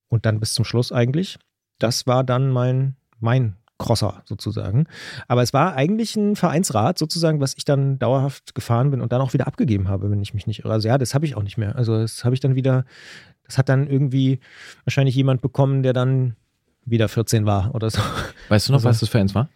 [0.08, 1.38] Und dann bis zum Schluss eigentlich.
[1.80, 4.88] Das war dann mein, mein Crosser sozusagen.
[5.28, 9.22] Aber es war eigentlich ein Vereinsrad sozusagen, was ich dann dauerhaft gefahren bin und dann
[9.22, 10.74] auch wieder abgegeben habe, wenn ich mich nicht irre.
[10.74, 11.76] Also ja, das habe ich auch nicht mehr.
[11.76, 12.86] Also das habe ich dann wieder,
[13.44, 14.40] das hat dann irgendwie
[14.86, 16.36] wahrscheinlich jemand bekommen, der dann
[16.86, 18.02] wieder 14 war oder so.
[18.50, 19.50] Weißt du noch, also, was das für eins war?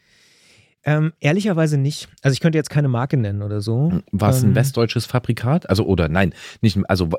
[0.85, 2.07] Ähm, ehrlicherweise nicht.
[2.21, 3.91] Also ich könnte jetzt keine Marke nennen oder so.
[4.11, 5.69] War es ein ähm, westdeutsches Fabrikat?
[5.69, 7.09] Also oder nein, nicht also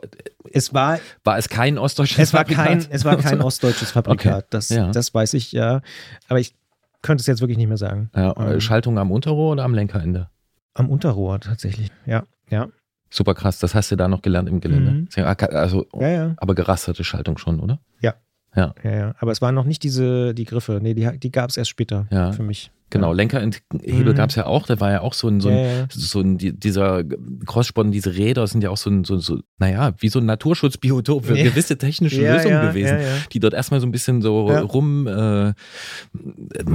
[0.51, 2.67] es war war es kein ostdeutsches es war Fabrikat?
[2.67, 4.35] kein es war kein ostdeutsches Fabrikat.
[4.35, 4.47] Okay.
[4.51, 4.91] Das, ja.
[4.91, 5.83] das weiß ich ja.
[6.29, 6.55] Aber ich
[7.03, 8.11] könnte es jetzt wirklich nicht mehr sagen.
[8.15, 10.31] Ja, ähm, Schaltung am Unterrohr oder am Lenkerende?
[10.75, 11.91] Am Unterrohr tatsächlich.
[12.07, 12.69] Ja, ja.
[13.11, 13.59] Super krass.
[13.59, 14.93] Das hast du da noch gelernt im Gelände.
[14.93, 15.25] Mhm.
[15.25, 16.35] Also, ja, ja.
[16.37, 17.81] aber gerasterte Schaltung schon, oder?
[18.01, 18.15] Ja.
[18.55, 18.75] Ja.
[18.83, 19.15] ja, ja.
[19.19, 20.81] Aber es waren noch nicht diese die Griffe.
[20.83, 22.33] Nee, die, die gab es erst später ja.
[22.33, 22.71] für mich.
[22.93, 24.17] Genau, Lenkerhebel mhm.
[24.17, 25.87] gab es ja auch, da war ja auch so ein, so ein, Ja, ja.
[25.91, 27.05] so ein die- dieser
[27.47, 31.27] Crosssport, diese Räder sind ja auch so ein, so, so, naja, wie so ein Naturschutzbiotop
[31.27, 31.45] für Ja.
[31.45, 32.99] gewisse technische Lösungen gewesen,
[33.33, 35.53] die dort erstmal so ein bisschen so rum, äh,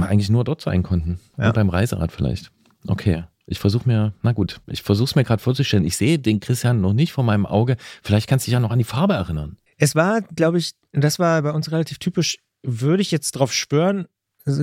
[0.00, 1.18] eigentlich nur dort sein konnten.
[1.36, 2.50] Nur beim Reiserad vielleicht.
[2.88, 3.24] Okay.
[3.48, 5.84] Ich versuche mir, na gut, ich versuche es mir gerade vorzustellen.
[5.84, 7.76] Ich sehe den Christian noch nicht vor meinem Auge.
[8.02, 9.56] Vielleicht kannst du dich ja noch an die Farbe erinnern.
[9.76, 14.06] Es war, glaube ich, das war bei uns relativ typisch, würde ich jetzt drauf schwören,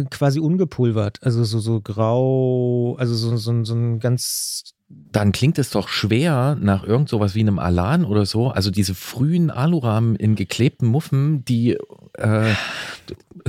[0.09, 1.19] quasi ungepulvert.
[1.23, 4.73] Also so, so grau, also so, so, so ein ganz.
[4.87, 8.49] Dann klingt es doch schwer nach irgend sowas wie einem Alan oder so.
[8.49, 11.77] Also diese frühen Alurahmen in geklebten Muffen, die
[12.13, 12.53] äh,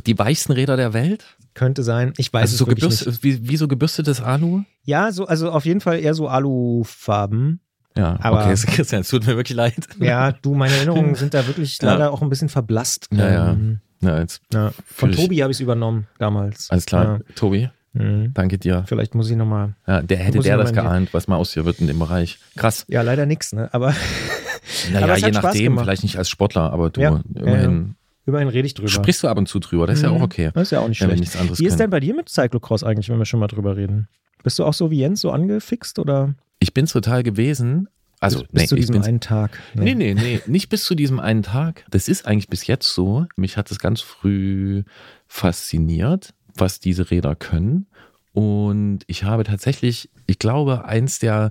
[0.07, 1.37] die weichsten Räder der Welt.
[1.55, 2.15] Könnte sein.
[2.17, 3.23] Ich weiß Also es so wirklich nicht.
[3.23, 4.63] wie, wie so gebürstetes Alu.
[4.83, 7.61] Ja, so, also auf jeden Fall eher so Alufarben.
[7.97, 9.75] Ja, Aber- okay, Christian, es tut mir wirklich leid.
[10.01, 11.93] Ja, du, meine Erinnerungen sind da wirklich Ja.
[11.93, 13.09] leider auch ein bisschen verblasst.
[13.13, 13.51] Ja, ja.
[13.53, 14.73] Ähm, Ja, jetzt Ja.
[14.87, 16.71] Von Tobi habe ich es übernommen damals.
[16.71, 17.71] Alles klar, Tobi.
[17.97, 18.33] Mhm.
[18.35, 18.83] danke dir.
[18.89, 19.75] Vielleicht muss ich nochmal.
[19.87, 22.39] Ja, der hätte der das geahnt, was mal aus dir wird in dem Bereich.
[22.57, 22.85] Krass.
[22.89, 23.69] Ja, leider nichts, ne?
[23.73, 23.95] Aber
[24.93, 27.95] Naja, Aber je nachdem, vielleicht nicht als Sportler, aber du, Ja, immerhin
[28.27, 28.89] immerhin rede ich drüber.
[28.89, 29.87] sprichst du ab und zu drüber.
[29.87, 30.23] Das ist ja auch Mhm.
[30.25, 30.51] okay.
[30.55, 31.59] Das ist ja auch nicht schlecht.
[31.59, 34.09] Wie ist denn bei dir mit Cyclocross eigentlich, wenn wir schon mal drüber reden?
[34.43, 36.35] Bist du auch so wie Jens, so angefixt oder
[36.65, 37.89] Ich bin's total gewesen.
[38.21, 39.61] Also, bis, bis nee, zu ich diesem einen Tag?
[39.75, 41.85] Nee, nee, nee, nicht bis zu diesem einen Tag.
[41.91, 43.27] Das ist eigentlich bis jetzt so.
[43.37, 44.83] Mich hat es ganz früh
[45.27, 47.87] fasziniert, was diese Räder können.
[48.33, 51.51] Und ich habe tatsächlich, ich glaube, eins der,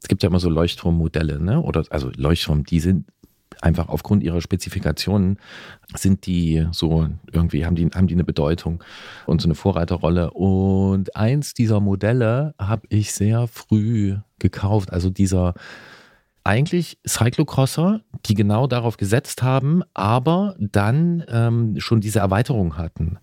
[0.00, 1.60] es gibt ja immer so Leuchtturmmodelle, ne?
[1.60, 3.08] Oder also Leuchtturm, die sind
[3.64, 5.38] einfach aufgrund ihrer Spezifikationen
[5.94, 8.82] sind die so irgendwie haben die haben die eine Bedeutung
[9.26, 15.54] und so eine Vorreiterrolle und eins dieser Modelle habe ich sehr früh gekauft also dieser
[16.46, 23.18] eigentlich Cyclocrosser, die genau darauf gesetzt haben, aber dann ähm, schon diese Erweiterung hatten.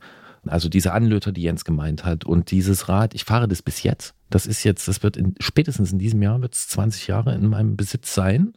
[0.48, 2.26] Also diese Anlöter, die Jens gemeint hat.
[2.26, 4.16] Und dieses Rad, ich fahre das bis jetzt.
[4.32, 7.48] Das ist jetzt, das wird in, spätestens in diesem Jahr, wird es 20 Jahre in
[7.48, 8.54] meinem Besitz sein.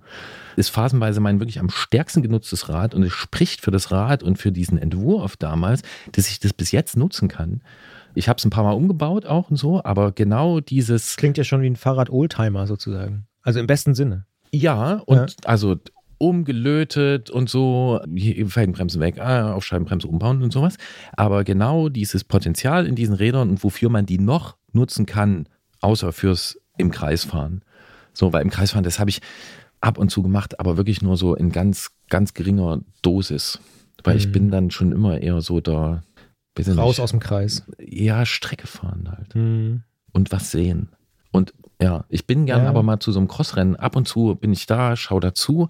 [0.56, 4.38] Ist phasenweise mein wirklich am stärksten genutztes Rad und es spricht für das Rad und
[4.38, 5.82] für diesen Entwurf damals,
[6.12, 7.60] dass ich das bis jetzt nutzen kann.
[8.14, 11.44] Ich habe es ein paar Mal umgebaut auch und so, aber genau dieses Klingt ja
[11.44, 13.26] schon wie ein Fahrrad-Oldtimer sozusagen.
[13.42, 14.26] Also im besten Sinne.
[14.52, 15.76] Ja, und also
[16.18, 20.76] umgelötet und so, hier Felgenbremsen weg, ah, auf Scheibenbremse umbauen und sowas.
[21.16, 25.48] Aber genau dieses Potenzial in diesen Rädern und wofür man die noch nutzen kann,
[25.80, 27.62] außer fürs im Kreis fahren.
[28.12, 29.20] So, weil im Kreisfahren, das habe ich
[29.80, 33.58] ab und zu gemacht, aber wirklich nur so in ganz, ganz geringer Dosis.
[34.02, 34.32] Weil ich Mhm.
[34.32, 36.02] bin dann schon immer eher so da,
[36.56, 37.64] ich Raus nicht, aus dem Kreis.
[37.78, 39.82] ja, Strecke fahren halt Hm.
[40.12, 40.88] und was sehen.
[41.32, 41.52] Und
[41.82, 42.68] ja, ich bin gern Ja.
[42.70, 43.76] aber mal zu so einem Crossrennen.
[43.76, 45.68] Ab und zu bin ich da, schau dazu.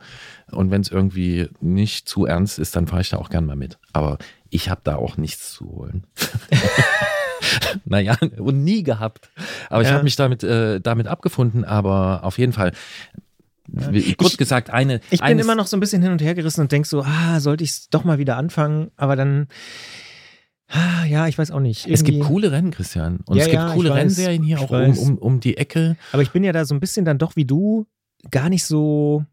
[0.51, 3.57] Und wenn es irgendwie nicht zu ernst ist, dann fahre ich da auch gern mal
[3.57, 3.79] mit.
[3.93, 4.19] Aber
[4.51, 6.05] ich habe da auch nichts zu holen.
[7.85, 9.31] naja, und nie gehabt.
[9.71, 9.95] Aber ich Ja.
[9.95, 11.65] habe mich damit, äh, damit abgefunden.
[11.65, 12.73] Aber auf jeden Fall,
[13.67, 15.01] wie- kurz Ich- gesagt, eine.
[15.11, 17.41] Ich bin immer noch so ein bisschen hin und her gerissen und denk so, ah,
[17.41, 18.91] sollte ich es doch mal wieder anfangen?
[18.97, 19.49] Aber dann,
[21.07, 21.87] ja, ich weiß auch nicht.
[21.87, 23.21] Es gibt Irgendwie- coole Rennen, Christian.
[23.27, 25.97] Und Ja, es gibt ja, coole weiß, Rennserien hier auch um, um, um die Ecke.
[26.13, 27.87] Aber ich bin ja da so ein bisschen dann doch wie du
[28.31, 29.25] gar nicht so.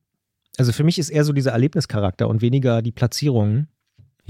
[0.58, 3.68] Also für mich ist eher so dieser Erlebnischarakter und weniger die Platzierungen.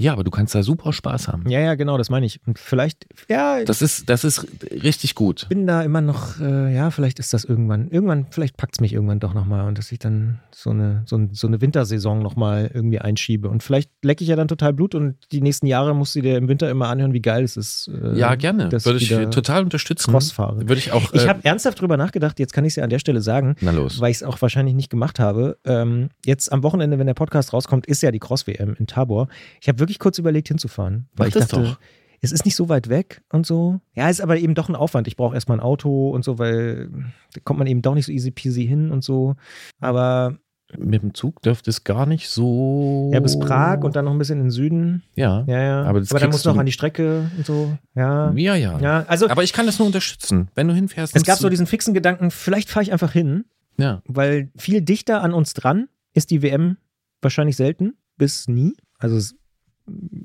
[0.02, 1.48] Ja, aber du kannst da super Spaß haben.
[1.48, 2.40] Ja, ja, genau, das meine ich.
[2.46, 5.42] Und vielleicht, ja, Das ist, das ist richtig gut.
[5.42, 8.80] ich bin da immer noch, äh, ja, vielleicht ist das irgendwann, irgendwann, vielleicht packt es
[8.80, 12.20] mich irgendwann doch nochmal und dass ich dann so eine, so, ein, so eine Wintersaison
[12.20, 13.48] nochmal irgendwie einschiebe.
[13.48, 16.36] Und vielleicht lecke ich ja dann total Blut und die nächsten Jahre musst du dir
[16.36, 17.88] im Winter immer anhören, wie geil es ist.
[17.88, 18.68] äh, Ja, gerne.
[18.68, 20.10] dass Würde ich total unterstützen.
[20.10, 20.60] Cross fahre.
[20.68, 21.12] Würde ich auch.
[21.12, 23.54] Ich äh, habe ernsthaft drüber nachgedacht, jetzt kann ich es ja an der Stelle sagen,
[23.60, 24.00] na los.
[24.00, 25.58] weil ich es auch wahrscheinlich nicht gemacht habe.
[25.64, 29.28] Ähm, jetzt am Wochenende, wenn der Podcast rauskommt, ist ja die Cross-WM in Tabor.
[29.60, 31.08] Ich habe wirklich kurz überlegt, hinzufahren.
[31.14, 31.78] Weil Mach ich das dachte, doch.
[32.20, 33.80] es ist nicht so weit weg und so.
[33.94, 35.08] Ja, ist aber eben doch ein Aufwand.
[35.08, 36.88] Ich brauche erstmal ein Auto und so, weil
[37.34, 39.34] da kommt man eben doch nicht so easy peasy hin und so.
[39.80, 40.36] Aber
[40.78, 43.10] Mit dem Zug dürfte es gar nicht so.
[43.12, 45.02] ja, bis Prag und dann noch ein bisschen in den Süden.
[45.14, 45.44] Ja.
[45.46, 45.82] Ja, ja.
[45.84, 47.76] Aber das dann musst du noch an die Strecke und so.
[47.94, 48.32] Ja.
[48.32, 48.78] Ja, ja.
[48.80, 50.48] Ja, also Aber ich kann das nur unterstützen.
[50.54, 51.14] Wenn du hinfährst.
[51.14, 53.44] es gab so diesen fixen Gedanken, vielleicht fahre ich einfach hin,
[53.76, 54.00] Ja.
[54.06, 56.76] weil viel dichter an uns dran ist die WM
[57.20, 58.74] wahrscheinlich selten bis nie.
[58.98, 59.34] Also es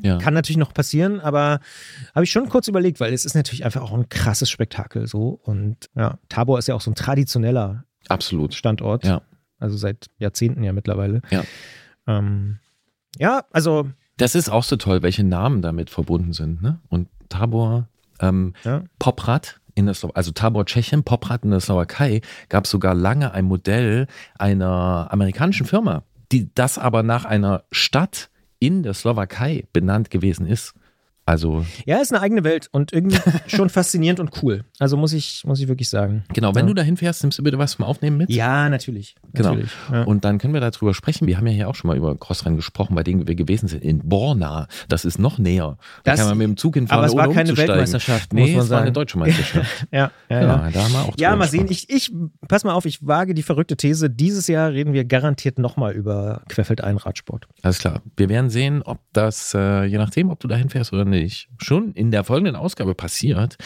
[0.01, 0.17] ja.
[0.17, 1.59] kann natürlich noch passieren, aber
[2.15, 5.39] habe ich schon kurz überlegt, weil es ist natürlich einfach auch ein krasses Spektakel so
[5.43, 8.53] und ja, Tabor ist ja auch so ein traditioneller Absolut.
[8.53, 9.21] Standort, Ja.
[9.59, 11.21] also seit Jahrzehnten ja mittlerweile.
[11.29, 11.43] Ja.
[12.07, 12.59] Ähm,
[13.17, 16.61] ja, also Das ist auch so toll, welche Namen damit verbunden sind.
[16.61, 16.79] Ne?
[16.89, 17.87] Und Tabor,
[18.19, 22.71] ähm, ja, Poprad in der Slow also Tabor Tschechien, Poprad in der Slowakei, gab es
[22.71, 24.07] sogar lange ein Modell
[24.39, 30.73] einer amerikanischen Firma, die das aber nach einer Stadt in der Slowakei benannt gewesen ist.
[31.27, 34.63] Also ja, ist eine eigene Welt und irgendwie schon faszinierend und cool.
[34.79, 36.23] Also muss ich muss ich wirklich sagen.
[36.33, 36.67] genau, wenn Ja.
[36.69, 38.29] du da hinfährst, nimmst du bitte was zum Aufnehmen mit.
[38.31, 39.15] Ja, natürlich.
[39.33, 39.49] Genau.
[39.49, 39.71] natürlich.
[39.91, 40.03] Ja.
[40.03, 41.27] Und dann können wir darüber sprechen.
[41.27, 43.83] Wir haben ja hier auch schon mal über Crossrennen gesprochen, bei denen wir gewesen sind.
[43.83, 44.67] In Borna.
[44.87, 45.77] Das ist noch näher.
[46.05, 47.57] Da Das- kann man mit dem Zug hinfahren, aber es war keine.
[47.57, 48.93] Weltmeisterschaft, Nee, muss man es war eine sagen.
[48.93, 49.87] deutsche Meisterschaft.
[49.91, 50.69] ja, ja, genau, ja.
[50.71, 51.67] da haben wir auch Ja, mal sehen.
[51.69, 52.11] Ich, ich,
[52.47, 54.09] pass mal auf, ich wage die verrückte These.
[54.09, 57.47] Dieses Jahr reden wir garantiert nochmal über Querfeldein Radsport.
[57.63, 58.01] Alles klar.
[58.15, 61.16] Wir werden sehen, ob das, äh, je nachdem, ob du da hinfährst oder nicht,
[61.57, 63.57] schon in der folgenden Ausgabe passiert.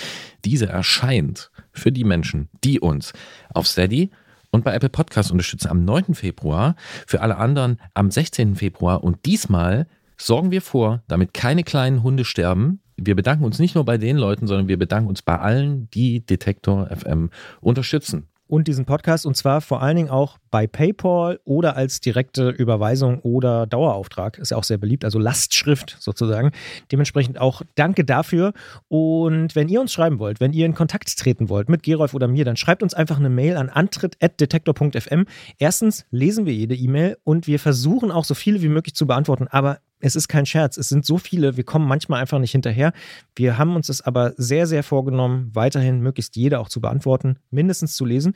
[0.46, 3.14] Diese erscheint für die Menschen, die uns
[3.54, 4.12] auf Steady
[4.52, 6.14] und bei Apple Podcasts unterstützen am 9.
[6.14, 6.76] Februar,
[7.08, 8.56] für alle anderen am 16.
[8.56, 9.88] Februar und diesmal
[10.18, 12.82] sorgen wir vor, damit keine kleinen Hunde sterben.
[12.98, 16.26] Wir bedanken uns nicht nur bei den Leuten, sondern wir bedanken uns bei allen, die
[16.26, 18.28] Detektor FM unterstützen.
[18.52, 23.20] Und diesen Podcast und zwar vor allen Dingen auch bei PayPal oder als direkte Überweisung
[23.22, 24.38] oder Dauerauftrag.
[24.40, 26.52] Ist ja auch sehr beliebt, also Lastschrift sozusagen.
[26.92, 28.52] Dementsprechend auch danke dafür.
[28.90, 32.28] Und wenn ihr uns schreiben wollt, wenn ihr in Kontakt treten wollt mit Gerolf oder
[32.28, 35.26] mir, dann schreibt uns einfach eine Mail an antritt.detektor.fm.
[35.58, 39.48] Erstens lesen wir jede E-Mail und wir versuchen auch so viele wie möglich zu beantworten,
[39.48, 40.78] aber es ist kein Scherz.
[40.78, 42.94] Es sind so viele, wir kommen manchmal einfach nicht hinterher.
[43.36, 47.96] Wir haben uns es aber sehr, sehr vorgenommen, weiterhin möglichst jede auch zu beantworten, mindestens
[47.96, 48.34] zu lesen.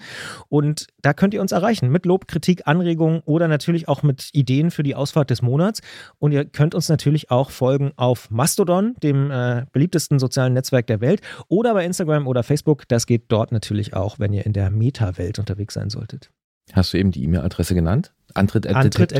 [0.47, 4.71] Und da könnt ihr uns erreichen mit Lob, Kritik, Anregungen oder natürlich auch mit Ideen
[4.71, 5.81] für die Ausfahrt des Monats.
[6.19, 11.01] Und ihr könnt uns natürlich auch folgen auf Mastodon, dem äh, beliebtesten sozialen Netzwerk der
[11.01, 12.87] Welt, oder bei Instagram oder Facebook.
[12.87, 16.31] Das geht dort natürlich auch, wenn ihr in der Meta-Welt unterwegs sein solltet.
[16.73, 18.13] Hast du eben die E-Mail-Adresse genannt?
[18.33, 19.13] Antritt at Antritt.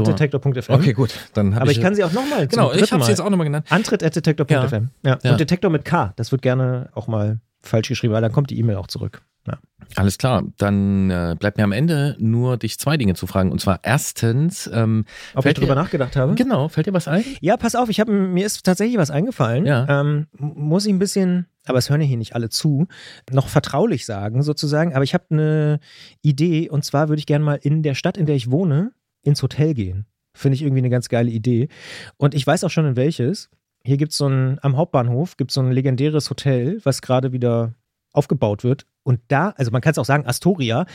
[0.70, 1.14] Okay, gut.
[1.34, 2.48] Dann Aber ich, kann sie auch nochmal.
[2.48, 3.66] Genau, ich habe sie jetzt auch nochmal genannt.
[3.70, 4.90] Antritt at detektor.fm.
[5.04, 5.18] Ja.
[5.24, 5.32] Ja.
[5.32, 6.14] Und Detektor mit K.
[6.18, 9.22] Das wird gerne auch mal falsch geschrieben, weil dann kommt die E-Mail auch zurück.
[9.48, 9.58] Ja.
[9.96, 10.44] Alles klar.
[10.58, 13.52] Dann äh, bleibt mir am Ende nur dich zwei Dinge zu fragen.
[13.52, 15.06] Und zwar erstens, ähm,
[15.36, 16.34] Ob ich drüber dir- nachgedacht habe?
[16.36, 17.24] genau, fällt dir was ein?
[17.42, 19.66] Ja, pass auf, ich hab, mir ist tatsächlich was eingefallen.
[19.66, 20.02] Ja.
[20.02, 22.88] Ähm, muss ich ein bisschen, aber es hören ja hier nicht alle zu,
[23.32, 24.94] noch vertraulich sagen sozusagen.
[24.94, 25.80] Aber ich habe eine
[26.22, 28.92] Idee und zwar würde ich gerne mal in der Stadt, in der ich wohne,
[29.24, 30.06] ins Hotel gehen.
[30.36, 31.70] Finde ich irgendwie eine ganz geile Idee.
[32.18, 33.50] Und ich weiß auch schon in welches.
[33.84, 37.32] Hier gibt es so ein, am Hauptbahnhof gibt es so ein legendäres Hotel, was gerade
[37.32, 37.74] wieder
[38.16, 38.86] aufgebaut wird.
[39.04, 40.86] Und da, also man kann es auch sagen, Astoria,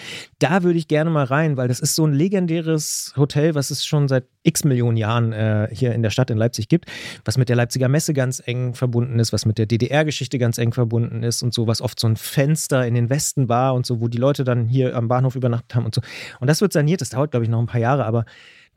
[0.40, 3.84] da würde ich gerne mal rein, weil das ist so ein legendäres Hotel, was es
[3.84, 6.86] schon seit x Millionen Jahren äh, hier in der Stadt in Leipzig gibt,
[7.24, 10.72] was mit der Leipziger Messe ganz eng verbunden ist, was mit der DDR-Geschichte ganz eng
[10.72, 14.00] verbunden ist und so, was oft so ein Fenster in den Westen war und so,
[14.00, 16.00] wo die Leute dann hier am Bahnhof übernachtet haben und so.
[16.40, 18.24] Und das wird saniert, das dauert, glaube ich, noch ein paar Jahre, aber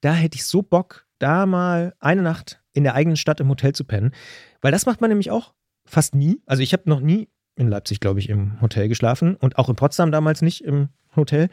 [0.02, 3.74] da hätte ich so Bock, da mal eine Nacht in der eigenen Stadt im Hotel
[3.74, 4.11] zu pennen,
[4.61, 5.53] weil das macht man nämlich auch
[5.86, 6.41] fast nie.
[6.45, 9.76] Also ich habe noch nie in Leipzig, glaube ich, im Hotel geschlafen und auch in
[9.76, 11.50] Potsdam damals nicht im Hotel.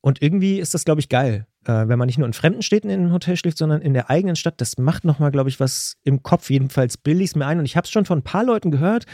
[0.00, 2.90] Und irgendwie ist das, glaube ich, geil, äh, wenn man nicht nur in fremden Städten
[2.90, 4.60] in einem Hotel schläft, sondern in der eigenen Stadt.
[4.60, 6.50] Das macht nochmal, glaube ich, was im Kopf.
[6.50, 7.58] Jedenfalls bilde ich es mir ein.
[7.58, 9.06] Und ich habe es schon von ein paar Leuten gehört.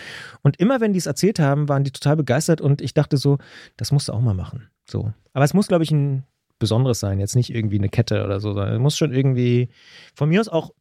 [0.42, 2.60] Und immer, wenn die es erzählt haben, waren die total begeistert.
[2.60, 3.38] Und ich dachte so,
[3.76, 4.68] das musst du auch mal machen.
[4.88, 5.12] So.
[5.32, 6.24] Aber es muss, glaube ich, ein
[6.58, 7.18] Besonderes sein.
[7.18, 9.70] Jetzt nicht irgendwie eine Kette oder so, sondern es muss schon irgendwie
[10.14, 10.72] von mir aus auch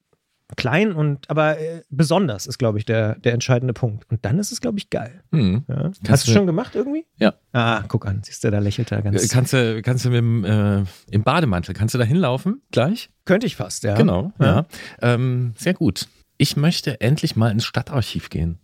[0.56, 4.06] klein und aber äh, besonders ist, glaube ich, der, der entscheidende Punkt.
[4.12, 5.24] Und dann ist es, glaube ich, geil.
[5.32, 5.64] Hm.
[5.68, 5.92] Ja.
[6.08, 7.06] Hast du du- schon gemacht irgendwie?
[7.18, 7.34] Ja.
[7.52, 9.24] Ah, guck an, siehst du, da lächelt er ganz.
[9.24, 13.10] Äh, Kannst du, kannst du mit dem, äh, im Bademantel, kannst du da hinlaufen gleich?
[13.26, 13.96] Könnte ich fast, ja.
[13.96, 14.46] Genau, ja.
[14.46, 14.66] Ja.
[15.02, 16.08] Ähm, sehr gut.
[16.38, 18.60] Ich möchte endlich mal ins Stadtarchiv gehen.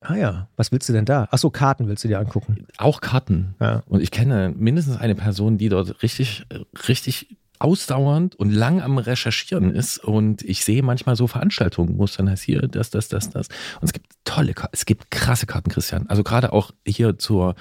[0.00, 1.26] Ah ja, was willst du denn da?
[1.32, 2.66] Achso, Karten willst du dir angucken.
[2.78, 3.56] Auch Karten.
[3.60, 3.82] Ja.
[3.88, 8.98] Und ich kenne mindestens eine Person, die dort richtig, äh, richtig ausdauernd und lang am
[8.98, 9.98] Recherchieren ist.
[10.02, 13.48] Und ich sehe manchmal so Veranstaltungen, wo es dann heißt, hier, das, das, das, das.
[13.80, 16.06] Und es gibt tolle Karten, es gibt krasse Karten, Christian.
[16.08, 17.54] Also gerade auch hier zur,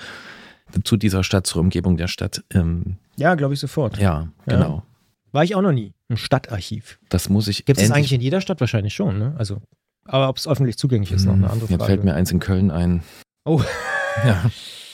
[0.84, 2.44] zu dieser Stadt, zur Umgebung der Stadt.
[2.54, 3.98] Ähm, Ja, glaube ich sofort.
[3.98, 4.56] ja, Ja.
[4.56, 4.84] genau.
[5.32, 5.94] War ich auch noch nie.
[6.10, 6.98] Ein Stadtarchiv.
[7.10, 7.66] Das muss ich.
[7.66, 9.36] Gibt es eigentlich in jeder Stadt wahrscheinlich schon, ne?
[9.38, 9.62] Also,
[10.06, 11.86] aber ob es öffentlich zugänglich ist, noch eine andere Jetzt Frage.
[11.92, 13.04] fällt mir eins in Köln ein.
[13.44, 13.62] Oh.
[14.26, 14.50] Ja.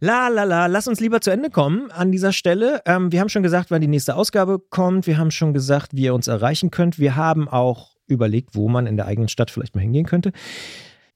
[0.00, 2.82] La la la, lass uns lieber zu Ende kommen an dieser Stelle.
[2.86, 5.06] Ähm, wir haben schon gesagt, wann die nächste Ausgabe kommt.
[5.06, 6.98] Wir haben schon gesagt, wie ihr uns erreichen könnt.
[6.98, 10.32] Wir haben auch überlegt, wo man in der eigenen Stadt vielleicht mal hingehen könnte.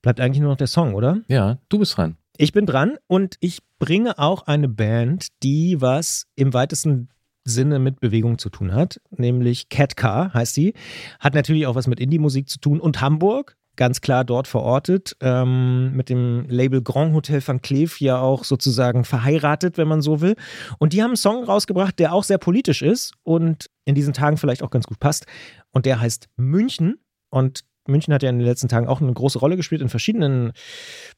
[0.03, 1.21] Bleibt eigentlich nur noch der Song, oder?
[1.29, 2.17] ja, du bist dran.
[2.37, 7.09] Ich bin dran und ich bringe auch eine Band, die was im weitesten
[7.45, 10.75] Sinne mit Bewegung zu tun hat, nämlich Cat Car heißt sie.
[11.19, 15.95] Hat natürlich auch was mit Indie-Musik zu tun und Hamburg, ganz klar dort verortet, ähm,
[15.95, 20.35] mit dem Label Grand Hotel van Cleef ja auch sozusagen verheiratet, wenn man so will.
[20.79, 24.37] Und die haben einen Song rausgebracht, der auch sehr politisch ist und in diesen Tagen
[24.37, 25.27] vielleicht auch ganz gut passt.
[25.71, 26.97] Und der heißt München.
[27.31, 30.53] Und München hat ja in den letzten Tagen auch eine große Rolle gespielt in verschiedenen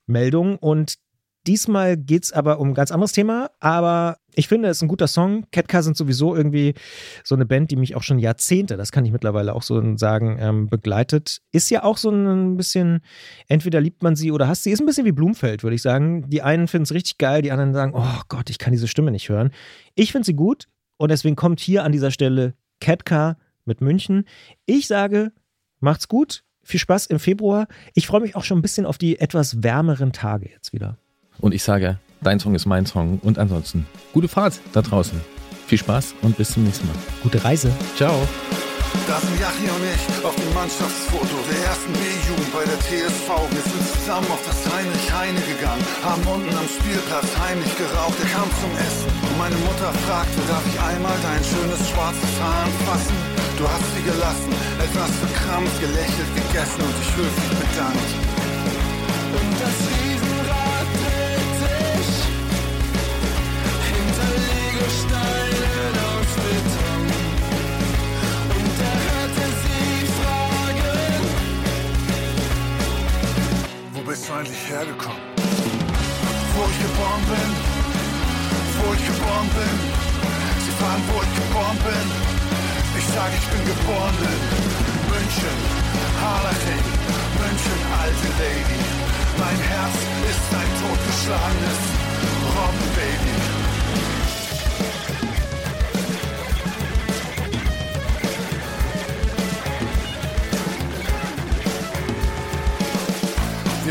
[0.07, 0.57] Meldungen.
[0.57, 0.97] Und
[1.47, 3.51] diesmal geht es aber um ein ganz anderes Thema.
[3.61, 5.45] Aber ich finde, es ist ein guter Song.
[5.51, 6.75] Ketka sind sowieso irgendwie
[7.25, 10.37] so eine Band, die mich auch schon Jahrzehnte, das kann ich mittlerweile auch so sagen,
[10.41, 11.41] ähm, begleitet.
[11.53, 13.01] Ist ja auch so ein bisschen,
[13.49, 14.71] entweder liebt man sie oder hasst sie.
[14.71, 16.29] Ist ein bisschen wie Blumfeld, würde ich sagen.
[16.29, 19.11] Die einen finden es richtig geil, die anderen sagen, oh Gott, ich kann diese Stimme
[19.11, 19.51] nicht hören.
[19.95, 24.25] Ich finde sie gut und deswegen kommt hier an dieser Stelle Ketka mit München.
[24.67, 25.33] Ich sage,
[25.81, 26.45] macht's gut.
[26.63, 27.67] Viel Spaß im Februar.
[27.95, 30.99] Ich freue mich auch schon ein bisschen auf die etwas wärmeren Tage jetzt wieder.
[31.41, 33.19] Und ich sage, dein Song ist mein Song.
[33.23, 35.21] Und ansonsten, gute Fahrt da draußen.
[35.67, 36.97] Viel Spaß und bis zum nächsten Mal.
[37.23, 37.71] Gute Reise.
[37.97, 38.27] Ciao.
[39.07, 43.29] Da sind Jachi und ich auf dem Mannschaftsfoto der ersten B-Jugend bei der TSV.
[43.55, 48.19] Wir sind zusammen auf das Heinrich Heine gegangen, haben unten am Spielplatz heimlich geraucht.
[48.19, 52.67] Er kam zum Essen und meine Mutter fragte, darf ich einmal dein schönes schwarzes Haar
[52.67, 53.15] anfassen?
[53.59, 54.51] Du hast sie gelassen,
[54.83, 58.11] etwas verkrampft, gelächelt, gegessen und dich höflich bedankt.
[59.39, 59.77] Und das
[74.41, 75.21] eigentlich hergekommen?
[76.57, 77.51] Wo ich geboren bin,
[78.81, 79.77] wo ich geboren bin.
[80.65, 82.09] Sie fragen, wo ich geboren bin.
[82.97, 84.41] Ich sage, ich bin geboren in
[85.13, 85.59] München,
[86.25, 86.85] Harlaching,
[87.37, 88.81] München, alte Lady.
[89.37, 89.97] Mein Herz
[90.31, 91.81] ist ein totgeschlagenes
[92.57, 93.60] Robbenbaby.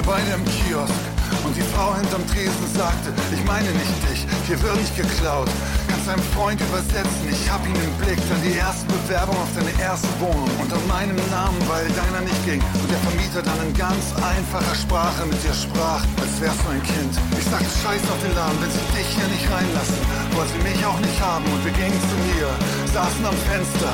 [0.09, 1.05] Wir beide im Kiosk
[1.45, 5.45] und die Frau hinterm Tresen sagte, ich meine nicht dich, hier wird nicht geklaut.
[5.85, 9.69] Kannst deinem Freund übersetzen, ich hab ihn im Blick, dann die erste Bewerbung auf deine
[9.77, 12.57] erste Wohnung unter meinem Namen, weil deiner nicht ging.
[12.57, 16.81] Und der Vermieter dann in ganz einfacher Sprache mit dir sprach, als wärst du ein
[16.81, 17.13] Kind.
[17.37, 20.01] Ich sagte Scheiß auf den Laden, wenn sie dich hier nicht reinlassen,
[20.33, 22.49] wollte sie mich auch nicht haben und wir gingen zu mir,
[22.97, 23.93] saßen am Fenster,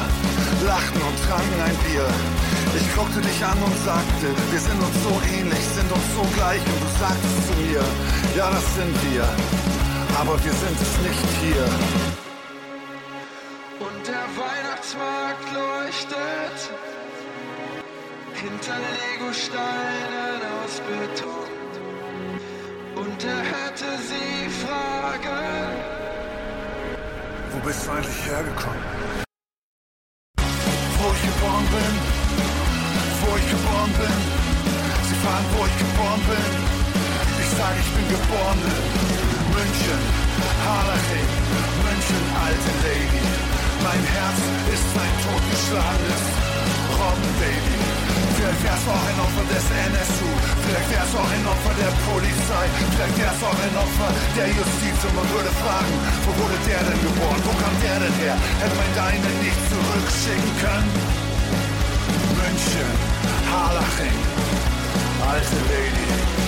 [0.63, 2.07] lachten und tranken ein Bier.
[2.77, 6.59] Ich guckte dich an und sagte, wir sind uns so ähnlich, sind uns so gleich
[6.59, 7.83] und du sagtest zu mir,
[8.35, 9.23] ja das sind wir,
[10.19, 11.67] aber wir sind es nicht hier.
[13.79, 16.59] Und der Weihnachtsmarkt leuchtet
[18.41, 21.55] hinter Legosteinen aus Beton.
[22.95, 25.71] Und er hörte sie fragen,
[27.51, 28.83] Wo bist du eigentlich hergekommen?
[30.37, 32.04] Wo ich geboren bin,
[33.85, 34.17] geboren bin.
[35.05, 36.45] Sie fragen, wo ich geboren bin.
[37.41, 38.81] Ich sage, ich bin geboren in
[39.53, 40.01] München,
[40.65, 41.29] Harleching,
[41.85, 43.23] München, alte Lady.
[43.85, 44.39] Mein Herz
[44.73, 46.23] ist ein totgeschlagenes
[46.97, 47.77] Robbenbaby.
[48.35, 50.29] Vielleicht wärst du auch ein Opfer des NSU,
[50.65, 54.49] vielleicht wärst du auch ein Opfer der Polizei, vielleicht wärst du auch ein Opfer der
[54.49, 55.93] Justiz und man würde fragen,
[56.25, 58.35] wo wurde der denn geboren, wo kam der denn her?
[58.59, 61.24] Hätte man deine nicht zurückschicken können?
[62.45, 62.85] München,
[63.49, 64.13] Harlaching,
[65.27, 66.44] alte Lady.